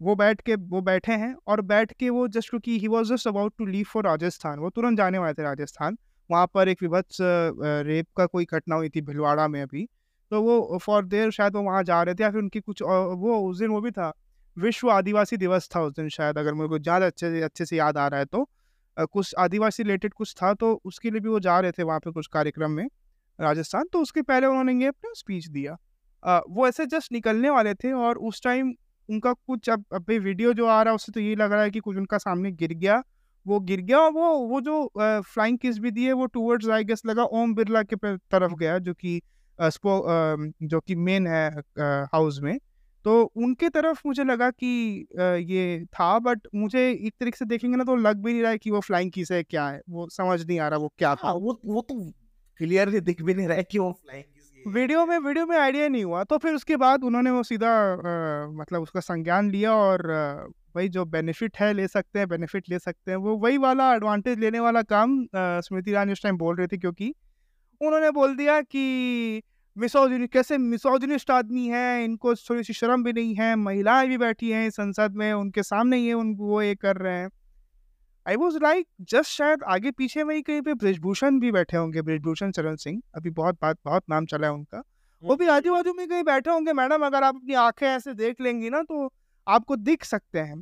वो 0.03 0.15
बैठ 0.15 0.41
के 0.41 0.55
वो 0.55 0.81
बैठे 0.83 1.13
हैं 1.15 1.35
और 1.47 1.61
बैठ 1.63 1.91
के 1.93 2.09
वो 2.09 2.27
जस्ट 2.29 2.49
क्योंकि 2.49 2.77
he 2.79 2.87
was 2.89 3.13
just 3.13 3.27
about 3.27 3.53
to 3.57 3.65
leave 3.65 3.85
for 3.85 4.03
Rajasthan 4.05 4.59
वो 4.59 4.69
तुरंत 4.71 4.97
जाने 4.97 5.17
वाले 5.17 5.33
थे 5.33 5.43
राजस्थान। 5.43 5.97
वहाँ 6.29 6.47
पर 6.53 6.69
एक 6.69 6.81
विभत्स 6.83 7.17
रेप 7.21 8.07
का 8.17 8.25
कोई 8.27 8.45
घटना 8.45 8.75
हुई 8.75 8.89
थी 8.89 9.01
भिलवाड़ा 9.03 9.47
में 9.47 9.61
अभी। 9.61 9.87
तो 10.31 10.41
वो 10.41 10.77
फॉर 10.83 11.05
देर 11.05 11.31
शायद 11.31 11.55
वो 11.55 11.61
वहाँ 11.63 11.83
जा 11.83 12.01
रहे 12.03 12.15
थे 12.15 12.23
या 12.23 12.29
फिर 12.31 12.41
उनकी 12.41 12.59
कुछ 12.61 12.81
वो 12.81 13.37
उस 13.49 13.59
दिन 13.59 13.69
वो 13.69 13.81
भी 13.81 13.91
था 13.91 14.11
विश्व 14.57 14.89
आदिवासी 14.91 15.37
दिवस 15.37 15.69
था 15.75 15.81
उस 15.81 15.93
दिन 15.93 16.09
शायद 16.11 16.37
अगर 16.37 16.67
को 16.67 16.79
ज़्यादा 16.79 17.05
अच्छे 17.05 17.29
से 17.31 17.41
अच्छे 17.41 17.65
से 17.65 17.77
याद 17.77 17.97
आ 17.97 18.07
रहा 18.07 18.19
है 18.19 18.25
तो। 18.27 18.47
कुछ 18.97 19.33
आदिवासी 19.39 19.83
रिलेटेड 19.83 20.13
कुछ 20.13 20.33
था 20.35 20.53
तो 20.53 20.73
उसके 20.85 21.11
लिए 21.11 21.19
भी 21.19 21.29
वो 21.29 21.39
जा 21.41 21.59
रहे 21.59 21.71
थे 21.71 21.83
वहाँ 21.83 21.99
पे 21.99 22.11
कुछ 22.11 22.27
कार्यक्रम 22.29 22.71
में 22.71 22.87
राजस्थान 23.39 23.87
तो 23.93 24.01
उसके 24.01 24.21
पहले 24.23 24.47
उन्होंने 24.47 24.73
ये 24.75 24.87
अपना 24.87 25.11
स्पीच 25.15 25.47
दिया। 25.47 25.77
आ, 26.23 26.39
वो 26.49 26.67
ऐसे 26.67 26.85
जस्ट 26.87 27.11
निकलने 27.11 27.49
वाले 27.49 27.73
थे 27.75 27.91
और 27.93 28.17
उस 28.19 28.41
टाइम 28.43 28.73
उनका 29.13 29.33
कुछ 29.33 29.69
अब 29.69 29.85
अभी 29.93 30.17
वीडियो 30.19 30.53
जो 30.53 30.65
आ 30.67 30.81
रहा 30.83 30.91
है 30.91 30.95
उससे 30.95 31.11
तो 31.11 31.19
ये 31.19 31.35
लग 31.37 31.51
रहा 31.53 31.63
है 31.63 31.71
कि 31.71 31.79
कुछ 31.81 31.97
उनका 31.97 32.17
सामने 32.19 32.51
गिर 32.53 32.73
गया। 32.75 33.01
वो 33.45 33.59
गिर 33.61 33.81
गया 33.81 33.99
और 33.99 34.11
वो 34.13 34.29
वो 34.47 34.61
जो 34.61 35.21
फ्लाइंग 35.23 35.57
किस 35.59 35.79
भी 35.79 35.91
दिए 35.91 36.11
वो 36.13 36.25
टूवर्ड्स 36.27 36.69
आई 36.69 36.83
गेस 36.83 37.01
लगा 37.05 37.23
ओम 37.35 37.55
बिरला 37.55 37.83
के 37.85 37.95
तरफ़ 38.05 38.53
गया 38.55 38.77
जो 38.79 38.93
कि 38.95 39.21
जो 39.59 40.79
कि 40.79 40.95
मेन 40.97 41.27
है 41.27 41.49
हाउस 41.79 42.39
में। 42.43 42.57
तो 43.05 43.21
उनके 43.37 43.69
तरफ़ 43.69 44.01
मुझे 44.05 44.23
लगा 44.23 44.49
कि 44.51 44.67
ये 45.47 45.83
था 45.87 46.17
बट 46.19 46.47
मुझे 46.55 46.89
एक 46.91 47.13
तरीके 47.19 47.37
से 47.37 47.45
देखेंगे 47.45 47.77
ना 47.77 47.83
तो 47.83 47.95
लग 47.97 48.23
भी 48.23 48.33
नहीं 48.33 48.41
रहा 48.41 48.51
है 48.51 48.57
कि 48.57 48.71
वो 48.71 48.79
फ्लाइंग 48.81 49.11
किस 49.11 49.31
है 49.31 49.43
क्या 49.43 49.67
है? 49.67 49.81
वो 49.89 50.07
समझ 50.09 50.45
नहीं 50.45 50.59
आ 50.59 50.67
रहा 50.67 50.79
वो 50.79 50.91
क्या 50.97 51.13
था। 51.15 51.27
हाँ, 51.27 51.33
वो 51.35 51.59
वो 51.65 51.81
तो 51.81 51.95
क्लियरली 52.59 52.99
दिख 53.01 53.21
भी 53.21 53.33
नहीं 53.33 53.47
रहा 53.47 53.57
है 53.57 53.63
कि 53.63 53.79
वो 53.79 53.91
फ्लाइंग 53.93 54.23
वीडियो 54.67 55.05
में 55.05 55.17
वीडियो 55.19 55.45
में 55.45 55.57
आइडिया 55.57 55.87
नहीं 55.87 56.03
हुआ 56.03 56.23
तो 56.23 56.37
फिर 56.37 56.53
उसके 56.53 56.75
बाद 56.77 57.03
उन्होंने 57.03 57.29
वो 57.29 57.41
सीधा 57.43 57.71
मतलब 58.53 58.81
उसका 58.81 58.99
संज्ञान 58.99 59.49
लिया 59.51 59.73
और 59.73 60.05
वही 60.75 60.89
जो 60.89 61.03
बेनिफिट 61.05 61.57
है 61.57 61.71
ले 61.73 61.87
सकते 61.87 62.19
हैं 62.19 62.27
बेनिफिट 62.29 62.69
ले 62.69 62.79
सकते 62.79 63.11
हैं, 63.11 63.17
वो 63.17 63.35
वही 63.37 63.57
वाला 63.57 63.93
एडवांटेज 63.95 64.39
लेने 64.39 64.59
वाला 64.59 64.81
काम 64.83 65.17
स्मृति 65.35 65.91
ईरानी 65.91 66.11
उस 66.11 66.23
टाइम 66.23 66.37
बोल 66.37 66.55
रही 66.55 66.67
थी 66.67 66.77
क्योंकि 66.77 67.13
उन्होंने 67.81 68.11
बोल 68.11 68.35
दिया 68.35 68.59
कि 68.61 69.41
मिसोजिनी 69.75 70.27
कैसे 70.27 70.57
मिसोजिनिस्ट 70.57 71.31
आदमी 71.31 71.67
है, 71.67 72.03
इनको 72.03 72.35
थोड़ी 72.35 72.63
सी 72.63 72.73
शर्म 72.73 73.03
भी 73.03 73.13
नहीं 73.13 73.35
है, 73.35 73.55
महिलाएँ 73.55 74.07
भी 74.07 74.17
बैठी 74.17 74.51
हैं 74.51 74.69
संसद 74.69 75.13
में, 75.15 75.31
उनके 75.33 75.63
सामने 75.63 75.97
ये 75.97 76.13
उन, 76.13 76.35
वो 76.35 76.61
ये 76.61 76.75
कर 76.75 76.97
रहे 76.97 77.13
हैं। 77.13 77.29
आई 78.25 78.35
वॉज़ 78.35 78.57
लाइक 78.63 78.85
जस्ट 79.01 79.29
शायद 79.29 79.63
आगे 79.67 79.91
पीछे 79.91 80.23
में 80.23 80.33
ही 80.35 80.41
कहीं 80.41 80.61
पे 80.61 80.73
ब्रिजभूषण 80.73 81.39
भी 81.39 81.51
बैठे 81.51 81.77
होंगे 81.77 82.01
ब्रिजभूषण 82.01 82.51
चरण 82.51 82.75
सिंह। 82.75 83.01
अभी 83.15 83.29
बहुत 83.31 83.55
बात 83.61 83.77
बहुत 83.85 84.03
नाम 84.09 84.25
चला 84.25 84.47
है 84.47 84.53
उनका। 84.53 84.81
वो 85.23 85.35
भी 85.35 85.47
आजू 85.47 85.71
बाजू 85.73 85.93
में 85.93 86.07
कहीं 86.07 86.23
बैठे 86.23 86.49
होंगे 86.49 86.73
मैडम 86.73 87.05
अगर 87.05 87.23
आप 87.23 87.35
अपनी 87.35 87.53
आँखें 87.53 87.87
ऐसे 87.87 88.13
देख 88.13 88.41
लेंगी 88.41 88.69
ना 88.69 88.81
तो 88.83 89.09
आपको 89.47 89.75
दिख 89.75 90.03
सकते 90.03 90.39
हैं। 90.39 90.61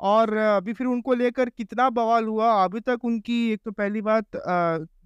और 0.00 0.34
अभी 0.36 0.72
फिर 0.72 0.86
उनको 0.86 1.14
लेकर 1.14 1.48
कितना 1.50 1.88
बवाल 1.90 2.24
हुआ 2.24 2.52
अभी 2.64 2.80
तक 2.80 3.04
उनकी 3.04 3.40
एक 3.52 3.60
तो 3.64 3.70
पहली 3.72 4.00
बात 4.02 4.26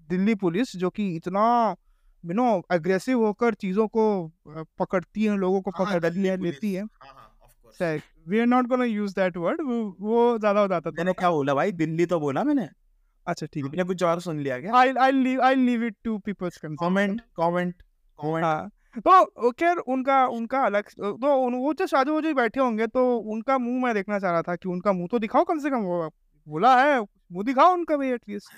दिल्ली 0.09 0.35
पुलिस 0.35 0.75
जो 0.75 0.89
कि 0.89 1.07
इतना 1.15 1.43
यू 2.23 2.33
नो 2.33 2.49
अग्रेसिव 2.71 3.23
होकर 3.25 3.53
चीज़ों 3.53 3.87
को 3.87 4.03
पकड़ती 4.79 5.23
है 5.23 5.37
लोगों 5.37 5.61
को 5.61 5.71
हाँ, 5.71 5.85
पकड़ 5.85 6.11
लेती 6.37 6.73
है। 6.73 6.83
We 7.81 8.39
are 8.39 8.45
not 8.45 8.67
gonna 8.67 8.85
use 8.85 9.13
that 9.15 9.37
word 9.37 9.61
वो 9.61 10.37
ज़्यादा 10.39 10.59
हो 10.59 10.67
जाता 10.67 10.91
मैंने 10.91 11.13
क्या 11.13 11.29
बोला 11.31 11.53
भाई? 11.55 11.71
दिल्ली 11.73 12.05
तो 12.05 12.19
बोला 12.19 12.43
मैंने। 12.43 12.67
अच्छा 13.27 13.45
ठीक 13.45 13.65
है। 13.67 13.83
कुछ 13.85 14.03
और 14.03 14.19
सुन 14.21 14.39
लिया 14.39 14.59
क्या? 14.59 14.75
I 14.75 14.93
I 15.01 15.11
leave 15.13 15.41
I 15.41 15.55
leave 15.55 15.83
it 15.83 15.95
to 16.03 16.17
people's 16.19 16.57
comment 16.57 17.21
comment 17.39 17.81
comment 18.19 18.71
तो 18.99 19.51
खैर 19.51 19.77
उनका 19.77 20.25
उनका 20.29 20.59
अलग 20.61 20.89
तो 20.91 21.13
वो 21.57 21.73
जो 21.73 21.85
शादी 21.87 22.33
बैठे 22.33 22.59
होंगे 22.59 22.87
तो 22.87 23.05
उनका 23.17 23.57
मुँह 23.57 23.83
मैं 23.83 23.93
देखना 23.93 24.19
चाह 24.19 24.31
रहा 24.31 24.41
था 24.41 24.55
कि 24.55 24.69
उनका 24.69 24.93
मुँह 24.93 25.07
तो 25.11 25.19
दिखाओ 25.19 25.43
कम 25.43 25.59
से 25.59 25.69
कम। 25.69 25.81
वो 25.83 26.09
बोला 26.47 26.75
है 26.81 26.99
मुँह 27.01 27.43
दिखाओ 27.43 27.73
उनका 27.73 27.97
भी 27.97 28.09
एटलीस्ट 28.11 28.53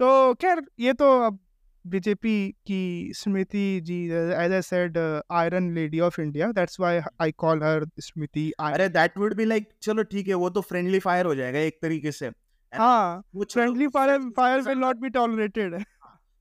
तो 0.00 0.34
खैर 0.34 0.62
ये 0.80 0.92
तो 0.92 1.08
अब 1.20 1.38
बीजेपी 1.86 2.50
की 2.66 3.12
Smriti 3.14 3.80
ji 3.80 4.04
as 4.04 4.32
I 4.32 4.62
said 4.62 4.98
iron 5.32 5.74
lady 5.74 6.00
of 6.00 6.20
India 6.20 6.52
that's 6.52 6.80
why 6.80 7.00
I 7.20 7.32
call 7.32 7.62
her 7.62 7.86
Smriti 8.00 8.50
अरे 8.60 8.88
दैट 8.88 9.18
वुड 9.18 9.34
बी 9.34 9.44
लाइक 9.44 9.68
चलो 9.82 10.02
ठीक 10.02 10.28
है 10.28 10.34
वो 10.34 10.50
तो 10.50 10.60
फ्रेंडली 10.60 10.98
फायर 10.98 11.26
हो 11.26 11.34
जाएगा 11.34 11.58
एक 11.58 11.78
तरीके 11.82 12.12
से 12.12 12.30
हाँ 12.72 13.22
वो 13.34 13.44
friendly 13.52 13.86
fire 13.88 14.18
fire 14.36 14.60
will 14.60 14.78
not 14.78 14.96
be 14.96 15.08
tolerated 15.08 15.84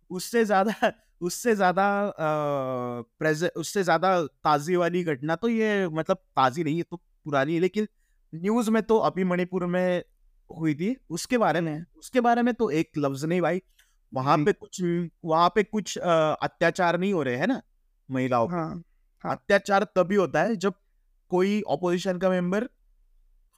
उससे 0.10 0.45
ज़्यादा 0.45 0.91
उससे 1.21 1.56
ज़्यादा 1.56 1.86
उससे 3.58 3.84
ज़्यादा 3.84 4.25
ताजी 4.25 4.75
वाली 4.75 5.04
घटना 5.04 5.36
तो 5.36 5.47
ये 5.49 5.88
मतलब 5.88 6.17
ताजी 6.17 6.63
नहीं 6.63 6.78
है 6.78 6.84
तो 6.84 6.97
पुरानी 6.97 7.54
है 7.54 7.60
लेकिन 7.60 7.88
न्यूज़ 8.34 8.71
में 8.71 8.84
तो 8.84 8.97
अभी 8.97 9.23
मणिपुर 9.23 9.65
में 9.65 10.04
हुई 10.58 10.75
थी 10.75 10.95
उसके 11.10 11.38
बारे 11.38 11.62
में 11.62 11.86
उसके 11.97 12.21
बारे 12.21 12.41
में 12.41 12.54
तो 12.54 12.69
एक 12.71 12.91
लफ्ज 12.97 13.25
नहीं 13.25 13.41
भाई। 13.41 13.62
वहाँ 14.13 14.38
पे 14.38 14.54
कुछ 14.54 14.82
वहाँ 15.26 15.50
पे 15.50 15.63
कुछ 15.63 15.98
अत्याचार 15.98 16.98
नहीं 17.00 17.13
हो 17.13 17.24
रहे 17.24 17.36
है 17.36 17.48
ना 17.48 17.62
महिलाओं 18.10 18.50
हाँ, 18.50 18.84
हाँ. 19.24 19.36
अत्याचार 19.36 19.84
तभी 19.84 20.15
होता 20.15 20.43
है 20.43 20.56
जब 20.56 20.74
कोई 21.32 21.62
ऑपोजिशन 21.67 22.17
का 22.17 22.30
मेंबर 22.30 22.69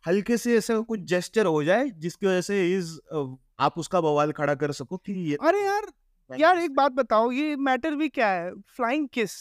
हल्के 0.05 0.37
से 0.37 0.57
ऐसे 0.57 0.79
कुछ 0.81 0.99
जेस्टर 0.99 1.45
हो 1.45 1.63
जाए 1.63 1.89
जिसकी 1.89 2.27
वजह 2.27 2.41
से 2.41 2.77
इज़ 2.77 2.97
आप 3.59 3.77
उसका 3.77 4.01
बवाल 4.01 4.31
खड़ा 4.31 4.55
कर 4.55 4.71
सको 4.71 4.97
कि 4.97 5.13
ये 5.29 5.37
अरे 5.41 5.65
यार 5.65 5.91
यार 6.29 6.57
एक 6.57 6.75
बात 6.75 6.91
बताओ 6.91 7.31
ये 7.31 7.55
मैटर 7.55 7.95
भी 7.95 8.09
क्या 8.09 8.29
है? 8.29 8.51
फ्लाइंग 8.53 9.07
किस 9.09 9.31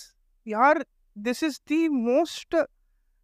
यार 0.46 0.84
this 1.16 1.42
is 1.44 1.58
the 1.68 1.88
most 1.88 2.54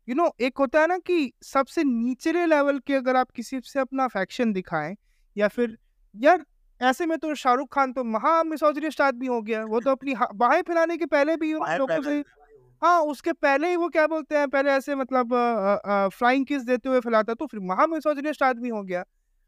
you 0.09 0.15
know 0.15 0.31
एक 0.41 0.59
होता 0.59 0.81
है 0.81 0.87
ना 0.87 0.99
कि 0.99 1.33
सबसे 1.43 1.85
निचले 1.85 2.47
लेवल 2.47 2.79
के 2.79 2.95
अगर 2.95 3.17
आप 3.17 3.31
किसी 3.31 3.61
से 3.65 3.81
अपना 3.81 4.05
अफेक्शन 4.05 4.53
दिखाएँ 4.53 4.97
या 5.37 5.49
फिर 5.49 5.79
यार 6.15 6.45
ऐसे 6.81 7.07
में 7.07 7.17
तो 7.19 7.35
शाहरुख 7.35 7.75
खान 7.75 7.93
तो 7.93 8.05
महा 8.05 8.43
मिसोजनिस्ट 8.45 9.01
आदमी 9.01 9.27
हो 9.27 9.41
गया। 9.43 9.65
वो 9.65 9.81
तो 9.81 9.91
अपनी 9.91 10.15
बाहें 10.35 10.63
फैलाने 10.63 10.97
के 10.97 11.07
पहले 11.07 11.37
भी 11.37 11.53
लोगों 11.53 12.03
से 12.03 12.23
हाँ 12.83 13.01
उसके 13.03 13.33
पहले 13.35 13.69
ही 13.69 13.77
वो 13.77 13.89
क्या 13.89 14.07
बोलते 14.07 14.37
हैं 14.37 14.49
पहले 14.51 14.71
ऐसे 14.71 14.95
मतलब 14.95 15.29
फ्लाइंग 16.15 16.45
किस 16.47 16.63
देते 16.63 16.89
हुए 16.89 17.01
फैलाता 17.01 17.35
तो 17.35 17.47
फिर 17.47 17.61
महा 17.63 17.87
मिसोजनिस्ट 17.87 18.43
आदमी 18.43 18.69
हो 18.69 18.83
गया। 18.83 19.05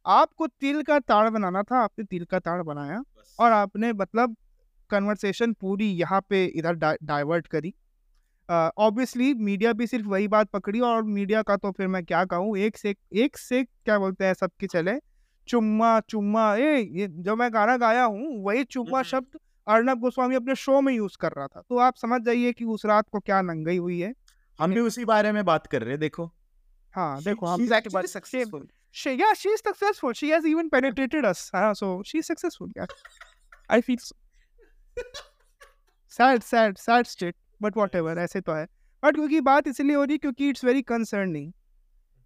आपको 0.06 0.46
तिल 0.46 0.82
का 0.82 0.98
ताड़ 1.00 1.28
बनाना 1.30 1.62
था 1.62 1.78
आपने 1.78 2.04
तिल 2.04 2.24
का 2.24 2.38
ताड़ 2.38 2.62
बनाया 2.62 3.02
और 3.38 3.52
आपने 3.52 3.92
मतलब 3.94 4.36
कन्वर्सेशन 4.90 5.52
पूरी 5.52 5.90
यहाँ 5.92 6.20
पे 6.30 6.44
इधर 6.46 6.74
डाइवर्ट 7.02 7.46
करी। 7.46 7.74
ऑब्वियसली 8.48 9.32
uh, 9.34 9.40
मीडिया 9.40 9.72
भी 9.72 9.86
सिर्फ़ 9.86 10.06
वही 10.06 10.28
बात 10.28 10.50
पकड़ी 10.50 10.80
और 10.80 11.02
मीडिया 11.04 11.42
का 11.42 11.56
तो 11.56 11.70
फिर 11.70 11.88
मैं 11.88 12.04
क्या 12.04 12.24
कहूँ 12.24 12.56
एक 12.58 12.76
से 12.76 12.94
एक 13.14 13.36
से 13.38 13.62
क्या 13.64 13.98
बोलते 13.98 14.24
हैं 14.24 14.34
सबके 14.34 14.66
चले। 14.66 14.92
चुम्मा 15.48 16.00
चुम्मा 16.00 16.54
ए 16.56 16.88
ये 16.92 17.08
जो 17.08 17.36
मैं 17.36 17.52
गाना 17.54 17.76
गाया 17.76 18.04
हूँ 18.04 18.44
वही 18.44 18.64
चुम्मा 18.64 19.02
शब्द 19.02 19.38
अर्नब 19.68 19.98
गोस्वामी 19.98 20.36
अपने 20.36 20.54
शो 20.54 20.80
में 20.80 20.92
यूज़ 20.94 21.16
कर 21.20 21.32
रहा 21.32 21.46
था। 21.46 21.62
तो 21.68 21.78
आप 21.78 21.96
समझ 21.96 22.22
जाइए 22.22 22.52
कि 22.52 22.64
उस 22.64 22.86
रात 22.86 23.08
को 23.12 23.20
क्या 23.20 23.42
नंगई 23.42 23.76
हुई 23.76 24.00
है। 24.00 24.14
हम 24.60 24.74
भी 24.74 24.80
उसी 24.80 25.04
बारे 25.04 25.32
में 25.32 25.44
बात 25.44 25.66
कर 25.66 25.80
रहे 25.80 25.90
हैं 25.90 26.00
देखो। 26.00 26.26
हाँ 26.94 27.22
देखो 27.22 27.46
हम 27.46 27.68
successful. 28.06 28.68
She 28.94 29.10
yeah 29.20 29.32
she's 29.40 29.60
successful. 29.60 30.12
She 30.18 30.28
has 30.34 30.46
even 30.50 30.68
penetrated 30.70 31.26
us. 31.30 31.40
uh, 31.54 31.74
so 31.74 31.88
she's 32.10 32.26
successful 32.26 32.68
yeah. 32.76 32.86
I 33.70 33.80
feel 33.80 33.98
so. 33.98 34.16
sad 36.12 36.42
sad 36.42 36.78
sad 36.78 37.10
state 37.10 37.36
but 37.62 37.76
whatever 37.76 38.18
ऐसे 38.18 38.40
तो 38.40 38.52
है। 38.52 38.66
बट 39.04 39.14
क्योंकि 39.14 39.40
बात 39.40 39.68
इसलिए 39.68 39.96
हो 39.96 40.04
रही 40.04 40.18
क्योंकि 40.18 40.48
इट्स 40.48 40.64
वेरी 40.64 40.82
कंसर्निंग 40.82 41.52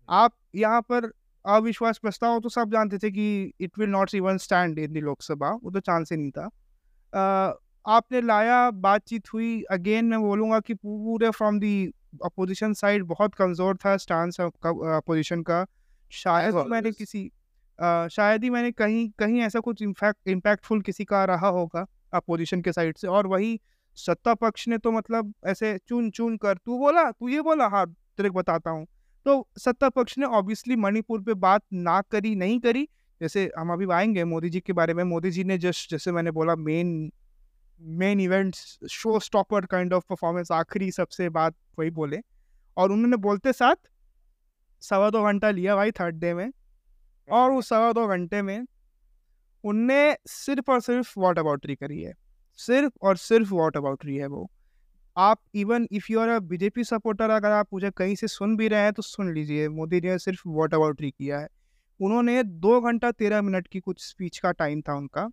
आप 0.08 0.36
यहाँ 0.54 0.80
पर 0.80 1.12
अविश्वास 1.44 1.98
प्रस्ताव 1.98 2.38
तो 2.40 2.48
सब 2.48 2.72
जानते 2.72 2.98
थे 2.98 3.10
कि 3.10 3.52
it 3.60 3.78
will 3.78 3.90
not 3.90 4.14
even 4.14 4.36
stand 4.38 4.78
in 4.78 4.92
the 4.92 5.02
Lok Sabha 5.04 5.50
वो 5.62 5.70
तो 5.70 5.80
चांस 5.80 6.12
ही 6.12 6.18
नहीं 6.18 6.30
था। 6.30 6.48
uh, 6.48 7.58
आपने 7.84 8.20
लाया 8.20 8.70
बातचीत 8.70 9.32
हुई 9.34 9.62
अगेन 9.70 10.04
मैं 10.04 10.20
बोलूँगा 10.20 10.60
कि 10.60 10.74
पूरे 10.74 11.30
फ्रॉम 11.30 11.58
दी 11.60 11.92
अपोजिशन 12.24 12.72
साइड 12.72 13.04
बहुत 13.04 13.34
कमज़ोर 13.34 13.76
था 13.76 13.96
स्टांस 13.96 14.40
अपोजिशन 14.40 15.42
का। 15.42 15.64
शायद 16.10 16.54
मैंने 16.68 16.92
किसी 16.92 17.30
आ, 17.78 18.08
शायद 18.08 18.44
ही 18.44 18.50
मैंने 18.50 18.70
कहीं 18.72 19.08
कहीं 19.18 19.40
ऐसा 19.42 19.60
कुछ 19.60 19.82
इम्फैक्ट 19.82 20.28
इम्पैक्टफुल 20.28 20.80
किसी 20.80 21.04
का 21.04 21.24
रहा 21.24 21.48
होगा 21.48 21.84
अपोजिशन 22.14 22.60
के 22.62 22.72
साइड 22.72 22.96
से। 22.98 23.08
और 23.08 23.26
वही 23.26 23.58
सत्ता 23.98 24.34
पक्ष 24.34 24.66
ने 24.68 24.78
तो 24.78 24.90
मतलब 24.92 25.32
ऐसे 25.46 25.76
चुन 25.88 26.10
चुन 26.10 26.36
कर 26.36 26.56
तू 26.56 26.78
बोला 26.78 27.10
तू 27.10 27.28
ये 27.28 27.40
बोला? 27.42 27.66
हाँ 27.66 27.86
तेरे 27.86 28.30
को 28.30 28.38
बताता 28.38 28.70
हूँ। 28.70 28.86
तो 29.26 29.48
सत्ता 29.58 29.88
पक्ष 29.88 30.18
ने 30.18 30.26
ऑब्वियसली 30.26 30.76
मणिपुर 30.76 31.20
पे 31.22 31.34
बात 31.34 31.62
ना 31.72 32.00
करी, 32.00 32.34
नहीं 32.34 32.60
करी। 32.60 32.88
जैसे 33.20 33.50
हम 33.58 33.72
अभी 33.72 33.86
आएँगे 33.92 34.24
मोदी 34.24 34.50
जी 34.50 34.60
के 34.60 34.72
बारे 34.72 34.94
में, 34.94 35.04
मोदी 35.04 35.30
जी 35.30 35.44
ने 35.44 35.58
जस्ट, 35.58 35.90
जैसे 35.90 36.12
मैंने 36.12 36.30
बोला 36.30 36.56
main 36.56 37.12
main 37.80 38.20
events 38.20 38.78
showstopper 39.20 39.66
kind 39.66 39.92
of 39.92 40.04
performance 40.08 40.52
आखिरी 40.52 40.92
सबसे 40.92 41.28
बात 41.28 41.54
वही 41.78 41.90
बोले। 41.90 42.20
और 42.76 42.92
उन्होंने 42.92 43.16
बोलते 43.16 43.52
साथ 43.52 43.76
सवा 44.80 45.10
दो 45.10 45.24
घंटा 45.24 45.50
लिया 45.50 45.76
भाई 45.76 45.90
थर्ड 45.90 46.16
डे 46.16 46.34
में। 46.34 46.52
और 47.32 47.52
उस 47.52 47.68
सवा 47.68 47.92
दो 47.92 48.06
घंटे 48.08 48.42
में 48.42 48.66
उनने 49.64 50.16
सिर्फ़ 50.26 50.70
और 50.70 50.80
सिर्फ़ 50.80 51.20
वॉट 51.20 51.38
अबाउटरी 51.38 51.74
करी 51.74 52.02
है। 52.02 52.14
सिर्फ़ 52.56 52.92
और 53.02 53.16
सिर्फ़ 53.16 53.54
वॉट 53.54 53.76
अबाउटरी 53.76 54.16
है 54.16 54.26
वो। 54.26 54.50
आप 55.16 55.38
even 55.54 55.86
if 55.92 56.04
you 56.10 56.20
are 56.20 56.28
a 56.28 56.38
BJP 56.40 56.84
supporter 56.84 57.30
अगर 57.30 57.50
आप 57.50 57.66
मुझे 57.72 57.90
कहीं 57.90 58.14
से 58.16 58.28
सुन 58.28 58.56
भी 58.56 58.68
रहे 58.68 58.82
हैं 58.82 58.92
तो 58.92 59.02
सुन 59.02 59.32
लीजिए। 59.34 59.68
मोदी 59.70 60.00
जी 60.00 60.08
ने 60.08 60.18
सिर्फ़ 60.18 60.42
वॉट 60.48 60.74
अबाउटरी 60.74 61.10
किया 61.10 61.38
है। 61.38 61.48
उन्होंने 62.00 62.42
दो 62.42 62.80
घंटा 62.80 63.10
तेरह 63.12 63.42
मिनट 63.42 63.66
की 63.68 63.80
कुछ 63.80 64.00
स्पीच 64.02 64.38
का 64.38 64.52
टाइम 64.52 64.80
था 64.80 64.94
उनका। 64.94 65.28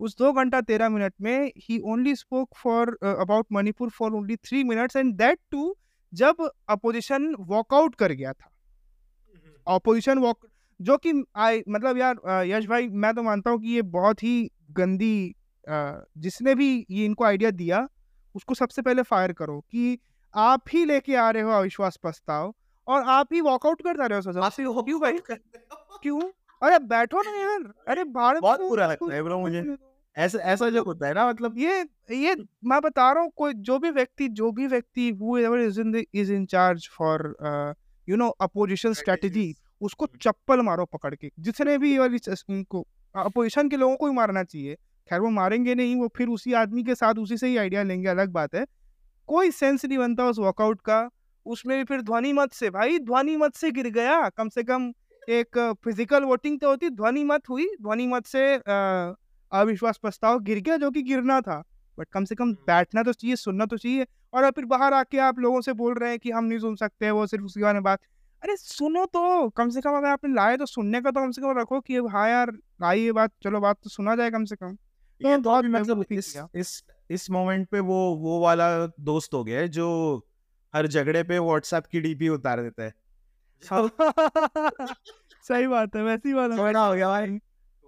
उस 0.00 0.16
दो 0.18 0.32
घंटा 0.32 0.60
तेरह 0.60 0.88
मिनट 0.88 1.12
में 1.22 1.52
ही 1.58 1.78
only 1.84 2.14
spoke 2.16 2.54
for 2.56 2.96
about 3.04 3.46
Manipur 3.52 3.90
for 3.90 4.12
only 4.12 4.36
three 4.38 4.64
minutes 4.64 4.96
and 4.96 5.14
that 5.16 5.38
too 5.50 5.74
जब 6.12 6.48
अपोजिशन 6.68 7.34
वॉकआउट 7.40 7.94
कर 7.94 8.12
गया 8.12 8.32
था। 8.32 8.50
अपोजिशन 9.66 10.18
वॉक 10.18 10.46
जो 10.80 10.96
कि 10.96 11.12
आई 11.36 11.62
मतलब 11.68 11.98
यार 11.98 12.44
यश 12.46 12.66
भाई 12.66 12.88
मैं 12.88 13.14
तो 13.14 13.22
मानता 13.22 13.50
हूँ 13.50 13.60
कि 13.60 13.74
ये 13.74 13.82
बहुत 13.92 14.22
ही 14.22 14.50
गंदी 14.72 15.34
जिसने 15.66 16.54
भी 16.54 16.74
ये 16.90 17.04
इनको 17.04 17.24
आइडिया 17.24 17.50
दिया 17.52 17.86
उसको 18.34 18.54
सबसे 18.54 18.82
पहले 18.82 19.02
फायर 19.02 19.32
करो 19.32 19.60
कि 19.60 19.98
आप 20.34 20.64
ही 20.72 20.84
लेके 20.84 21.16
आ 21.16 21.30
रहे 21.30 21.42
हो 21.42 21.50
अविश्वास 21.50 21.96
प्रस्ताव 21.96 22.54
और 22.86 23.02
आप 23.02 23.28
ही 23.32 23.40
वॉकआउट 23.40 23.82
कर 23.82 23.96
जा 23.96 24.06
रहे 24.06 24.20
हो 24.20 24.40
आप 24.40 24.52
ही 24.60 24.64
वो 24.64 24.82
क्यों 24.82 25.00
भाई? 25.00 25.18
क्यों? 26.02 26.20
अरे 26.62 26.78
बैठो 26.78 27.22
ना 27.22 27.30
यार। 27.30 27.74
अरे 27.88 28.04
भारत 28.04 28.42
बहुत 28.42 28.60
बुरा 28.60 28.86
लगता 28.86 29.14
है 29.14 29.22
ब्रो 29.22 29.38
मुझे। 29.38 29.76
ऐसा 30.16 30.38
ऐसा 30.38 30.70
जो 30.70 30.84
होता 30.84 31.06
है 31.06 31.14
ना 31.14 31.28
मतलब 31.28 31.58
ये 31.58 31.80
ये 32.10 32.36
मैं 32.64 32.80
बता 32.80 33.12
रहा 33.12 33.22
हूँ 33.22 33.32
कोई 33.36 33.54
जो 33.54 33.78
भी 33.78 33.90
व्यक्ति 33.90 34.28
जो 34.28 34.52
भी 34.52 34.66
व्यक्ति 34.66 35.12
in 35.12 35.92
the 35.92 36.04
is 36.16 36.30
in 36.30 36.46
charge 36.46 36.80
for 37.00 37.18
uh, 37.20 37.74
you 38.08 38.20
know 38.20 38.30
opposition 38.42 38.94
strategy 38.94 39.52
उसको 39.80 40.04
हम्म। 40.04 40.18
चप्पल 40.18 40.60
मारो 40.60 40.84
पकड़ 40.84 41.14
के। 41.14 41.30
जितने 41.38 41.78
भी 41.78 41.98
वाली 41.98 42.18
उनको 42.50 42.86
अपोजिशन 43.16 43.68
के 43.68 43.76
लोगों 43.76 43.96
को 43.96 44.06
ही 44.06 44.12
मारना 44.12 44.44
चाहिए। 44.44 44.76
खैर 45.08 45.20
वो 45.20 45.30
मारेंगे 45.30 45.74
नहीं 45.74 45.96
वो 45.96 46.08
फिर 46.16 46.28
उसी 46.28 46.52
आदमी 46.54 46.82
के 46.82 46.94
साथ 46.94 47.14
उसी 47.14 47.36
से 47.36 47.48
ही 47.48 47.56
आइडिया 47.56 47.82
लेंगे 47.82 48.08
अलग 48.08 48.30
बात 48.32 48.54
है। 48.54 48.64
कोई 49.28 49.50
सेंस 49.52 49.84
नहीं 49.84 49.98
बनता 49.98 50.26
उस 50.26 50.38
वॉकआउट 50.38 50.80
का। 50.80 51.08
उसमें 51.46 51.76
भी 51.78 51.84
फिर 51.84 52.00
ध्वनि 52.02 52.32
मत 52.32 52.52
से 52.52 52.70
भाई 52.70 52.98
ध्वनि 53.00 53.36
मत 53.36 53.54
से 53.56 53.70
गिर 53.72 53.88
गया। 53.90 54.28
कम 54.30 54.48
से 54.48 54.62
कम 54.64 54.92
एक 55.28 55.58
फ़िज़िकल 55.84 56.24
वोटिंग 56.24 56.58
तो 56.60 56.68
होती 56.68 56.90
ध्वनि 56.90 57.24
मत 57.24 57.48
हुई 57.50 57.66
ध्वनि 57.82 58.06
मत 58.06 58.26
से 58.26 58.44
अविश्वास 59.52 59.98
प्रस्ताव 59.98 60.38
गिर 60.40 60.60
गया 60.60 60.76
जो 60.76 60.90
कि 60.90 61.02
गिरना 61.02 61.40
था। 61.40 61.62
बट 61.98 62.06
कम 62.12 62.24
से 62.24 62.34
कम 62.34 62.44
हम्म। 62.44 62.54
बैठना 62.66 63.02
तो 63.02 63.12
चाहिए 63.12 63.36
सुनना 63.36 63.66
तो 63.66 63.76
चाहिए। 63.76 64.06
और 64.32 64.50
फिर 64.50 64.64
बाहर 64.64 64.94
आके 64.94 65.18
आप 65.20 65.38
लोगों 65.38 65.60
से 65.60 65.72
बोल 65.74 65.94
रहे 65.94 66.10
हैं 66.10 66.18
कि 66.18 66.30
हम 66.30 66.44
नहीं 66.44 66.58
सुन 66.58 66.76
सकते 66.76 67.10
वो 67.10 67.26
सिर्फ़ 67.26 67.44
उसके 67.44 67.62
बारे 67.62 67.74
में 67.74 67.82
बात। 67.82 67.98
अरे 68.42 68.56
सुनो 68.56 69.04
तो 69.06 69.48
कम 69.50 69.68
से 69.70 69.80
कम 69.80 69.96
अगर 69.96 70.08
आपने 70.08 70.34
लाए 70.34 70.56
तो 70.56 70.66
सुनने 70.66 71.00
का 71.00 71.10
तो 71.10 71.20
कम 71.20 71.30
से 71.30 71.42
कम 71.42 71.58
रखो 71.58 71.80
कि 71.80 71.96
हाँ 72.12 72.28
यार 72.28 72.52
आई 72.84 73.00
ये 73.00 73.12
बात 73.12 73.32
चलो 73.44 73.60
बात 73.60 73.76
तो 73.84 73.90
सुना 73.90 74.16
जाए 74.16 74.30
कम 74.30 74.44
से 74.44 74.56
कम। 74.56 74.76
ये 75.24 75.36
बहुत 75.36 75.64
मतलब 75.64 76.04
इस 76.10 76.36
इस 76.54 76.82
इस 77.10 77.30
मोमेंट 77.30 77.68
पे 77.68 77.80
वो 77.80 77.98
वो 78.16 78.40
वाला 78.40 78.86
दोस्त 79.00 79.34
हो 79.34 79.44
गया 79.44 79.60
है 79.60 79.68
जो 79.68 79.88
हर 80.74 80.86
झगड़े 80.86 81.22
पे 81.22 81.38
व्हाट्सएप 81.38 81.86
की 81.86 82.00
डीपी 82.00 82.28
उतार 82.28 82.62
देता 82.62 82.82
है। 82.82 82.92
सही 85.42 85.66
बात 85.66 85.96
है 85.96 86.02
वैसी 86.02 86.32
वाला 86.32 86.56
झगड़ा 86.56 86.86
हो 86.86 86.94
गया 86.94 87.08
भाई। 87.08 87.38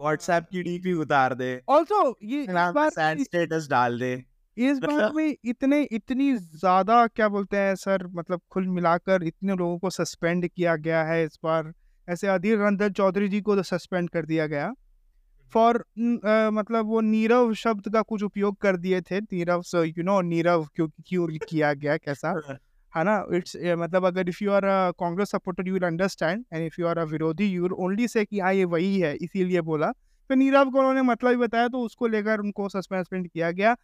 व्हाट्सएप 0.00 0.46
की 0.52 0.62
डीपी 0.62 0.92
उतार 0.92 1.34
दे। 1.34 1.60
ऑल्सो 1.68 2.16
ये 2.22 2.46
स्टेटस 3.24 3.68
डाल 3.70 3.98
दे। 3.98 4.24
इस 4.56 4.78
बार 4.78 5.12
में 5.12 5.36
इतने 5.44 5.82
इतनी 5.92 6.32
ज़्यादा 6.36 7.06
क्या 7.06 7.28
बोलते 7.28 7.56
हैं 7.56 7.74
सर 7.74 8.06
मतलब 8.06 8.40
कुल 8.50 8.68
मिलाकर 8.68 9.22
इतने 9.22 9.54
लोगों 9.54 9.78
को 9.78 9.90
सस्पेंड 9.90 10.48
किया 10.48 10.76
गया 10.76 11.02
है 11.04 11.24
इस 11.24 11.38
बार। 11.44 11.72
ऐसे 12.08 12.26
अधीर 12.26 12.58
रंजन 12.58 12.92
चौधरी 12.92 13.28
जी 13.28 13.40
को 13.40 13.56
तो 13.56 13.62
सस्पेंड 13.62 14.10
कर 14.10 14.26
दिया 14.26 14.46
गया। 14.46 14.72
फॉर 15.52 15.76
uh, 15.76 16.52
मतलब 16.52 16.86
वो 16.86 17.00
नीरव 17.00 17.52
शब्द 17.54 17.88
का 17.92 18.02
कुछ 18.02 18.22
उपयोग 18.22 18.56
कर 18.56 18.76
दिए 18.76 19.00
थे। 19.00 19.20
Nirav 19.20 19.62
so 19.62 19.84
you 19.84 20.02
know 20.02 20.20
Nirav 20.20 20.66
क्यों 20.74 20.88
क्यों 21.06 21.26
किया 21.48 21.72
गया 21.72 21.96
कैसा? 21.96 22.30
है 22.96 23.04
ना? 23.04 23.26
इट्स 23.32 23.56
मतलब 23.78 24.04
अगर 24.04 24.28
if 24.28 24.44
you 24.44 24.50
are 24.52 24.64
a 24.64 24.90
Congress 24.90 25.30
supporter 25.30 25.68
you 25.68 25.74
will 25.74 25.82
understand 25.82 26.44
and 26.52 26.66
if 26.66 26.80
you 26.80 26.86
are 26.86 26.98
a 26.98 27.04
विरोधी 27.04 27.46
यू 27.46 27.62
विल 27.62 27.72
ओनली 27.72 28.08
से 28.08 28.24
कि 28.24 28.40
हाँ 28.40 28.52
ये 28.54 28.64
वही 28.64 28.98
है 29.00 29.14
इसीलिए 29.16 29.60
बोला। 29.60 29.90
फिर 30.30 30.36
नीरव 30.36 30.70
को 30.70 30.78
उन्होंने 30.78 31.02
मतलब 31.02 31.30
ही 31.30 31.36
बताया 31.36 31.68
तो 31.68 31.80
उसको 31.80 32.06
लेकर 32.06 32.40
उनको 32.40 32.68
सस्पेंड 32.68 33.28
किया 33.28 33.50
गया। 33.50 33.76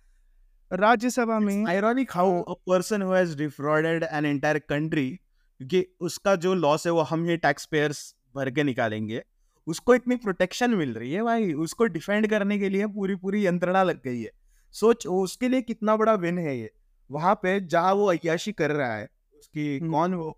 राज्यसभा 0.73 1.39
में 1.39 1.67
ironic 1.69 2.11
how 2.13 2.43
a 2.43 2.53
person 2.53 3.03
who 3.03 3.13
has 3.13 3.37
defrauded 3.39 4.05
an 4.13 4.27
entire 4.27 4.59
country 4.59 5.09
क्योंकि 5.11 5.85
उसका 6.01 6.35
जो 6.37 6.55
लॉस 6.55 6.87
है 6.87 6.93
वो 6.93 7.01
हम 7.01 7.25
ही 7.25 7.37
टैक्स 7.37 7.67
पेयर्स 7.67 8.15
भर 8.37 8.51
के 8.51 8.63
निकालेंगे। 8.63 9.23
उसको 9.67 9.95
इतनी 9.95 10.17
प्रोटेक्शन 10.17 10.75
मिल 10.75 10.95
रही 10.95 11.13
है 11.13 11.23
भाई 11.23 11.53
उसको 11.53 11.85
डिफेंड 11.87 12.27
करने 12.27 12.59
के 12.59 12.69
लिए 12.69 12.87
पूरी 12.87 13.17
पूरी 13.17 13.47
यंत्रणा 13.47 13.83
लग 13.83 14.01
गई 14.05 14.21
है। 14.23 14.31
सोच 14.75 15.07
उसके 15.07 15.49
लिए 15.49 15.63
कितना 15.63 15.97
बड़ा 15.97 16.15
विन 16.15 16.39
है 16.39 16.59
ये। 16.59 16.71
वहाँ 17.11 17.35
पे 17.35 17.59
जहाँ 17.61 17.93
वो 17.95 18.07
अयाशी 18.07 18.53
कर 18.53 18.71
रहा 18.71 18.95
है 18.95 19.09
उसकी 19.39 19.79
हम्म। 19.79 19.93
कौन 19.93 20.15
वो? 20.15 20.31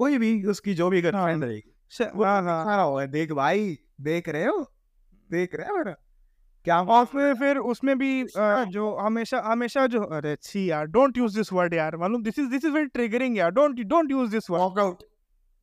कोई 0.00 0.18
भी 0.18 0.44
उसकी 0.44 0.74
जो 0.74 0.88
भी 0.90 1.00
गर्लफ्रेंड 1.02 1.42
हाँ। 1.44 1.50
रहेगी। 1.50 2.22
हाँ 2.24 2.42
हाँ। 2.42 3.06
देख 3.08 3.32
भाई 3.32 3.76
देख 4.00 4.28
रहे 4.28 4.44
हो? 4.44 4.60
देख 5.30 5.54
रहे 5.54 5.68
हो 5.68 5.94
क्या 6.66 6.80
और 6.82 7.04
फिर 7.04 7.34
फिर 7.34 7.56
उसमें 7.58 7.98
भी 7.98 8.22
अ, 8.22 8.64
जो 8.64 8.94
हमेशा 8.96 9.40
हमेशा 9.46 9.86
जो 9.86 10.02
अरे 10.02 10.36
छी 10.42 10.70
यार 10.70 10.86
डोंट 10.86 11.18
यूज़ 11.18 11.36
दिस 11.36 11.52
वर्ड 11.52 11.74
यार 11.74 11.96
मालूम? 11.96 12.22
This 12.22 12.38
is 12.38 12.48
this 12.50 12.64
is 12.64 12.72
very 12.72 12.86
triggering 12.86 13.36
यार 13.38 13.50
don't 13.50 13.80
don't 13.80 14.10
use 14.10 14.30
this 14.30 14.50
word 14.50 14.62
walkout 14.62 15.02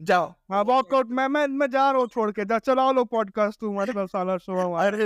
जाओ। 0.02 0.34
हाँ 0.52 0.64
वॉकआउट 0.64 1.10
मैं 1.10 1.28
मैं 1.28 1.48
मैं 1.48 1.70
जा 1.70 1.90
रहा 1.92 2.00
हूँ 2.00 2.08
छोड़ 2.08 2.32
के। 2.32 2.46
जा 2.46 2.60
चलाओ 2.60 2.92
लो 2.94 3.04
पॉडकास्ट 3.06 3.60
तुम्हारे 3.60 3.94
पास 3.94 4.10
साला 4.10 4.38
शो 4.38 4.54
हमारा 4.54 4.88
अरे. 4.88 5.06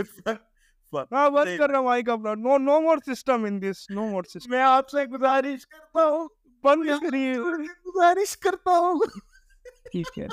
हाँ 0.94 1.30
नहीं, 1.30 1.58
कर 1.58 1.70
रहा 1.70 1.78
हूँ 1.78 1.86
माइक 1.86 2.10
अपना। 2.10 2.34
No 2.34 2.58
no 2.58 2.80
more 2.82 3.00
system 3.00 3.46
in 3.48 3.60
this 3.60 3.86
no 3.92 4.08
more 4.08 4.26
system 4.26 4.52
मैं 4.52 4.62
आपसे 4.64 5.06
गुजारिश 5.06 5.66
करता 5.66 6.04
हूँ। 6.04 6.30
बंद 6.64 6.86
करिए। 7.04 7.36
गुजारिश 7.36 8.36
करता 8.36 8.72
हूँ। 8.72 9.08
ठीक 9.94 10.08
है। 10.18 10.28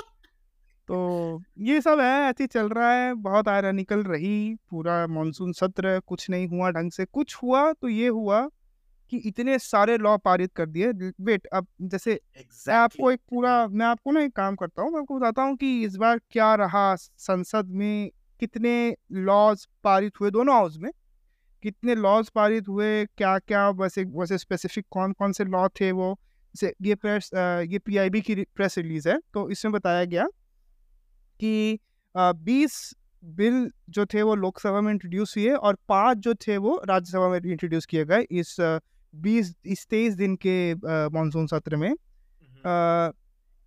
तो 0.89 1.41
ये 1.59 1.81
सब 1.81 1.99
है 1.99 2.29
ऐसे 2.29 2.47
चल 2.47 2.69
रहा 2.69 2.91
है। 2.93 3.13
बहुत 3.13 3.47
आयरनिकल 3.47 4.03
रही 4.03 4.55
पूरा 4.69 5.05
मानसून 5.07 5.51
सत्र 5.53 5.99
कुछ 6.07 6.29
नहीं 6.29 6.47
हुआ 6.47 6.69
ढंग 6.71 6.91
से। 6.91 7.05
कुछ 7.05 7.35
हुआ 7.43 7.71
तो 7.73 7.89
ये 7.89 8.07
हुआ। 8.07 8.47
कि 9.11 9.17
इतने 9.19 9.57
सारे 9.59 9.97
लॉ 9.97 10.17
पारित 10.17 10.53
कर 10.55 10.65
दिए। 10.67 10.91
वेट 11.21 11.47
अब 11.47 11.67
जैसे 11.83 12.19
मैं 12.67 12.75
आपको 12.75 13.11
एक 13.11 13.19
पूरा 13.29 13.67
मैं 13.67 13.85
आपको 13.85 14.11
ना 14.11 14.21
एक 14.21 14.35
काम 14.35 14.55
करता 14.55 14.81
हूँ 14.81 14.91
मैं 14.91 14.99
आपको 14.99 15.19
बताता 15.19 15.43
हूँ 15.43 15.55
कि 15.57 15.83
इस 15.85 15.95
बार 15.97 16.19
क्या 16.31 16.53
रहा 16.55 16.95
संसद 16.95 17.69
में 17.73 18.09
कितने 18.39 18.95
लॉज 19.13 19.67
पारित 19.83 20.19
हुए 20.21 20.31
दोनों 20.31 20.55
हाउस 20.55 20.77
में? 20.79 20.91
कितने 21.63 21.95
लॉज 21.95 22.29
पारित 22.29 22.67
हुए 22.69 23.05
क्या 23.07 23.37
क्या 23.39 23.69
वैसे 23.71 24.03
वैसे 24.05 24.37
स्पेसिफिक 24.37 24.85
कौन 24.91 25.13
कौन 25.13 25.31
से 25.31 25.45
लॉ 25.45 25.67
थे 25.81 25.91
वो? 25.91 26.17
जैसे 26.55 26.73
ये 26.81 26.95
प्रेस 26.95 27.29
ये 27.33 27.79
पीआईबी 27.79 28.21
की 28.21 28.35
प्रेस 28.55 28.77
रिलीज़ 28.77 29.09
है 29.09 29.19
तो 29.33 29.49
इसमें 29.51 29.71
बताया 29.73 30.05
गया 30.05 30.27
कि 31.39 31.79
बीस 32.15 32.79
बिल 33.23 33.69
जो 33.89 34.05
थे 34.05 34.21
वो 34.21 34.35
लोकसभा 34.35 34.81
में 34.81 34.91
इंट्रोड्यूस 34.91 35.35
हुए 35.37 35.49
और 35.51 35.77
पाँच 35.89 36.17
जो 36.17 36.33
थे 36.47 36.57
वो 36.57 36.81
राज्यसभा 36.85 37.29
में 37.29 37.39
इंट्रोड्यूस 37.41 37.85
किए 37.85 38.05
गए 38.05 38.21
इस 38.31 38.55
बीस 39.15 39.55
इस 39.65 39.87
तेईस 39.87 40.13
दिन 40.13 40.35
के 40.35 40.75
मानसून 41.09 41.47
सत्र 41.47 41.75
में। 41.75 41.93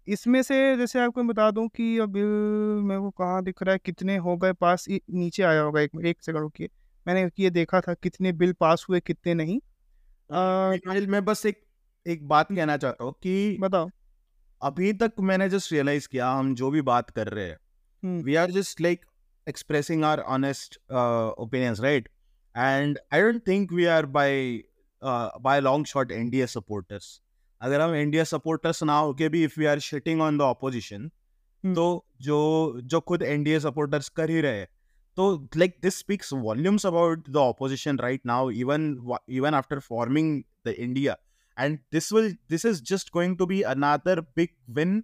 इसमें 0.08 0.42
से 0.42 0.76
जैसे 0.76 1.00
आपको 1.00 1.22
बता 1.22 1.50
दूँ 1.50 1.68
कि 1.68 2.00
बिल 2.00 2.24
मेरे 2.84 3.00
को 3.00 3.10
कहाँ 3.10 3.44
दिख 3.44 3.62
रहा 3.62 3.72
है 3.72 3.78
कितने 3.84 4.16
हो 4.16 4.36
गए 4.36 4.52
पास 4.52 4.86
नीचे 4.90 5.42
आया 5.42 5.60
होगा 5.60 5.80
एक 5.80 5.90
एक 6.06 6.22
सेकंड 6.22 6.40
रुकिए। 6.40 6.68
मैंने 7.06 7.30
ये 7.38 7.50
देखा 7.50 7.80
था 7.80 7.94
कितने 7.94 8.32
बिल 8.32 8.52
पास 8.52 8.86
हुए 8.88 9.00
कितने 9.00 9.34
नहीं। 9.34 9.60
मिखाइल, 10.70 11.06
मैं 11.06 11.24
बस 11.24 11.46
एक 11.46 11.64
एक 12.06 12.28
बात 12.28 12.52
कहना 12.52 12.76
चाहता 12.76 13.04
हूँ 13.04 13.12
कि 13.12 13.56
बताओ। 13.60 13.88
अभी 14.62 14.92
तक 14.92 15.12
मैंने 15.20 15.48
जस्ट 15.48 15.72
रियलाइज़ 15.72 16.08
किया 16.08 16.30
हम 16.30 16.54
जो 16.54 16.70
भी 16.70 16.82
बात 16.82 17.10
कर 17.10 17.28
रहे 17.28 17.46
हैं 17.46 17.58
hmm, 18.04 18.22
we 18.22 18.36
are 18.36 18.50
just 18.56 18.80
like 18.80 19.00
expressing 19.48 20.04
our 20.04 20.22
honest 20.34 20.78
uh, 20.90 21.30
opinions 21.46 21.80
right? 21.80 22.06
And 22.54 22.98
i 23.12 23.20
don't 23.20 23.44
think 23.44 23.70
we 23.70 23.86
are 25.04 25.30
long 25.40 25.42
by 25.42 25.56
a 25.58 25.66
long 25.66 25.88
shot 25.92 26.24
nda 26.24 26.48
supporters. 26.56 27.04
अगर 27.60 27.80
हम 27.80 27.94
इंडिया 27.94 28.24
सपोर्टर्स 28.24 28.82
ना 28.82 28.98
होके 28.98 29.28
भी 29.28 29.44
if 29.44 29.60
we 29.60 29.66
are 29.66 29.78
shitting 29.78 30.20
on 30.20 30.38
the 30.38 30.42
opposition. 30.42 31.10
तो 31.66 32.06
जो 32.20 32.80
जो 32.84 33.00
खुद 33.00 33.22
NDA 33.22 33.60
supporters 33.60 34.08
कर 34.08 34.30
ही 34.30 34.40
रहे 34.40 34.64
तो 35.16 35.48
like 35.56 35.76
this 35.82 35.98
speaks 35.98 36.32
volumes 36.32 36.86
about 36.86 37.30
the 37.30 37.36
opposition 37.36 37.98
right 37.98 38.20
now 38.26 38.50
even 38.50 39.16
even 39.28 39.54
after 39.54 39.78
forming 39.78 40.42
the 40.66 40.68
India 40.68 41.16
and 41.60 41.78
this 41.94 42.04
will 42.16 42.32
this 42.52 42.64
is 42.72 42.80
just 42.92 43.10
going 43.16 43.36
to 43.36 43.46
be 43.46 43.62
another 43.62 44.16
big 44.36 44.48
win 44.78 45.02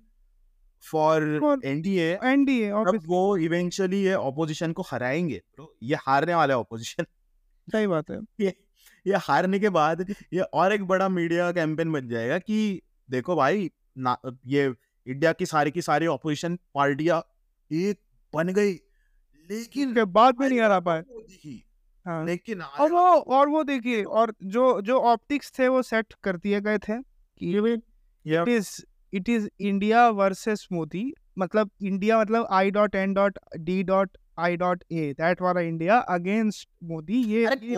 for 0.92 1.38
For 1.38 1.57
NDA 1.57 2.24
NDA 2.24 2.72
वो 3.07 3.36
eventually 3.36 4.03
ये 4.03 4.14
opposition 4.14 4.72
को 4.72 4.82
हराएँगे। 4.82 5.42
bro. 5.57 5.66
ये 5.82 5.96
हारने 5.96 6.34
वाला 6.34 6.55
है 6.55 6.61
opposition 6.61 7.05
सही 7.72 7.86
बात 7.86 8.11
है। 8.11 8.53
ये 9.07 9.16
हारने 9.16 9.59
के 9.59 9.68
बाद 9.68 10.01
ये 10.11 10.41
और 10.41 10.72
एक 10.72 10.84
बड़ा 10.84 11.09
मीडिया 11.09 11.53
कैंपेन 11.53 11.93
बन 11.93 12.09
जाएगा 12.09 12.39
कि 12.39 12.82
देखो 13.11 13.36
भाई 13.36 13.70
ना 13.99 14.16
ये 14.47 14.74
इंडिया 15.07 15.32
की 15.32 15.47
सारी 15.47 15.70
की 15.70 15.82
सारी 15.82 16.07
ऑपोजिशन 16.07 16.57
पार्टियाँ 16.74 17.22
एक 17.72 18.01
बन 18.34 18.49
गई। 18.49 18.72
लेकिन 19.51 19.95
के 19.95 20.05
बाद 20.05 20.34
में 20.41 20.49
नहीं 20.49 20.61
हरा 20.61 20.80
पाए। 20.80 21.03
हाँ। 22.07 22.26
लेकिन 22.26 22.61
और 22.62 22.93
वो 22.93 23.01
और 23.01 23.49
वो 23.49 23.62
देखिए 23.64 24.03
और 24.03 24.34
जो 24.43 24.80
जो 24.80 24.99
ऑप्टिक्स 25.01 25.53
थे 25.59 25.68
वो 25.68 25.82
सेट 25.82 26.14
कर 26.22 26.36
दिए 26.36 26.61
गए 26.61 26.78
थे 26.78 26.99
कि 27.01 27.74
it 28.24 28.49
is 28.49 28.82
it 29.12 29.28
is 29.28 29.49
India 29.61 30.09
versus 30.09 30.68
Modi 30.72 31.14
मतलब 31.39 31.70
इंडिया 31.82 32.20
मतलब 32.20 32.47
I 32.51 32.70
dot 32.70 32.95
N 32.95 33.14
dot 33.14 33.39
D 33.59 33.82
dot 33.82 34.16
I 34.39 34.57
dot 34.57 34.84
A 34.93 35.12
that 35.12 35.43
वाला 35.43 35.61
इंडिया 35.61 35.99
अगेंस्ट 35.99 36.68
मोदी 36.84 37.22
ये 37.22 37.47
ये 37.62 37.76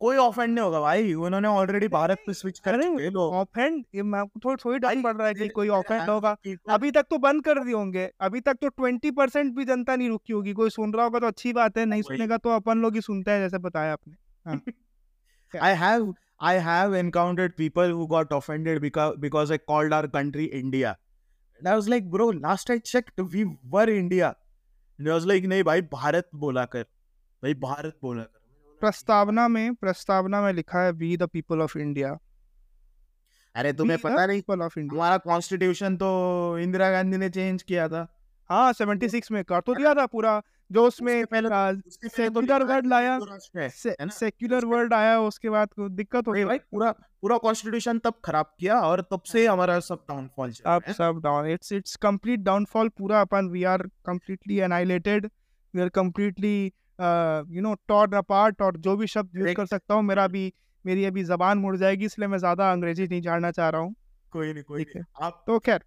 कोई- 0.00 0.18
ऑफेंड 0.18 0.54
नहीं 0.54 0.64
होगा 0.64 0.80
भाई। 0.80 1.14
उन्होंने 1.14 1.48
ऑलरेडी 1.48 1.88
भारत 1.88 2.18
पे 2.26 2.32
स्विच 2.32 2.58
कर 2.58 2.76
लोग। 2.76 3.34
ऑफेंड 3.34 3.84
ये 3.94 4.02
मैं 4.02 4.26
थोड़ी 4.26 4.56
थोड़ी 4.64 4.78
डर 4.78 5.02
पड़ 5.02 5.16
रहा 5.16 5.26
है 5.26 5.34
कि 5.34 5.48
कोई 5.48 5.68
ऑफेंड 5.68 6.00
हाँ, 6.00 6.08
होगा। 6.08 6.36
अभी 6.68 6.90
तक 6.90 7.02
तो 7.02 7.18
बंद 7.18 7.44
कर 7.44 7.64
दिए 7.64 7.74
होंगे। 7.74 8.10
अभी 8.20 8.40
तक 8.40 8.54
तो 8.54 8.68
ट्वेंटी 8.68 9.10
परसेंट 9.10 9.54
भी 9.54 9.64
जनता 9.64 9.96
नहीं 9.96 10.08
रुकी 10.08 10.32
होगी। 10.32 10.52
कोई 10.52 10.70
सुन 10.70 10.92
रहा 10.92 11.04
होगा 11.04 11.18
तो 11.18 11.26
अच्छी 11.26 11.52
बात 11.52 11.78
है 11.78 11.86
नहीं 11.86 12.02
सुनेगा 12.02 12.36
तो 12.36 12.50
अपन 12.50 12.78
लोग 12.78 12.94
ही 12.94 13.00
सुनते 13.00 13.30
हैं 13.30 13.40
जैसे 13.40 13.58
बताया 13.58 13.92
आपने। 13.92 14.16
have 15.56 16.14
I 16.44 16.60
have 16.60 16.92
encountered 16.92 17.52
people 17.60 17.92
who 17.92 18.06
got 18.12 18.40
offended 18.40 18.80
because 18.84 19.20
because 19.24 19.50
I 19.50 19.58
called 19.70 19.90
our 19.90 20.06
country 20.12 20.46
India. 20.64 20.94
And 21.62 21.66
I 21.66 21.80
was 21.80 21.88
like, 21.88 22.10
bro, 22.14 22.40
last 22.40 22.70
I 22.70 22.80
checked, 22.84 23.30
we 23.30 23.44
were 23.46 23.88
India. 23.88 24.32
And 25.00 25.06
I 25.06 25.18
was 25.18 25.26
like, 25.30 25.46
नहीं 25.46 25.62
भाई 25.62 25.80
भारत 25.80 26.28
बोला 26.34 26.64
कर। 26.64 26.82
भाई 27.42 27.54
भारत 27.54 27.98
बोला 28.02 28.22
कर। 28.22 28.45
प्रस्तावना 28.80 29.48
में 29.48 29.74
प्रस्तावना 29.74 30.42
में 30.42 30.52
लिखा 30.52 30.82
है 30.82 30.92
we 30.92 31.16
the 31.16 31.22
people 31.22 31.60
of 31.60 31.78
India 31.78 32.16
अरे 33.54 33.72
तुम्हें 33.72 33.98
पता 33.98 34.26
नहीं 34.26 34.40
पीपल 34.40 34.62
ऑफ़ 34.62 34.78
इंडिया 34.78 35.00
हमारा 35.00 35.16
कॉन्स्टिट्यूशन 35.16 35.96
तो 35.96 36.58
इंदिरा 36.58 36.90
गांधी 36.90 37.16
ने 37.16 37.28
चेंज 37.30 37.62
किया 37.62 37.88
था। 37.88 38.06
हाँ 38.50 38.72
सेवेंटी 38.72 39.08
सिक्स 39.08 39.30
में 39.30 39.44
कर 39.44 39.60
तो 39.60 39.74
दिया 39.74 39.94
था 39.94 40.06
पूरा 40.06 40.42
जो 40.72 40.86
उसमें 40.86 41.24
तो 41.24 42.08
सेक्युलर 42.08 42.62
वर्ड 42.62 42.86
लाया 42.86 43.12
है, 43.12 43.68
है 43.86 44.06
ना? 44.06 44.12
सेक्युलर 44.12 44.64
वर्ड 44.64 44.94
आया 44.94 45.18
उसके 45.20 45.50
बाद 45.50 45.68
दिक्कत 45.80 46.24
भाई 46.24 46.40
होती 46.40 46.44
भाई 46.44 46.58
पूरा 46.58 46.90
पूरा 47.22 47.36
कॉन्स्टिट्यूशन 47.38 47.98
तब 47.98 48.14
खराब 48.24 48.54
किया 48.60 48.80
और 48.80 49.00
तब 49.00 49.22
से 49.26 49.46
हमारा 49.46 49.78
सब 49.80 50.04
डाउनफॉल 50.08 50.52
है। 50.66 50.92
सब 50.92 51.20
down 51.24 51.50
it's 51.54 51.72
it's 51.78 51.96
complete 52.06 52.44
downfall 52.48 52.90
पूरा 52.98 53.20
अपन 53.20 53.48
we 53.48 53.64
are 53.64 53.86
completely 54.08 54.58
annihilated 54.68 55.30
we 55.74 55.84
are 55.84 55.90
completely 56.00 56.56
you 57.50 57.64
know 57.64 57.76
torn 57.90 58.14
apart 58.22 58.62
और 58.62 58.76
जो 58.76 58.96
भी 58.96 59.06
शब्द 59.06 59.36
यूज़ 59.36 59.54
कर 59.54 59.66
सकता 59.66 59.94
हूँ 59.94 60.02
मेरा 60.02 60.24
अभी 60.24 60.52
मेरी 60.86 61.04
अभी 61.04 61.24
जबान 61.24 61.58
मुड़ 61.58 61.76
जाएगी 61.76 62.04
इसलिए 62.04 62.28
मैं 62.28 62.38
ज़्यादा 62.38 62.72
अंग्रेज़ी 62.72 63.08
नहीं 63.08 63.22
झाड़ना 63.22 63.50
चाह 63.50 63.68
रहा 63.68 63.80
हूँ। 63.80 63.94
कोई 64.32 64.52
नहीं 64.52 64.64
कोई 64.64 64.82
नहीं। 64.82 65.04
आप 65.22 65.44
तो 65.46 65.58
खैर। 65.58 65.84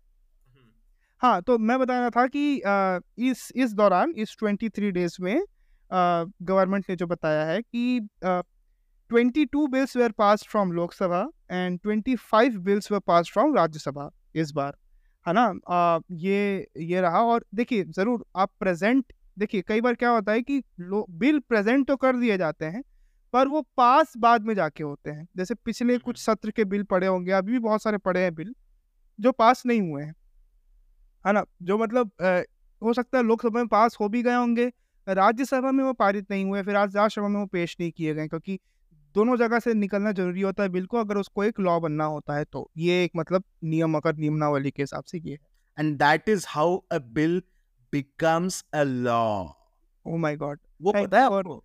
हाँ। 1.21 1.41
तो 1.41 1.57
मैं 1.57 1.79
बता 1.79 1.99
रहा 1.99 2.09
था 2.09 2.27
कि 2.27 2.61
uh, 2.67 3.01
इस 3.17 3.51
इस 3.55 3.73
दौरान 3.73 4.13
इस 4.17 4.35
23 4.43 4.91
डेज़ 4.91 5.17
में 5.21 5.41
गवर्नमेंट 6.41 6.85
ने 6.89 6.95
जो 6.95 7.07
बताया 7.07 7.45
है 7.45 7.61
कि 7.61 8.07
twenty 8.23 9.45
two 9.45 9.67
bills 9.67 9.97
were 9.97 10.11
pass 10.11 10.43
from 10.49 10.71
Lok Sabha 10.71 11.29
and 11.51 11.79
twenty 11.79 12.15
five 12.15 12.57
bills 12.59 12.91
were 12.91 13.01
pass 13.07 13.29
from 13.33 13.55
Rajya Sabha 13.55 14.09
इस 14.35 14.51
बार। 14.51 14.75
है 15.27 15.33
ना? 15.33 15.53
आ, 15.67 15.99
ये 16.11 16.67
ये 16.77 17.01
रहा 17.01 17.21
और 17.21 17.45
देखिए 17.55 17.83
ज़रूर 17.83 18.25
आप 18.35 18.51
प्रेजेंट 18.59 19.13
देखिए 19.39 19.61
कई 19.61 19.81
बार 19.81 19.95
क्या 19.95 20.09
होता 20.09 20.31
है 20.31 20.41
कि 20.41 20.61
बिल 20.81 21.39
प्रेजेंट 21.39 21.87
तो 21.87 21.95
कर 21.95 22.15
दिए 22.15 22.37
जाते 22.37 22.65
हैं 22.65 22.83
पर 23.33 23.47
वो 23.47 23.61
पास 23.77 24.13
बाद 24.17 24.45
में 24.45 24.53
जाके 24.55 24.83
होते 24.83 25.09
हैं। 25.11 25.27
जैसे 25.37 25.55
पिछले 25.55 25.97
कुछ 25.97 26.17
सत्र 26.17 26.51
के 26.51 26.65
बिल 26.65 26.83
पड़े 26.83 27.07
होंगे 27.07 27.31
अभी 27.31 27.51
भी 27.51 27.59
बहुत 27.59 27.83
सारे 27.83 27.97
पड़े 27.97 28.23
हैं 28.23 28.35
बिल 28.35 28.53
जो 29.19 29.31
पास 29.31 29.63
नहीं 29.65 29.81
हुए 29.81 30.03
हैं। 30.03 30.13
है 31.25 31.33
ना? 31.33 31.45
जो 31.63 31.77
मतलब 31.77 32.11
अ, 32.21 32.41
हो 32.81 32.93
सकता 32.93 33.17
है 33.17 33.23
लोकसभा 33.23 33.59
में 33.59 33.67
पास 33.67 33.97
हो 34.01 34.09
भी 34.09 34.23
गए 34.23 34.35
होंगे 34.35 34.71
राज्यसभा 35.07 35.71
में 35.71 35.83
वो 35.83 35.93
पारित 35.93 36.31
नहीं 36.31 36.45
हुए 36.45 36.63
फिर 36.63 36.75
आज 36.75 36.95
राज्यसभा 36.95 37.27
में 37.27 37.39
वो 37.39 37.45
पेश 37.45 37.77
नहीं 37.79 37.91
किए 37.91 38.13
गए 38.15 38.27
क्योंकि 38.27 38.59
दोनों 39.15 39.37
जगह 39.37 39.59
से 39.59 39.73
निकलना 39.73 40.11
ज़रूरी 40.11 40.41
होता 40.41 40.63
है 40.63 40.69
बिल 40.69 40.85
को 40.85 40.97
अगर 40.97 41.17
उसको 41.17 41.43
एक 41.43 41.59
लॉ 41.59 41.79
बनना 41.79 42.05
होता 42.05 42.35
है 42.35 42.45
तो। 42.45 42.71
ये 42.77 43.03
एक 43.03 43.11
मतलब 43.15 43.43
नियम 43.63 43.95
अगर 43.95 44.15
नियमावली 44.15 44.71
के 44.71 44.83
हिसाब 44.83 45.03
से 45.03 45.19
ये 45.19 45.31
है। 45.31 45.39
And 45.77 45.99
that 46.01 46.35
is 46.35 46.45
how 46.57 46.67
a 46.93 46.99
bill 47.17 47.41
becomes 47.93 48.63
a 48.73 48.85
law 48.85 49.55
oh 50.05 50.17
my 50.17 50.35
god 50.37 50.59
वो 50.81 50.91
पता 50.91 51.19
है 51.19 51.25
आपको 51.25 51.63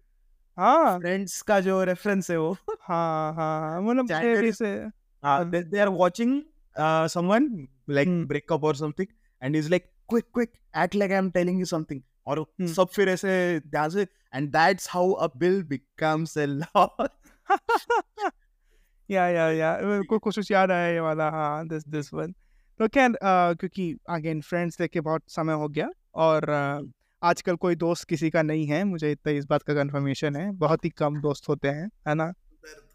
हाँ 0.58 0.98
फ्रेंड्स 1.00 1.40
का 1.42 1.58
जो 1.60 1.82
रेफरेंस 1.84 2.30
है 2.30 2.36
वो 2.38 2.52
हाँ 2.88 3.32
हाँ 3.34 3.60
हाँ 3.60 3.80
मतलब 3.82 4.08
January- 4.08 4.54
से 4.54 4.72
हाँ 5.22 5.38
they, 5.50 5.62
they 5.72 5.80
are 5.84 5.90
watching 5.90 6.34
uh, 6.76 7.08
someone 7.08 7.48
like 7.98 8.08
Hmm. 8.08 8.24
break 8.32 8.52
up 8.56 8.62
or 8.70 8.74
something 8.74 9.08
and 9.42 9.54
he's 9.54 9.70
like 9.70 9.88
quick 10.08 10.30
quick 10.32 10.52
act 10.74 10.94
like 10.94 11.12
I'm 11.18 11.30
telling 11.32 11.58
you 11.62 11.70
something 11.74 12.02
और 12.26 12.44
Hmm. 12.60 12.66
सब 12.74 12.88
फिर 12.94 13.08
ऐसे 13.08 13.32
ध्यान 13.60 13.90
से 13.90 14.06
and 14.32 14.52
that's 14.52 14.86
how 14.96 15.04
a 15.26 15.28
bill 15.42 15.62
becomes 15.74 16.36
a 16.36 16.46
law 16.46 17.08
या 19.10 19.26
या 19.28 19.50
या 19.50 19.76
को 20.08 20.18
कुछ 20.18 20.50
याद 20.50 20.70
आया 20.70 20.86
ये 20.88 21.00
वाला 21.00 21.28
हाँ 21.30 21.66
दिस 21.68 21.88
दिस 21.88 22.12
वन 22.14 22.32
तो 22.80 22.88
क्या 22.88 23.08
क्योंकि 23.24 23.94
अगेन 24.10 24.40
फ्रेंड्स 24.40 24.80
लेके 24.80 25.00
बहुत 25.00 25.22
समय 25.28 25.52
हो 25.62 25.68
गया 25.68 25.88
और 26.14 26.50
आजकल 27.22 27.56
कोई 27.56 27.74
दोस्त 27.74 28.08
किसी 28.08 28.30
का 28.30 28.42
नहीं 28.42 28.66
है 28.66 28.84
मुझे 28.84 29.12
इतना 29.12 29.32
इस 29.32 29.44
बात 29.44 29.62
का 29.62 29.74
कंफर्मेशन 29.74 30.36
है 30.36 30.52
बहुत 30.52 30.84
ही 30.84 30.90
कम 30.90 31.20
दोस्त 31.20 31.48
होते 31.48 31.68
हैं 31.68 31.90
है 32.08 32.14
ना? 32.14 32.32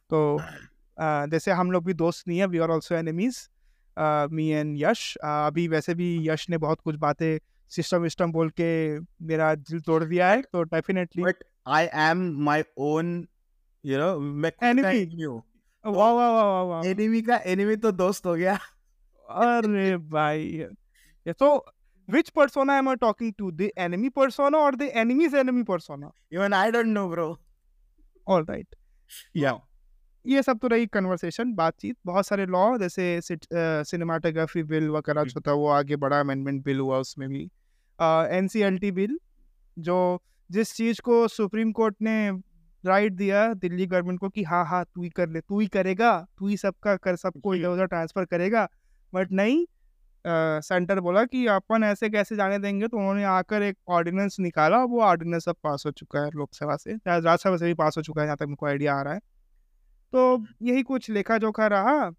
तो 0.09 0.37
uh, 0.39 1.31
जैसे 1.31 1.51
हम 1.51 1.71
लोग 1.71 1.85
भी 1.85 1.93
दोस्त 1.93 2.27
नहीं 2.27 2.39
है 2.39 2.47
we 2.47 2.57
are 2.57 2.69
also 2.69 2.95
enemies 2.95 3.49
me 4.31 4.47
and 4.47 4.75
Yash 4.77 5.17
अभी 5.23 5.67
वैसे 5.67 5.95
भी 5.95 6.29
यश 6.29 6.49
ने 6.49 6.57
बहुत 6.57 6.81
कुछ 6.81 6.95
बातें 6.95 7.39
सिस्टम 7.69 7.97
विस्टम 7.97 8.31
बोल 8.31 8.49
के 8.49 8.99
मेरा 8.99 9.55
दिल 9.55 9.79
तोड़ 9.79 10.03
दिया 10.03 10.29
है 10.29 10.41
तो 10.41 10.63
definitely 10.63 11.23
but 11.23 11.35
I 11.67 11.85
am 11.85 12.45
my 12.49 12.63
own 12.77 13.27
you 13.85 13.97
know 13.97 14.21
मैं 14.21 14.51
खुद 14.51 14.83
का 14.83 14.89
Enemy. 14.89 15.05
enemy 15.05 15.41
वाह 15.85 16.11
वाह 16.11 16.31
वाह 16.31 16.61
वाह। 16.61 16.83
enemy 16.83 17.27
का 17.27 17.43
enemy 17.43 17.81
तो 17.81 17.91
दोस्त 17.91 18.25
हो 18.25 18.35
गया। 18.35 18.59
अरे 19.29 19.97
भाई 19.97 20.43
ये 21.27 21.33
तो 21.33 21.65
which 22.09 22.33
persona 22.33 22.73
am 22.73 22.87
I 22.87 22.95
talking 22.95 23.33
to? 23.39 23.51
The 23.51 23.71
enemy 23.77 24.09
persona 24.09 24.57
or 24.57 24.71
the 24.73 24.89
enemy's 24.95 25.33
enemy 25.33 25.63
persona? 25.63 26.11
Even 26.31 26.53
I 26.53 26.71
don't 26.71 26.93
know 26.93 27.07
bro. 27.09 27.27
All 28.27 28.43
right. 28.43 28.79
Yeah. 29.33 29.59
ये 30.25 30.41
सब 30.43 30.59
तो 30.61 30.67
रही 30.67 30.85
कन्वर्सेशन 30.93 31.53
बातचीत 31.55 31.95
बहुत 32.05 32.25
सारे 32.27 32.45
लॉ 32.45 32.77
जैसे 32.77 33.05
सिनेमाटोग्राफी 33.23 34.63
बिल 34.71 34.89
वगैरह 34.89 35.23
जो 35.23 35.41
था 35.47 35.53
वो 35.61 35.67
आगे 35.77 35.95
बड़ा 36.03 36.19
अमेंडमेंट 36.19 36.63
बिल 36.63 36.79
हुआ 36.79 36.97
उसमें 36.99 37.27
भी। 37.29 37.43
एन 37.99 38.77
बिल 38.95 39.17
जो 39.77 39.97
जिस 40.49 40.73
चीज़ 40.75 41.01
को 41.01 41.27
सुप्रीम 41.27 41.71
कोर्ट 41.79 41.95
ने 42.01 42.17
राइट 42.83 43.13
दिया 43.13 43.53
दिल्ली 43.53 43.85
गवर्नमेंट 43.85 44.19
को 44.19 44.29
कि 44.29 44.43
हाँ 44.43 44.65
हाँ 44.65 44.83
तू 44.95 45.03
ही 45.03 45.09
कर 45.09 45.29
ले 45.29 45.41
तू 45.41 45.59
ही 45.59 45.67
करेगा 45.67 46.11
तू 46.37 46.47
ही 46.47 46.57
सबका 46.57 46.95
कर 46.97 47.15
सबको 47.15 47.55
इधर 47.55 47.67
उधर 47.67 47.85
ट्रांसफ़र 47.85 48.25
करेगा 48.25 48.67
बट 49.13 49.31
नहीं 49.31 49.65
सेंटर 50.25 50.99
बोला 50.99 51.23
कि 51.25 51.45
अपन 51.47 51.83
ऐसे 51.83 52.09
कैसे 52.09 52.35
जाने 52.35 52.59
देंगे? 52.59 52.87
तो 52.87 52.97
उन्होंने 52.97 53.23
आकर 53.23 53.61
एक 53.61 53.77
ऑर्डिनेंस 53.89 54.37
निकाला। 54.39 54.83
वो 54.83 55.01
ऑर्डिनेंस 55.01 55.49
अब 55.49 55.55
पास 55.63 55.83
हो 55.85 55.91
चुका 55.91 56.23
है 56.23 56.29
लोकसभा 56.35 56.75
से। 56.75 56.93
राज्यसभा 57.07 57.57
से 57.57 57.65
भी 57.65 57.73
पास 57.73 57.97
हो 57.97 58.01
चुका 58.01 58.21
है 58.21 58.27
जहाँ 58.27 58.37
तक 58.37 58.45
मुझको 58.45 58.65
आइडिया 58.65 58.95
आ 58.95 59.01
रहा 59.01 59.13
है। 59.13 59.19
तो 60.13 60.45
यही 60.61 60.83
कुछ 60.83 61.09
लेखा 61.09 61.37
जोखा 61.37 61.67
रहा। 61.67 62.09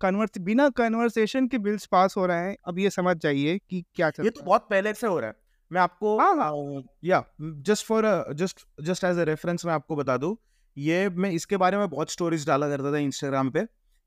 कन्वर्स 0.00 0.38
बिना 0.38 0.68
कन्वर्सेशन 0.68 1.46
के 1.48 1.58
बिल्स 1.58 1.86
पास 1.86 2.14
हो 2.16 2.26
रहे 2.26 2.46
हैं। 2.46 2.56
अब 2.68 2.78
ये 2.78 2.90
समझ 2.90 3.16
जाइए 3.16 3.58
कि 3.60 3.84
क्या 3.94 4.10
चल 4.10 4.24
ये 4.24 4.30
तो 4.30 4.42
बहुत 4.42 4.66
पहले 4.70 4.94
से 4.94 5.06
हो 5.06 5.18
रहा 5.20 5.28
है। 5.28 5.36
मैं 5.70 5.80
आपको 5.80 6.18
हाँ, 6.18 6.36
हाँ। 6.36 6.82
या 7.04 7.22
just 7.40 7.86
for 7.86 8.04
just 8.34 8.64
just 8.82 9.04
as 9.04 9.18
a 9.18 9.24
reference 9.24 9.66
मैं 9.66 9.72
आपको 9.72 9.96
बता 9.96 10.16
दूँ। 10.16 10.36
ये 10.76 11.08
मैं 11.08 11.30
इसके 11.30 11.56
बारे 11.56 11.76
में 11.76 11.88
बहुत 11.90 12.10
स्टोरीज 12.10 12.46
डाला 12.46 12.68
करता 12.68 12.92
था 12.92 12.98
इंस्टाग्राम 12.98 13.50
पे 13.50 13.64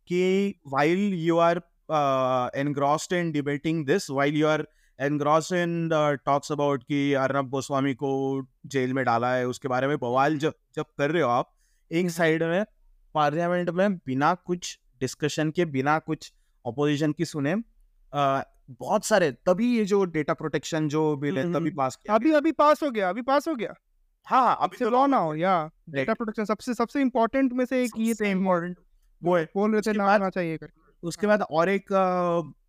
कि 0.08 0.62
while 0.68 1.14
you 1.14 1.38
are 1.38 1.62
engrossed 1.90 3.14
in 3.14 3.32
debating 3.32 3.86
this 3.86 4.10
while 4.10 4.36
you 4.36 4.48
are 4.48 4.68
engrossed 5.00 5.56
in 5.56 5.90
talks 6.26 6.52
about 6.52 6.84
कि 6.84 7.14
अर्नब 7.14 7.50
गोस्वामी 7.50 7.94
को 7.94 8.12
जेल 8.66 8.94
में 8.94 9.06
डाला 9.06 9.34
है 9.34 9.48
उसके 9.48 9.68
बारे 9.68 9.88
में 9.88 9.98
बवाल 9.98 10.38
जब 10.38 10.54
जब 10.76 10.86
कर 10.98 11.12
रहे 11.12 11.22
हो 11.22 11.30
आप 11.30 11.52
एक 11.92 12.10
साइड 12.10 12.44
में 12.44 12.64
पार्लियामेंट 13.16 13.70
में 13.70 13.96
बिना 13.98 14.34
कुछ 14.34 14.80
डिस्कशन 15.02 15.52
के 15.52 15.66
बिना 15.66 15.98
कुछ 16.00 16.32
ऑपोजिशन 16.66 17.12
की 17.12 17.26
सुने 17.26 17.54
अ, 17.54 18.44
बहुत 18.70 19.06
सारे 19.06 19.32
तभी 19.32 19.78
ये 19.78 19.86
जो 19.86 20.04
डेटा 20.06 20.34
प्रोटेक्शन 20.34 20.88
जो 20.90 21.16
बिल 21.18 21.38
है 21.38 21.44
हम्म, 21.44 21.54
तभी 21.54 21.70
हम्म। 21.70 21.78
पास 21.78 21.96
किया 21.96 22.16
अभी 22.16 22.32
अभी 22.32 22.52
पास 22.52 22.84
हो 22.84 22.92
गया 22.92 23.10
अभी 23.10 23.22
पास 23.22 23.48
हो 23.48 23.56
गया। 23.56 23.74
हाँ 24.28 24.42
हाँ 24.46 24.58
अभी 24.62 24.78
तो 24.78 24.90
लॉ 24.90 25.06
ना 25.08 25.18
हो। 25.18 25.36
या 25.36 25.70
डेटा 25.90 26.14
प्रोटेक्शन 26.14 26.46
सबसे 26.46 26.74
सबसे 26.74 27.02
इम्पोर्टेंट 27.02 27.54
में 27.54 27.66
से 27.66 27.84
एक 27.84 27.92
ये 27.98 28.14
थे 28.14 28.34
important 28.34 28.76
वो 29.24 29.38
है। 29.38 29.44
बोल 29.56 29.72
रहे 29.72 29.82
थे 29.82 29.94
ना 29.94 30.30
चाहिए 30.30 30.58
करके। 30.58 30.83
उसके 31.04 31.28
बाद 31.28 31.42
और 31.42 31.70
एक 31.70 31.92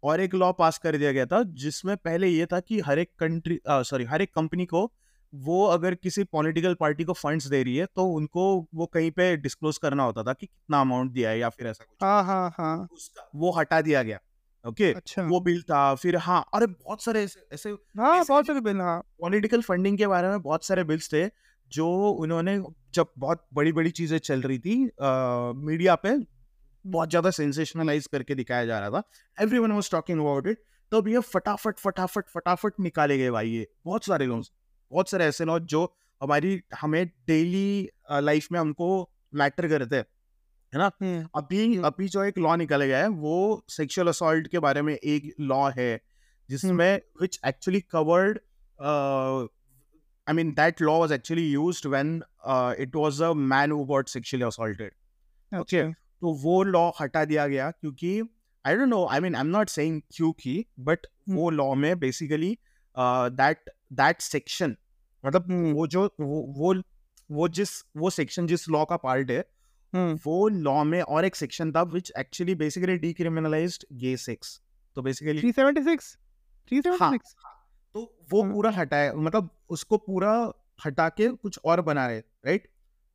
और 0.05 0.20
एक 0.20 0.35
लॉ 0.35 0.53
पास 0.53 0.78
कर 0.78 0.97
दिया 0.97 1.12
गया 1.12 1.26
था 1.26 1.43
जिसमें 1.43 1.97
पहले 1.97 2.28
ये 2.28 2.47
था 2.47 2.61
कि 2.61 2.80
हर 2.80 2.99
एक 2.99 3.11
कंट्री 3.18 3.61
सॉरी 3.68 4.05
हर 4.05 4.22
एक 4.22 4.35
कंपनी 4.35 4.66
को 4.66 4.91
वो 5.32 5.64
अगर 5.66 5.95
किसी 5.95 6.24
पॉलिटिकल 6.24 6.74
पार्टी 6.74 7.05
को 7.05 7.12
फंड्स 7.12 7.47
दे 7.47 7.62
रही 7.62 7.76
है 7.76 7.87
तो 7.97 8.05
उनको 8.07 8.45
वो 8.74 8.87
कहीं 8.87 9.11
पे 9.11 9.37
डिस्क्लोज 9.37 9.78
करना 9.78 10.03
होता 10.03 10.22
था 10.22 10.32
कि 10.32 10.47
कितना 10.47 10.80
अमाउंट 10.80 11.11
दिया 11.12 11.30
है 11.30 11.39
या 11.39 11.49
फिर 11.49 11.66
ऐसा 11.66 11.85
कुछ। 11.85 11.97
हाँ 12.03 12.22
हाँ 12.24 12.51
हाँ। 12.59 12.89
उसका 12.93 13.30
वो 13.35 13.51
हटा 13.53 13.80
दिया 13.80 14.03
गया 14.03 14.18
ओके? 14.64 14.93
अच्छा। 14.93 15.22
वो 15.22 15.41
बिल 15.41 15.62
था 15.62 15.95
फिर 15.95 16.16
हाँ 16.16 16.45
अरे 16.55 16.66
बहुत 16.66 17.03
सारे 17.03 17.22
ऐसे 17.24 17.41
ऐसे 17.53 17.70
हाँ 17.99 18.14
ऐसे- 18.16 18.28
बहुत 18.28 18.47
सारे 18.47 18.61
बिल 18.61 18.80
हाँ। 18.80 19.01
पॉलिटिकल 19.20 19.62
फंडिंग 19.62 19.99
के 19.99 20.07
बारे 20.07 20.28
में 20.28 20.43
बहुत 20.43 20.64
सारे 20.64 20.85
बिल्स 20.85 21.12
थे 21.12 21.26
जो 21.72 21.89
उन्होंने 22.11 22.59
जब 22.95 23.07
बहुत 23.18 23.45
बड़ी 23.55 23.72
बड़ी 23.72 23.91
चीज़ें 23.91 24.18
चल 24.18 24.41
रही 24.43 24.59
थी 24.59 24.76
आ, 25.03 25.53
मीडिया 25.53 25.95
पे 25.95 26.16
बहुत 26.87 27.11
ज़्यादा 27.11 27.30
सेंसेशनलाइज 27.30 28.07
करके 28.12 28.35
दिखाया 28.35 28.64
जा 28.66 28.78
रहा 28.80 28.91
था। 28.91 29.03
Everyone 29.59 29.72
was 29.72 29.91
talking 29.91 30.20
about 30.20 30.47
it 30.47 30.62
तो 30.93 30.99
अब 30.99 31.09
ये 31.09 31.18
फटाफट 31.26 31.78
फटाफट 31.78 32.28
फटाफट 32.28 32.80
निकाले 32.80 33.18
गए 33.18 33.30
भाई 33.30 33.51
ये। 33.51 33.66
बहुत 33.87 34.05
सारे 34.05 34.26
लोग 34.26 34.45
बहुत 34.93 35.11
सारे 35.11 35.24
ऐसे 35.24 35.45
लॉ 35.45 35.59
जो 35.59 35.85
हमारी 36.20 36.61
हमें 36.80 37.07
डेली 37.07 37.89
लाइफ 38.22 38.49
में 38.53 38.59
हमको 38.61 38.89
मैटर 39.35 39.68
करते 39.68 39.97
हैं 39.97 40.05
है 40.72 40.78
ना? 40.78 40.91
हम्म, 41.03 41.26
अभी 41.37 41.64
हम्म, 41.66 41.87
अभी 41.87 42.09
जो 42.09 42.22
एक 42.24 42.39
लॉ 42.39 42.55
निकल 42.57 42.82
गया 42.85 42.99
है 42.99 43.09
वो 43.09 43.64
सेक्सुअल 43.70 44.09
असॉल्ट 44.09 44.49
के 44.49 44.59
बारे 44.59 44.82
में 44.82 44.95
एक 44.95 45.35
लॉ 45.41 45.68
है 45.78 46.01
जिसमें 46.49 47.01
which 47.20 47.39
actually 47.47 47.80
covered 47.91 48.39
I 50.26 50.35
mean 50.35 50.51
that 50.55 50.82
law 50.82 50.99
was 51.01 51.12
actually 51.12 51.49
used 51.51 51.87
when 51.87 52.16
it 52.80 52.97
was 52.97 53.22
a 53.22 53.32
man 53.53 53.72
who 53.72 53.85
got 53.85 54.09
sexually 54.09 54.45
assaulted 54.45 54.93
अच्छा 55.53 55.93
तो 56.25 56.33
वो 56.35 56.62
लॉ 56.62 56.91
हटा 57.01 57.25
दिया 57.25 57.47
गया 57.47 57.70
क्योंकि 57.70 58.11
I 58.64 58.77
don't 58.77 58.89
know 58.89 59.05
I 59.07 59.20
mean 59.20 59.35
I 59.35 59.41
am 59.41 59.47
not 59.47 59.68
saying 59.68 60.01
क्योंकि 60.11 60.64
बट 60.81 61.07
हम्म। 61.07 61.37
वो 61.37 61.51
law 61.51 61.75
में 61.75 61.99
बेसिकली 61.99 62.49
दैट 62.97 63.70
दैट 63.93 64.20
सेक्शन 64.20 64.77
मतलब 65.25 65.51
हम्म। 65.51 65.72
वो 65.72 65.87
जो 65.87 66.05
वो 66.20 66.41
वो 66.57 66.72
वो 67.31 67.49
जिस 67.49 67.70
वो 67.97 68.11
सेक्शन 68.11 68.47
जिस 68.47 68.68
लॉ 68.68 68.85
का 68.85 68.97
पार्ट 68.97 69.31
है 69.31 69.45
हम्म, 69.93 70.18
वो 70.27 70.49
लॉ 70.49 70.85
में 70.85 71.01
और 71.03 71.25
एक 71.25 71.37
सेक्शन 71.37 71.72
था 71.72 71.83
which 71.91 72.12
actually 72.18 72.55
basically 72.55 72.97
decriminalised 72.97 73.85
gay 73.93 74.16
sex 74.16 74.61
तो 74.97 75.03
बेसिकली 75.03 75.53
376 75.53 76.16
376 76.72 77.20
तो 77.95 78.16
वो 78.33 78.43
हम्म। 78.43 78.53
पूरा 78.55 78.70
हटाया 78.70 79.12
मतलब 79.14 79.51
उसको 79.70 79.99
पूरा 79.99 80.33
हटा 80.87 81.09
के 81.09 81.29
कुछ 81.29 81.59
और 81.64 81.81
बना 81.83 82.07
रहे 82.07 82.18
राइट 82.18 82.66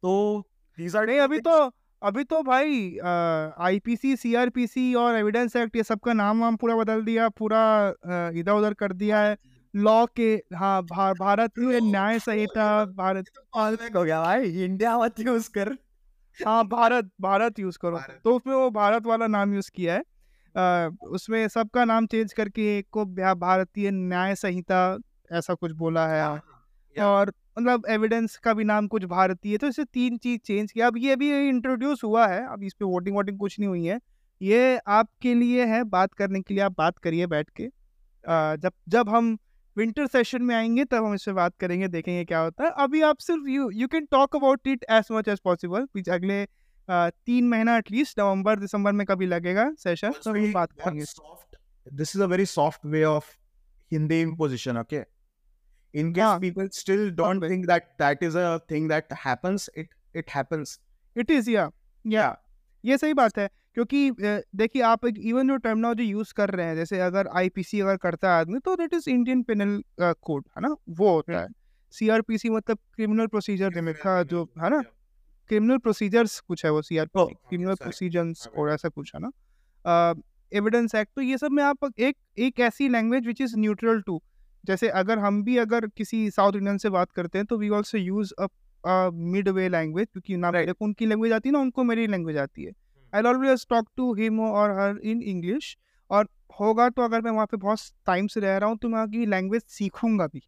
तो 0.03 0.15
नहीं 0.77 1.19
अभी 1.19 1.39
तो 1.39 1.59
अभी 2.01 2.23
तो 2.23 2.41
भाई 2.43 2.97
आईपीसी 3.59 4.15
सीआरपीसी 4.15 4.93
और 4.95 5.15
एविडेंस 5.15 5.55
एक्ट 5.55 5.75
ये 5.75 5.83
सबका 5.83 6.13
नाम 6.13 6.41
वाम 6.41 6.55
पूरा 6.55 6.75
बदल 6.75 7.01
दिया 7.03 7.27
पूरा 7.29 7.61
इधर 8.35 8.51
उधर 8.51 8.73
कर 8.73 8.93
दिया 8.93 9.19
है 9.21 9.37
लॉ 9.73 10.05
के 10.15 10.31
हाँ 10.55 10.81
भा, 10.83 11.11
भारतीय 11.13 11.79
न्याय 11.81 12.19
संहिता 12.19 12.85
भारत 12.85 13.25
हो 13.95 14.03
गया 14.03 14.21
भाई 14.21 14.63
इंडिया 14.65 14.97
मत 14.99 15.19
यूज़ 15.19 15.49
कर। 15.49 15.73
हाँ 16.39 16.63
भारत 16.67 17.09
भारत 17.21 17.59
यूज़ 17.59 17.77
करो। 17.81 17.97
भारत। 17.97 18.21
तो 18.23 18.35
उसमें 18.35 18.55
वो 18.55 18.69
भारत 18.71 19.05
वाला 19.05 19.27
नाम 19.27 19.53
यूज़ 19.53 19.71
किया 19.75 19.93
है। 19.95 20.03
अ, 20.55 20.89
उसमें 21.09 21.47
सबका 21.47 21.85
नाम 21.85 22.05
चेंज 22.07 22.33
करके 22.33 22.77
एक 22.77 22.87
को 22.91 23.05
भारतीय 23.37 23.91
न्याय 23.91 24.35
संहिता 24.35 24.81
ऐसा 25.31 25.53
कुछ 25.53 25.71
बोला 25.73 26.07
है 26.07 26.23
Yeah. 26.23 26.58
और 26.95 27.33
मतलब 27.57 27.85
एविडेंस 27.89 28.37
का 28.37 28.53
भी 28.53 28.63
नाम 28.63 28.87
कुछ 28.87 29.03
भारतीय 29.05 29.57
तो 29.57 29.67
इससे 29.67 29.83
तीन 29.83 30.17
चीज़ 30.17 30.39
चेंज 30.45 30.71
किया 30.71 30.87
अब 30.87 30.97
ये 30.97 31.15
भी 31.15 31.29
इंट्रोड्यूस 31.49 32.03
हुआ 32.03 32.27
है 32.27 32.45
अब 32.47 32.63
इस 32.63 32.73
पे 32.73 32.85
वोटिंग 32.85 33.15
वोटिंग 33.15 33.39
कुछ 33.39 33.59
नहीं 33.59 33.69
हुई 33.69 33.85
है। 33.85 33.99
ये 34.41 34.77
आपके 34.87 35.33
लिए 35.33 35.65
है 35.65 35.83
बात 35.83 36.13
करने 36.13 36.41
के 36.41 36.53
लिए 36.53 36.63
आप 36.63 36.75
बात 36.77 36.97
करिए 36.97 37.27
बैठ 37.27 37.49
के। 37.49 37.63
अ, 37.63 38.55
जब 38.55 38.71
जब 38.89 39.09
हम 39.09 39.37
विंटर 39.77 40.07
सेशन 40.07 40.41
में 40.41 40.55
आएँगे 40.55 40.85
तब 40.85 41.05
हम 41.05 41.13
इस 41.13 41.23
पे 41.23 41.31
बात 41.31 41.55
करेंगे 41.59 41.87
देखेंगे 41.87 42.25
क्या 42.25 42.39
होता 42.39 42.63
है। 42.63 42.71
अभी 42.77 43.01
आप 43.01 43.17
सिर्फ़ 43.17 43.49
you 43.49 43.69
you 43.71 43.87
can 43.87 44.05
talk 44.11 44.35
about 44.35 44.67
it 44.67 44.85
as 44.89 45.07
much 45.11 45.27
as 45.27 45.39
possible 45.39 45.87
अगले 46.11 46.43
अ, 46.43 47.09
तीन 47.09 47.47
महीना 47.47 47.77
एटलीस्ट 47.77 48.19
नवंबर 48.19 48.59
दिसंबर 48.59 48.91
में 48.91 49.05
कभी 49.07 49.25
लगेगा 49.25 49.71
सेशन 49.79 50.11
तो 50.23 50.31
हम 50.31 50.53
बात 50.53 50.71
करेंगे। 50.71 51.05
this 51.97 52.15
is 52.15 52.21
a 52.21 52.27
very 52.27 52.45
soft 52.45 52.83
way 52.85 53.03
of 53.03 53.23
hindi 53.93 54.17
imposition 54.25 54.77
okay? 54.77 55.03
In 55.93 56.13
case 56.13 56.23
हाँ। 56.23 56.39
people 56.39 56.67
still 56.71 57.09
don't 57.11 57.41
think 57.41 57.67
that 57.67 57.87
that 57.97 58.21
is 58.21 58.35
a 58.35 58.59
thing 58.67 58.87
that 58.87 59.11
happens 59.25 59.69
it 59.75 59.87
it 60.13 60.29
happens. 60.29 60.79
It 61.15 61.31
is 61.31 61.49
या 61.49 61.69
या 62.05 62.35
ये 62.83 62.97
सही 62.97 63.13
बात 63.13 63.37
है 63.39 63.49
क्योंकि 63.73 64.11
देखिए 64.55 64.81
आप 64.81 65.05
एक 65.05 65.17
इवन 65.19 65.47
जो 65.47 65.57
टर्मिनोलॉजी 65.57 66.03
यूज़ 66.03 66.33
कर 66.33 66.49
रहे 66.49 66.65
हैं 66.65 66.75
जैसे 66.75 66.99
अगर 66.99 67.27
आईपीसी 67.27 67.79
अगर 67.79 67.97
करता 67.97 68.33
है 68.33 68.39
आदमी 68.39 68.59
तो 68.59 68.75
that 68.75 68.93
is 68.93 69.09
Indian 69.09 69.41
penal 69.43 69.81
code 69.99 70.43
है 70.57 70.61
ना? 70.61 70.75
वो 70.89 71.09
होता 71.09 71.39
है। 71.39 71.47
सीआरपीसी 71.93 72.49
मतलब 72.49 72.77
क्रिमिनल 72.95 73.27
प्रोसीजर 73.27 73.91
का 73.93 74.21
जो 74.23 74.43
है 74.61 74.69
ना? 74.69 74.81
क्रिमिनल 75.49 75.77
प्रोसीजर्स 75.77 76.39
कुछ 76.39 76.65
है 76.65 76.71
वो 76.71 76.81
सीआरपीसी 76.81 77.33
Oh, 77.33 77.37
क्रिमिनल 77.49 77.75
प्रोसीजर्स 77.75 78.47
और 78.57 78.71
ऐसा 78.71 78.89
कुछ 78.89 79.11
है 79.15 79.21
ना? 79.21 79.31
एविडेंस 80.51 80.95
एक्ट 80.95 81.11
तो 81.15 81.21
ये 81.21 81.37
सब 81.37 81.51
में 81.51 81.63
आप 81.63 81.91
एक 81.99 82.17
एक 82.37 82.59
ऐसी 82.59 82.89
language 82.89 83.27
which 83.27 83.41
is 83.41 83.57
neutral 83.57 84.01
to 84.01 84.21
जैसे 84.63 84.89
अगर 84.89 85.19
हम 85.19 85.43
भी 85.43 85.57
अगर 85.57 85.87
किसी 85.87 86.29
साउथ 86.31 86.55
इंडियन 86.55 86.77
से 86.77 86.89
बात 86.89 87.11
करते 87.11 87.37
हैं 87.37 87.45
तो 87.47 87.57
we 87.57 87.69
also 87.69 87.97
use 87.97 88.33
a 88.33 88.47
midway 89.49 89.67
language 89.69 90.07
क्योंकि 90.07 90.37
ना 90.37 90.51
को 90.53 90.85
उनकी 90.85 91.05
लैंग्वेज 91.05 91.31
आती 91.33 91.49
है 91.49 91.53
ना 91.53 91.59
उनको 91.59 91.83
मेरी 91.83 92.07
लैंग्वेज 92.07 92.37
आती 92.37 92.63
है। 92.63 92.71
I 93.13 93.21
always 93.23 93.65
talk 93.69 93.87
to 93.97 94.13
him 94.15 94.39
और 94.41 94.71
हर 94.79 94.99
इन 95.03 95.21
इंग्लिश 95.23 95.75
और 96.09 96.27
होगा 96.59 96.87
तो 96.89 97.01
अगर 97.01 97.21
मैं 97.21 97.31
वहाँ 97.31 97.45
पे 97.45 97.57
बहुत 97.57 97.79
टाइम 98.07 98.27
से 98.27 98.39
रह 98.39 98.57
रहा 98.57 98.69
हूँ 98.69 98.77
तो 98.77 98.87
मैं 98.87 98.95
वहाँ 98.95 99.07
की 99.09 99.25
लैंग्वेज 99.25 99.61
सीखूँगा 99.69 100.27
भी। 100.27 100.41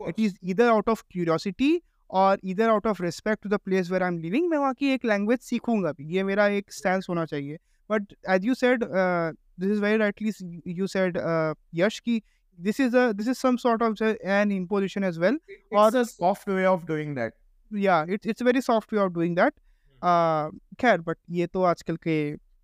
इट 0.00 0.20
इज़ 0.20 0.34
इधर 0.44 0.68
आउट 0.68 0.88
ऑफ़ 0.88 1.02
क्यूरियोसिटी 1.10 1.80
और 2.10 2.38
इधर 2.44 2.68
out 2.68 2.86
of 2.86 3.02
respect 3.02 3.42
to 3.42 3.48
the 3.48 3.58
place 3.64 3.90
where 3.90 4.02
I 4.02 4.08
am 4.08 4.18
living 4.18 4.48
मैं 4.50 4.58
वहाँ 4.58 4.74
की 4.74 4.90
एक 4.92 5.04
लैंग्वेज 5.04 5.38
सीखूँगा 5.40 5.92
भी। 5.92 6.04
ये 6.16 6.22
मेरा 6.22 6.46
एक 6.48 6.72
स्टैंड 6.72 7.02
होना 7.08 7.24
चाहिए। 7.24 7.58
But 7.90 8.14
as 8.30 8.46
you 8.46 8.54
said 8.54 8.84
this 8.84 9.70
is 9.70 9.80
very 9.82 9.96
rightly 9.98 10.32
you 10.72 10.86
said 10.86 11.18
Yash 11.74 11.98
की 12.00 12.22
This 12.59 12.79
is 12.79 12.95
this 12.95 13.27
is 13.27 13.37
some 13.37 13.55
sort 13.65 13.83
of 13.83 14.01
an 14.01 14.51
imposition 14.51 15.03
as 15.03 15.17
well 15.19 15.39
it's 15.71 15.95
a 16.01 16.05
soft 16.09 16.51
way 16.57 16.65
of 16.73 16.85
doing 16.91 17.15
that 17.19 17.39
या 17.71 18.03
it's 18.13 18.27
it's 18.27 18.41
very 18.43 18.61
soft 18.61 18.93
way 18.93 18.99
of 18.99 19.11
doing 19.11 19.35
that 19.35 19.53
खैर 20.81 21.01
but 21.01 21.17
ये 21.39 21.47
तो 21.53 21.63
आजकल 21.73 21.95
के 22.07 22.15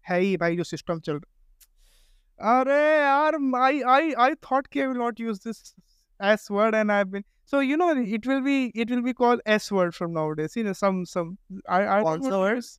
है 0.06 0.20
ही 0.20 0.36
भाई 0.38 0.56
जो 0.58 0.64
सिस्टम 0.64 1.00
चल 1.08 1.14
रहा 1.14 2.60
अरे 2.60 2.82
यार 3.00 3.36
आई 3.62 3.82
आई 3.96 4.12
आई 4.26 4.34
थॉट 4.52 4.68
कि 4.74 4.80
I 4.80 4.88
will 4.88 4.98
not 4.98 5.20
use 5.20 5.38
this 5.48 5.74
S 6.20 6.48
word 6.52 6.76
and 6.76 6.92
I 6.92 6.98
have 6.98 7.08
been 7.16 7.24
so 7.52 7.60
you 7.66 7.76
know 7.82 7.86
it 8.16 8.28
will 8.30 8.42
be 8.46 8.56
it 8.82 8.92
will 8.94 9.00
be 9.06 9.12
called 9.20 9.40
s 9.54 9.68
word 9.76 9.96
from 10.00 10.12
nowadays 10.18 10.56
you 10.58 10.64
know 10.66 10.74
some 10.82 10.98
some 11.12 11.30
i 11.78 11.80
i 11.94 11.96
कौन 12.04 12.20
don't 12.20 12.26
सा 12.26 12.30
want 12.30 12.34
to 12.34 12.42
word? 12.42 12.60
use- 12.60 12.76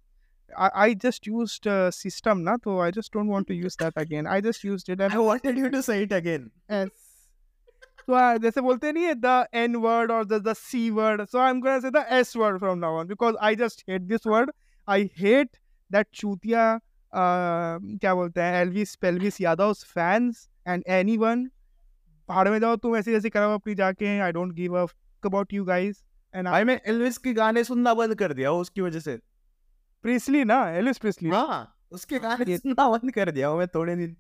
I, 0.66 0.68
I 0.83 0.95
just 1.05 1.26
used 1.31 1.66
uh, 1.72 1.91
system 1.97 2.45
na 2.49 2.55
so 2.66 2.76
i 2.85 2.87
just 2.99 3.12
don't 3.16 3.33
want 3.35 3.49
to 3.53 3.57
use 3.62 3.76
that 3.83 3.99
again 4.03 4.28
i 4.35 4.37
just 4.47 4.66
used 4.68 4.93
it 4.95 5.03
and 5.07 5.16
I 5.18 5.24
wanted 5.24 5.59
you 5.62 5.70
to 5.74 5.83
say 5.89 5.97
it 6.05 6.14
again 6.20 6.47
S. 6.78 7.03
So 8.08 8.14
uh, 8.14 8.38
जैसे 8.39 8.62
बोलते 8.62 8.91
नहीं 8.91 9.06
है 9.06 9.14
the 9.22 9.47
N 9.53 9.82
word 9.82 10.12
or 10.12 10.24
the 10.26 10.39
the 10.39 10.56
C 10.56 10.91
word. 10.91 11.28
So 11.30 11.39
I'm 11.39 11.60
gonna 11.60 11.82
say 11.82 11.89
the 11.89 12.06
S 12.14 12.36
word 12.36 12.60
from 12.60 12.80
now 12.80 12.95
on 12.95 13.08
because 13.08 13.36
I 13.41 13.56
just 13.56 13.84
hate 13.88 14.08
this 14.08 14.26
word. 14.26 14.51
I 14.88 15.10
hate 15.16 15.60
that 15.91 16.12
चूतिया 16.14 16.66
uh, 16.76 17.99
क्या 18.01 18.14
बोलते 18.16 18.41
हैं 18.41 18.62
Elvis 18.62 18.95
pelvis 18.95 19.41
Yadav 19.41 19.74
fans 19.74 20.47
and 20.68 20.84
anyone 20.88 21.49
पहाड़ 22.30 22.49
में 22.49 22.60
जाओ 22.60 22.76
तुम 22.76 22.95
ऐसी 22.97 23.14
ऐसी 23.16 23.30
करो 23.30 23.53
अपनी 23.53 23.76
जाके 23.76 24.18
I 24.20 24.32
don't 24.32 24.53
give 24.53 24.78
a 24.78 24.86
about 25.24 25.53
you 25.53 25.64
guys 25.66 26.03
and 26.34 26.47
भाई 26.47 26.64
मैं 26.64 26.80
एल्विस 26.88 27.18
के 27.18 27.34
गाने 27.34 27.64
सुनना 27.64 27.93
बंद 27.93 28.16
कर 28.20 28.34
दिया 28.34 28.51
उसकी 28.51 28.82
वजह 28.82 28.99
से 28.99 29.20
प्रिसली 30.03 30.43
ना 30.43 30.60
एलविस 30.78 30.97
प्रिसली 30.97 31.30
हाँ 31.30 31.62
उसके 31.91 32.20
गाने 32.20 32.58
सुनना 32.58 32.88
बंद 32.89 33.12
कर 33.14 33.32
दिया 33.32 33.53
मैं 33.56 33.68
थोड़े 33.76 33.95
दिन 33.95 34.16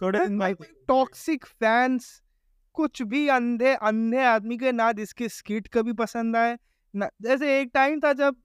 थोड़े 0.00 0.26
दिन 0.26 0.54
टॉक्सिक 0.88 1.44
फैंस 1.46 2.21
कुछ 2.74 3.02
भी 3.02 3.28
अंधे 3.28 3.74
अंधे 3.74 4.24
आदमी 4.24 4.58
के 4.58 4.72
ना 4.72 4.92
जिसकी 4.92 5.28
स्किट 5.28 5.68
कभी 5.68 5.92
पसंद 5.92 6.36
आए 6.36 6.58
ना 6.94 7.08
जैसे 7.22 7.60
एक 7.60 7.70
टाइम 7.74 8.00
था 8.00 8.12
जब 8.12 8.36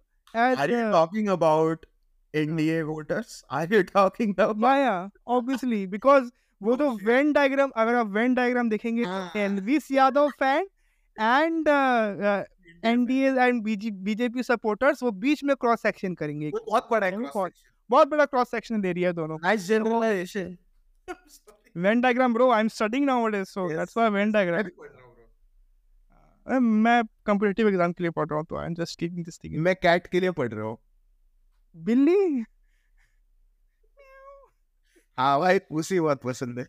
about 1.33 1.85
NDA 2.33 2.81
voters? 2.83 3.43
Are 3.51 3.67
you 3.73 3.83
talking 3.83 4.33
about 4.33 4.57
Maya 4.57 5.09
obviously 5.27 5.87
because 5.87 6.29
वो 6.61 6.75
तो 6.75 6.89
वेन 7.05 7.33
डायग्राम 7.33 7.69
अगर 7.69 7.95
आप 7.95 8.07
वेन 8.07 8.33
डायग्राम 8.33 8.69
देखेंगे। 8.69 9.03
Elvis 9.39 9.91
Yadav 9.91 10.29
fan 10.29 10.67
and 11.21 11.67
NDA 12.85 13.31
and 13.39 13.61
BJP 13.63 14.43
supporters 14.43 15.03
वो 15.03 15.11
बीच 15.11 15.43
में 15.43 15.55
क्रॉस 15.55 15.81
सेक्शन 15.81 16.13
करेंगे 16.13 16.49
बहुत 16.49 16.87
बड़ा 16.91 17.09
बहुत- 17.09 18.09
बड़ा 18.09 18.25
क्रॉस 18.25 18.51
सेक्शन 18.51 18.81
दे 18.81 18.91
रही 18.93 19.03
है 19.03 19.13
दोनों 19.13 19.37
generalization. 19.69 20.55
Venn 21.75 22.01
diagram 22.01 22.33
bro 22.33 22.49
I 22.51 22.59
am 22.61 22.67
studying 22.67 23.05
nowadays 23.05 23.45
so 23.47 23.67
that's 23.69 23.97
why 23.97 24.09
Venn 24.09 24.31
diagram 24.31 24.65
मैं 26.83 27.01
कंपटीटिव 27.25 27.67
एग्ज़ाम 27.67 27.91
के 27.91 28.03
लिए 28.03 28.11
पढ़ 28.11 28.27
रहा 28.27 28.37
हूँ 28.37 28.45
तो 28.49 28.55
I 28.57 28.65
am 28.65 28.73
just 28.73 28.99
keeping 28.99 29.25
this 29.25 29.39
thing 29.43 29.57
मैं 29.63 29.75
कैट 29.75 30.07
के 30.07 30.19
लिए 30.19 30.31
पढ़ 30.31 30.51
रहा 30.53 30.65
हूँ। 30.65 30.77
बिल्ली? 31.75 32.43
हाँ 35.17 35.39
भाई 35.39 35.59
उसी 35.71 35.99
बहुत 35.99 36.21
पसंद 36.23 36.59
है। 36.59 36.67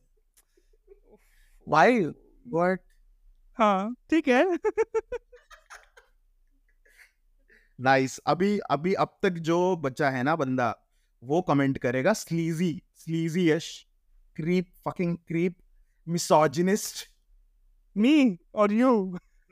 भाई 1.67 2.01
what? 2.55 2.79
हाँ 3.59 3.95
ठीक 4.11 4.29
है। 4.29 4.59
Nice 7.79 8.11
nice. 8.11 8.21
अभी 8.27 8.59
अभी 8.71 8.93
अब 8.95 9.17
तक 9.23 9.33
जो 9.49 9.77
बच्चा 9.77 10.11
है 10.11 10.23
ना 10.23 10.37
बंदा 10.37 10.75
वो 11.23 11.41
कमेंट 11.43 11.79
करेगा 11.79 12.13
sleazy 12.13 12.83
sleazy 12.97 13.49
yes 13.51 13.88
creep 14.41 14.67
fucking 14.89 15.17
creep 15.29 15.57
misogynist 16.07 17.07
me 17.97 18.17
और 18.55 18.73
यू 18.73 18.93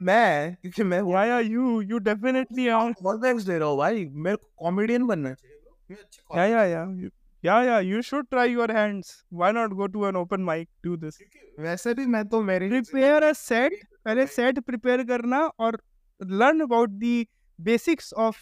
मैं 0.00 0.54
क्योंकि 0.54 0.84
मैं 0.84 1.00
why 1.02 1.28
are 1.28 1.42
you 1.42 1.80
you 1.82 1.98
definitely 2.08 2.68
are 2.68 2.94
बहुत 3.02 3.24
थैंक्स 3.24 3.44
दे 3.44 3.58
रहा 3.58 3.68
हूँ 3.68 3.78
भाई 3.78 4.04
मेरे 4.26 4.36
को 4.36 4.50
कॉमेडियन 4.64 5.06
बनना 5.06 5.32
चाहिए 5.34 5.56
bro. 5.56 5.76
मैं 5.90 5.98
अच्छे 5.98 6.38
या 6.38 6.46
या 6.46 6.64
या 6.64 7.10
Yeah, 7.44 7.62
yeah, 7.62 7.80
you 7.86 7.98
should 8.02 8.28
try 8.30 8.44
your 8.50 8.66
hands. 8.72 9.08
Why 9.30 9.48
not 9.52 9.74
go 9.80 9.86
to 9.86 10.06
an 10.06 10.16
open 10.16 10.44
mic, 10.46 10.68
do 10.86 10.96
this? 11.02 11.18
वैसे 11.58 11.92
भी 11.94 12.06
मैं 12.06 12.24
तो 12.28 12.40
मेरी 12.42 12.68
Prepare 12.70 13.22
a 13.24 13.34
set, 13.40 13.76
पहले 14.04 14.26
set 14.26 14.58
prepare 14.70 15.06
करना 15.08 15.40
और 15.58 15.78
learn 16.20 16.64
about 16.64 16.96
the 17.02 17.14
basics 17.58 18.12
of 18.12 18.36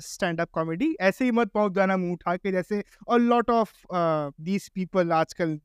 stand 0.00 0.40
up 0.40 0.50
comedy 0.50 0.94
ऐसे 1.00 1.24
ही 1.24 1.30
मत 1.30 1.50
बहुत 1.54 1.72
गाना 1.72 1.96
मुँह 1.96 2.12
उठा 2.12 2.36
के 2.36 2.52
जैसे 2.52 2.82
a 3.10 3.16
lot 3.16 3.50
of 3.50 3.72
these 4.40 4.68
people 4.68 5.12
आजकल 5.12 5.58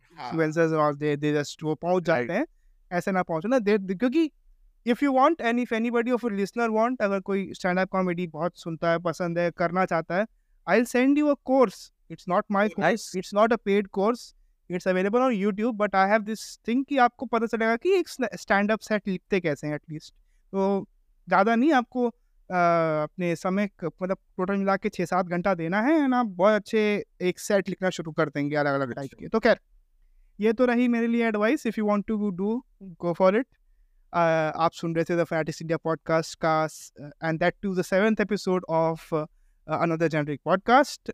दे 0.95 1.15
दे 1.15 1.33
जस्ट 1.33 1.63
वो 1.63 1.75
पहुँच 1.75 2.03
जाते 2.03 2.33
हैं 2.33 2.45
ऐसे 2.91 3.11
ना 3.11 3.23
पहुँचना 3.23 3.59
दे 3.59 3.77
क्योंकि 3.95 4.29
if 4.85 5.03
you 5.05 5.13
want 5.13 5.41
and 5.41 5.59
if 5.59 5.73
anybody 5.73 6.11
of 6.11 6.25
listener 6.27 6.69
want 6.69 7.01
अगर 7.01 7.19
कोई 7.19 7.51
स्टैंड 7.53 7.79
अप 7.79 7.89
कॉमेडी 7.89 8.27
बहुत 8.27 8.57
सुनता 8.57 8.91
है 8.91 8.99
पसंद 8.99 9.39
है 9.39 9.49
करना 9.51 9.85
चाहता 9.85 10.15
है 10.15 10.25
I 10.67 10.77
will 10.77 10.85
send 10.85 11.17
you 11.17 11.27
a 11.27 11.33
course 11.43 11.91
it's 12.11 12.25
not 12.29 12.45
my 12.51 12.69
course 12.69 13.15
it's 13.15 13.33
not 13.33 13.53
a 13.53 13.55
paid 13.55 13.87
course 13.87 14.33
it's 14.69 14.87
available 14.87 15.19
on 15.19 15.33
YouTube 15.33 15.75
but 15.75 15.95
I 15.95 16.09
have 16.09 16.21
this 16.21 16.57
thing 16.67 16.85
कि 16.85 16.97
आपको 16.97 17.25
पता 17.25 17.45
चलेगा 17.45 17.75
कि 17.75 17.97
एक 17.99 18.09
स्टैंड 18.09 18.71
अप 18.71 18.79
सेट 18.79 19.07
लिखते 19.07 19.39
कैसे 19.39 19.67
हैं 19.67 19.75
एटलीस्ट 19.75 20.13
तो 20.13 20.87
ज़्यादा 21.27 21.55
नहीं 21.55 21.71
आपको 21.73 22.11
अपने 22.49 23.35
समय 23.35 23.69
मतलब 23.83 24.17
टोटल 24.37 24.55
मिला 24.55 24.75
के 24.77 24.89
छः 24.89 25.05
सात 25.05 25.25
घंटा 25.27 25.53
देना 25.53 25.81
है 25.81 25.93
एंड 25.95 26.13
आप 26.13 26.25
बहुत 26.27 26.53
अच्छे 26.53 26.79
एक 27.21 27.39
सेट 27.39 27.69
लिखना 27.69 27.89
शुरू 27.89 28.11
कर 28.11 28.29
देंगे 28.29 28.55
अलग 28.55 28.73
अलग 28.73 28.93
टाइप 28.93 29.05
अच्छा। 29.05 29.17
के। 29.19 29.27
तो 29.27 29.39
खैर 29.39 29.59
ये 30.39 30.53
तो 30.53 30.65
रही 30.65 30.87
मेरे 30.87 31.07
लिए 31.07 31.27
advice 31.27 31.65
if 31.65 31.75
you 31.77 31.85
want 31.85 32.05
to 32.07 32.29
do 32.31 32.63
go 33.01 33.13
for 33.13 33.37
it. 33.37 33.47
आप 34.13 34.71
सुन 34.73 34.95
रहे 34.95 35.03
थे 35.03 35.17
द 35.17 35.23
फैटिस 35.23 35.61
इंडिया 35.61 35.77
पॉडकास्ट 35.77 36.37
का 36.45 36.63
and 37.23 37.39
that 37.39 37.55
to 37.61 37.75
the 37.75 37.81
seventh 37.81 38.21
episode 38.21 38.65
of 38.69 39.13
another 39.15 40.07
generic 40.07 40.41
podcast. 40.45 41.11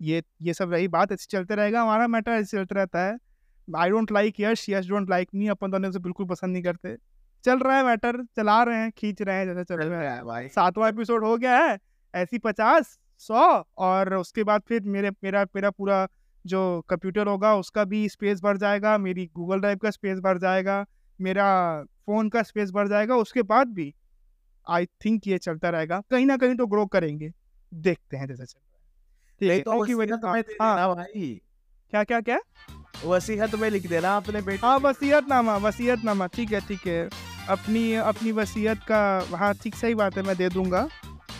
ये 0.00 0.22
ये 0.42 0.54
सब 0.54 0.72
रही 0.72 0.88
बात 0.88 1.12
ऐसे 1.12 1.26
चलते 1.30 1.54
रहेगा 1.54 1.82
हमारा 1.82 2.06
मैटर 2.08 2.32
ऐसे 2.32 2.56
चलता 2.56 2.74
रहता 2.74 3.04
है। 3.06 3.16
I 3.68 3.90
don't 3.90 4.12
like 4.12 4.40
Yash 4.40 4.68
Yash 4.68 4.88
don't 4.88 5.10
like 5.10 5.28
me 5.34 5.46
अपन 5.48 5.70
दोनों 5.70 5.90
से 5.92 5.98
बिल्कुल 5.98 6.26
पसंद 6.26 6.52
नहीं 6.52 6.62
करते। 6.62 6.96
चल 7.46 7.58
रहा 7.58 7.76
है 7.76 7.84
मैटर 7.84 8.22
चला 8.36 8.62
रहे 8.62 8.76
हैं 8.76 8.90
खींच 8.92 9.22
रहे 9.22 9.36
हैं 9.36 9.46
जैसे 9.46 9.64
चल 9.64 9.82
रहा 9.82 10.00
है। 10.00 10.22
भाई। 10.24 10.48
सातवां 10.48 10.88
एपिसोड 10.88 11.24
हो 11.24 11.36
गया 11.36 11.56
है 11.56 11.78
ऐसी 12.14 12.38
पचास 12.38 12.98
सौ 13.18 13.42
और 13.78 14.14
उसके 14.14 14.44
बाद 14.44 14.62
फिर 14.68 14.82
मेरे 14.82 15.10
मेरा 15.24 15.46
मेरा 15.54 15.70
पूरा 15.70 16.06
जो 16.44 16.60
कंप्यूटर 16.88 17.26
होगा 17.26 17.54
उसका 17.54 17.84
भी 17.84 18.08
स्पेस 18.08 18.40
भर 18.42 18.56
जाएगा 18.56 18.98
मेरी 18.98 19.26
गूगल 19.34 19.60
ड्राइव 19.60 19.78
का 19.78 19.90
स्पेस 19.90 20.18
भर 20.18 20.38
जाएगा 20.38 20.84
मेरा 21.20 21.46
फ़ोन 22.06 22.28
का 22.28 22.42
स्पेस 22.42 22.70
भर 22.70 22.88
जाएगा 22.88 23.16
उसके 23.16 23.42
बाद 23.42 23.68
भी 23.68 23.94
आई 24.66 24.86
थिंक 25.04 25.26
ये 25.26 25.38
चलता 25.38 25.70
रहेगा 25.70 26.02
कहीं 26.10 26.26
ना 26.26 26.36
कहीं 26.36 26.54
तो 26.54 26.66
ग्रो 26.66 26.86
करेंगे। 26.86 27.32
देखते 27.74 28.16
हैं 28.16 28.26
जैसे 28.26 28.44
चल 28.46 28.58
रहा 28.58 29.54
है। 29.54 29.60
तो 29.60 29.82
वसीयत. 29.82 30.20
में 30.24 30.42
दे 30.42 30.56
हाँ। 30.62 30.94
भाई। 30.94 31.40
क्या 31.90 32.04
क्या 32.04 32.20
क्या? 32.20 32.38
वसीयत 33.04 33.54
में 33.54 33.70
लिख 33.70 33.86
देना 33.86 34.16
अपने 34.16 34.42
बेटे 34.42 34.66
हाँ 34.66 34.78
वसीयतनामा 34.78 35.56
वसीयतनामा 35.56 36.26
ठीक 36.26 36.52
है 36.52 36.60
ठीक 36.60 36.86
है। 36.86 37.08
अपनी 37.48 37.92
अपनी 37.94 38.32
वसीयत 38.32 38.78
का 38.90 39.36
हाँ 39.36 39.52
ठीक 39.54 39.74
सही 39.74 39.94
बात 39.94 40.16
है 40.16 40.22
मैं 40.22 40.36
दे 40.36 40.48
दूँगा 40.48 40.88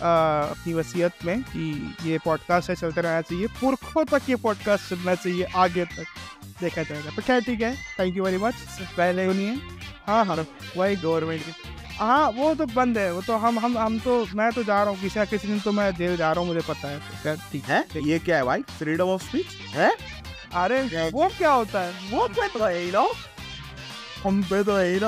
आ, 0.01 0.41
अपनी 0.41 0.73
वसीयत 0.73 1.25
में 1.25 1.41
कि 1.43 1.95
ये 2.05 2.17
पॉडकास्ट 2.25 2.69
है 2.69 2.75
चलते 2.75 3.01
रहना 3.01 3.21
चाहिए। 3.21 3.47
पुरखों 3.61 4.03
तक 4.05 4.29
ये 4.29 4.35
पॉडकास्ट 4.35 4.89
चलना 4.89 5.15
चाहिए 5.15 5.43
आगे 5.55 5.85
तक 5.85 6.05
देखा 6.61 6.83
जाएगा। 6.83 7.11
तो 7.15 7.21
खैर 7.21 7.41
ठीक 7.43 7.61
है 7.61 7.73
थैंक 7.99 8.17
यू 8.17 8.23
वेरी 8.23 8.37
मच 8.37 8.53
पहले 8.97 9.25
सुनिए 9.25 9.53
हाँ? 10.07 10.25
हाँ 10.25 10.45
वही 10.77 10.95
गवर्नमेंट 10.95 11.41
की। 11.41 11.95
हाँ 11.97 12.29
वो 12.29 12.53
तो 12.55 12.65
बंद 12.65 12.97
है 12.97 13.11
वो 13.13 13.21
तो 13.21 13.37
हम 13.37 13.59
हम 13.59 13.77
हम 13.77 13.99
तो 13.99 14.25
मैं 14.35 14.51
तो 14.51 14.63
जा 14.63 14.81
रहा 14.83 14.91
हूँ 14.91 15.01
किसी 15.01 15.25
किसी 15.25 15.47
दिन 15.47 15.59
तो 15.59 15.71
मैं 15.71 15.91
जेल 15.95 16.15
जा 16.17 16.31
रहा 16.31 16.39
हूँ 16.39 16.47
मुझे 16.47 16.67
पता 16.67 16.87
है। 16.87 16.99
तो 17.23 17.35
ठीक 17.51 17.63
है? 17.65 17.85
ये 18.03 18.19
क्या 18.19 18.37
है 18.37 18.43
भाई? 18.43 18.61
फ्रीडम 18.77 19.07
ऑफ़ 19.07 19.23
स्पीच 19.23 19.55
है? 19.73 19.91
अरे 20.55 21.09
वो 21.09 21.27
क्या 21.37 21.51
होता 21.51 21.81
है? 21.81 21.93
वो 22.11 22.27
पे 22.27 22.47
तो 22.49 22.65
है 22.65 22.77
ही 22.77 22.91
ना। 22.91 23.07
हम 24.23 24.41
पे 24.43 24.63
तो 24.63 24.75
है 24.75 24.87
ही 24.93 24.99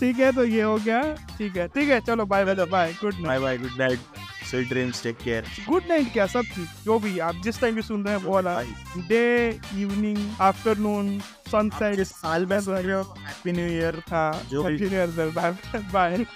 ठीक 0.00 0.18
है 0.18 0.32
तो 0.32 0.44
ये 0.44 0.62
हो 0.62 0.76
गया। 0.76 1.02
ठीक 1.38 1.56
है 1.56 1.68
ठीक 1.68 1.88
है 1.88 2.00
चलो 2.00 2.26
bye 2.26 2.44
bye 2.44 2.54
bye 2.66 2.92
good 2.92 3.14
night 3.14 3.26
bye 3.26 3.38
bye 3.38 3.58
good 3.58 3.70
night 3.78 3.98
so 4.50 4.60
dreams 4.68 5.02
take 5.02 5.16
care 5.24 5.44
good 5.68 5.82
night 5.88 6.12
क्या 6.12 6.26
सब 6.26 6.42
चीज़ 6.42 6.68
जो 6.84 6.98
भी 6.98 7.18
आप 7.18 7.34
जिस 7.44 7.60
टाइम 7.60 7.74
भी 7.74 7.82
सुन 7.82 8.04
रहे 8.04 8.16
हैं 8.16 8.22
वो 8.24 8.32
वाला। 8.32 8.60
डे 9.08 9.48
इवनिंग 9.74 10.18
आफ्टरनून 10.40 11.18
सनसेट 11.52 11.98
इस 11.98 12.10
साल 12.10 12.46
में 12.46 12.56
हैप्पी 12.56 13.52
न्यू 13.52 13.66
ईयर 13.66 14.00
था 14.00 14.42
जो 14.50 14.62
भी- 14.62 14.92
ईयर 14.92 15.30
बाय 15.30 15.54
बाय 15.92 16.26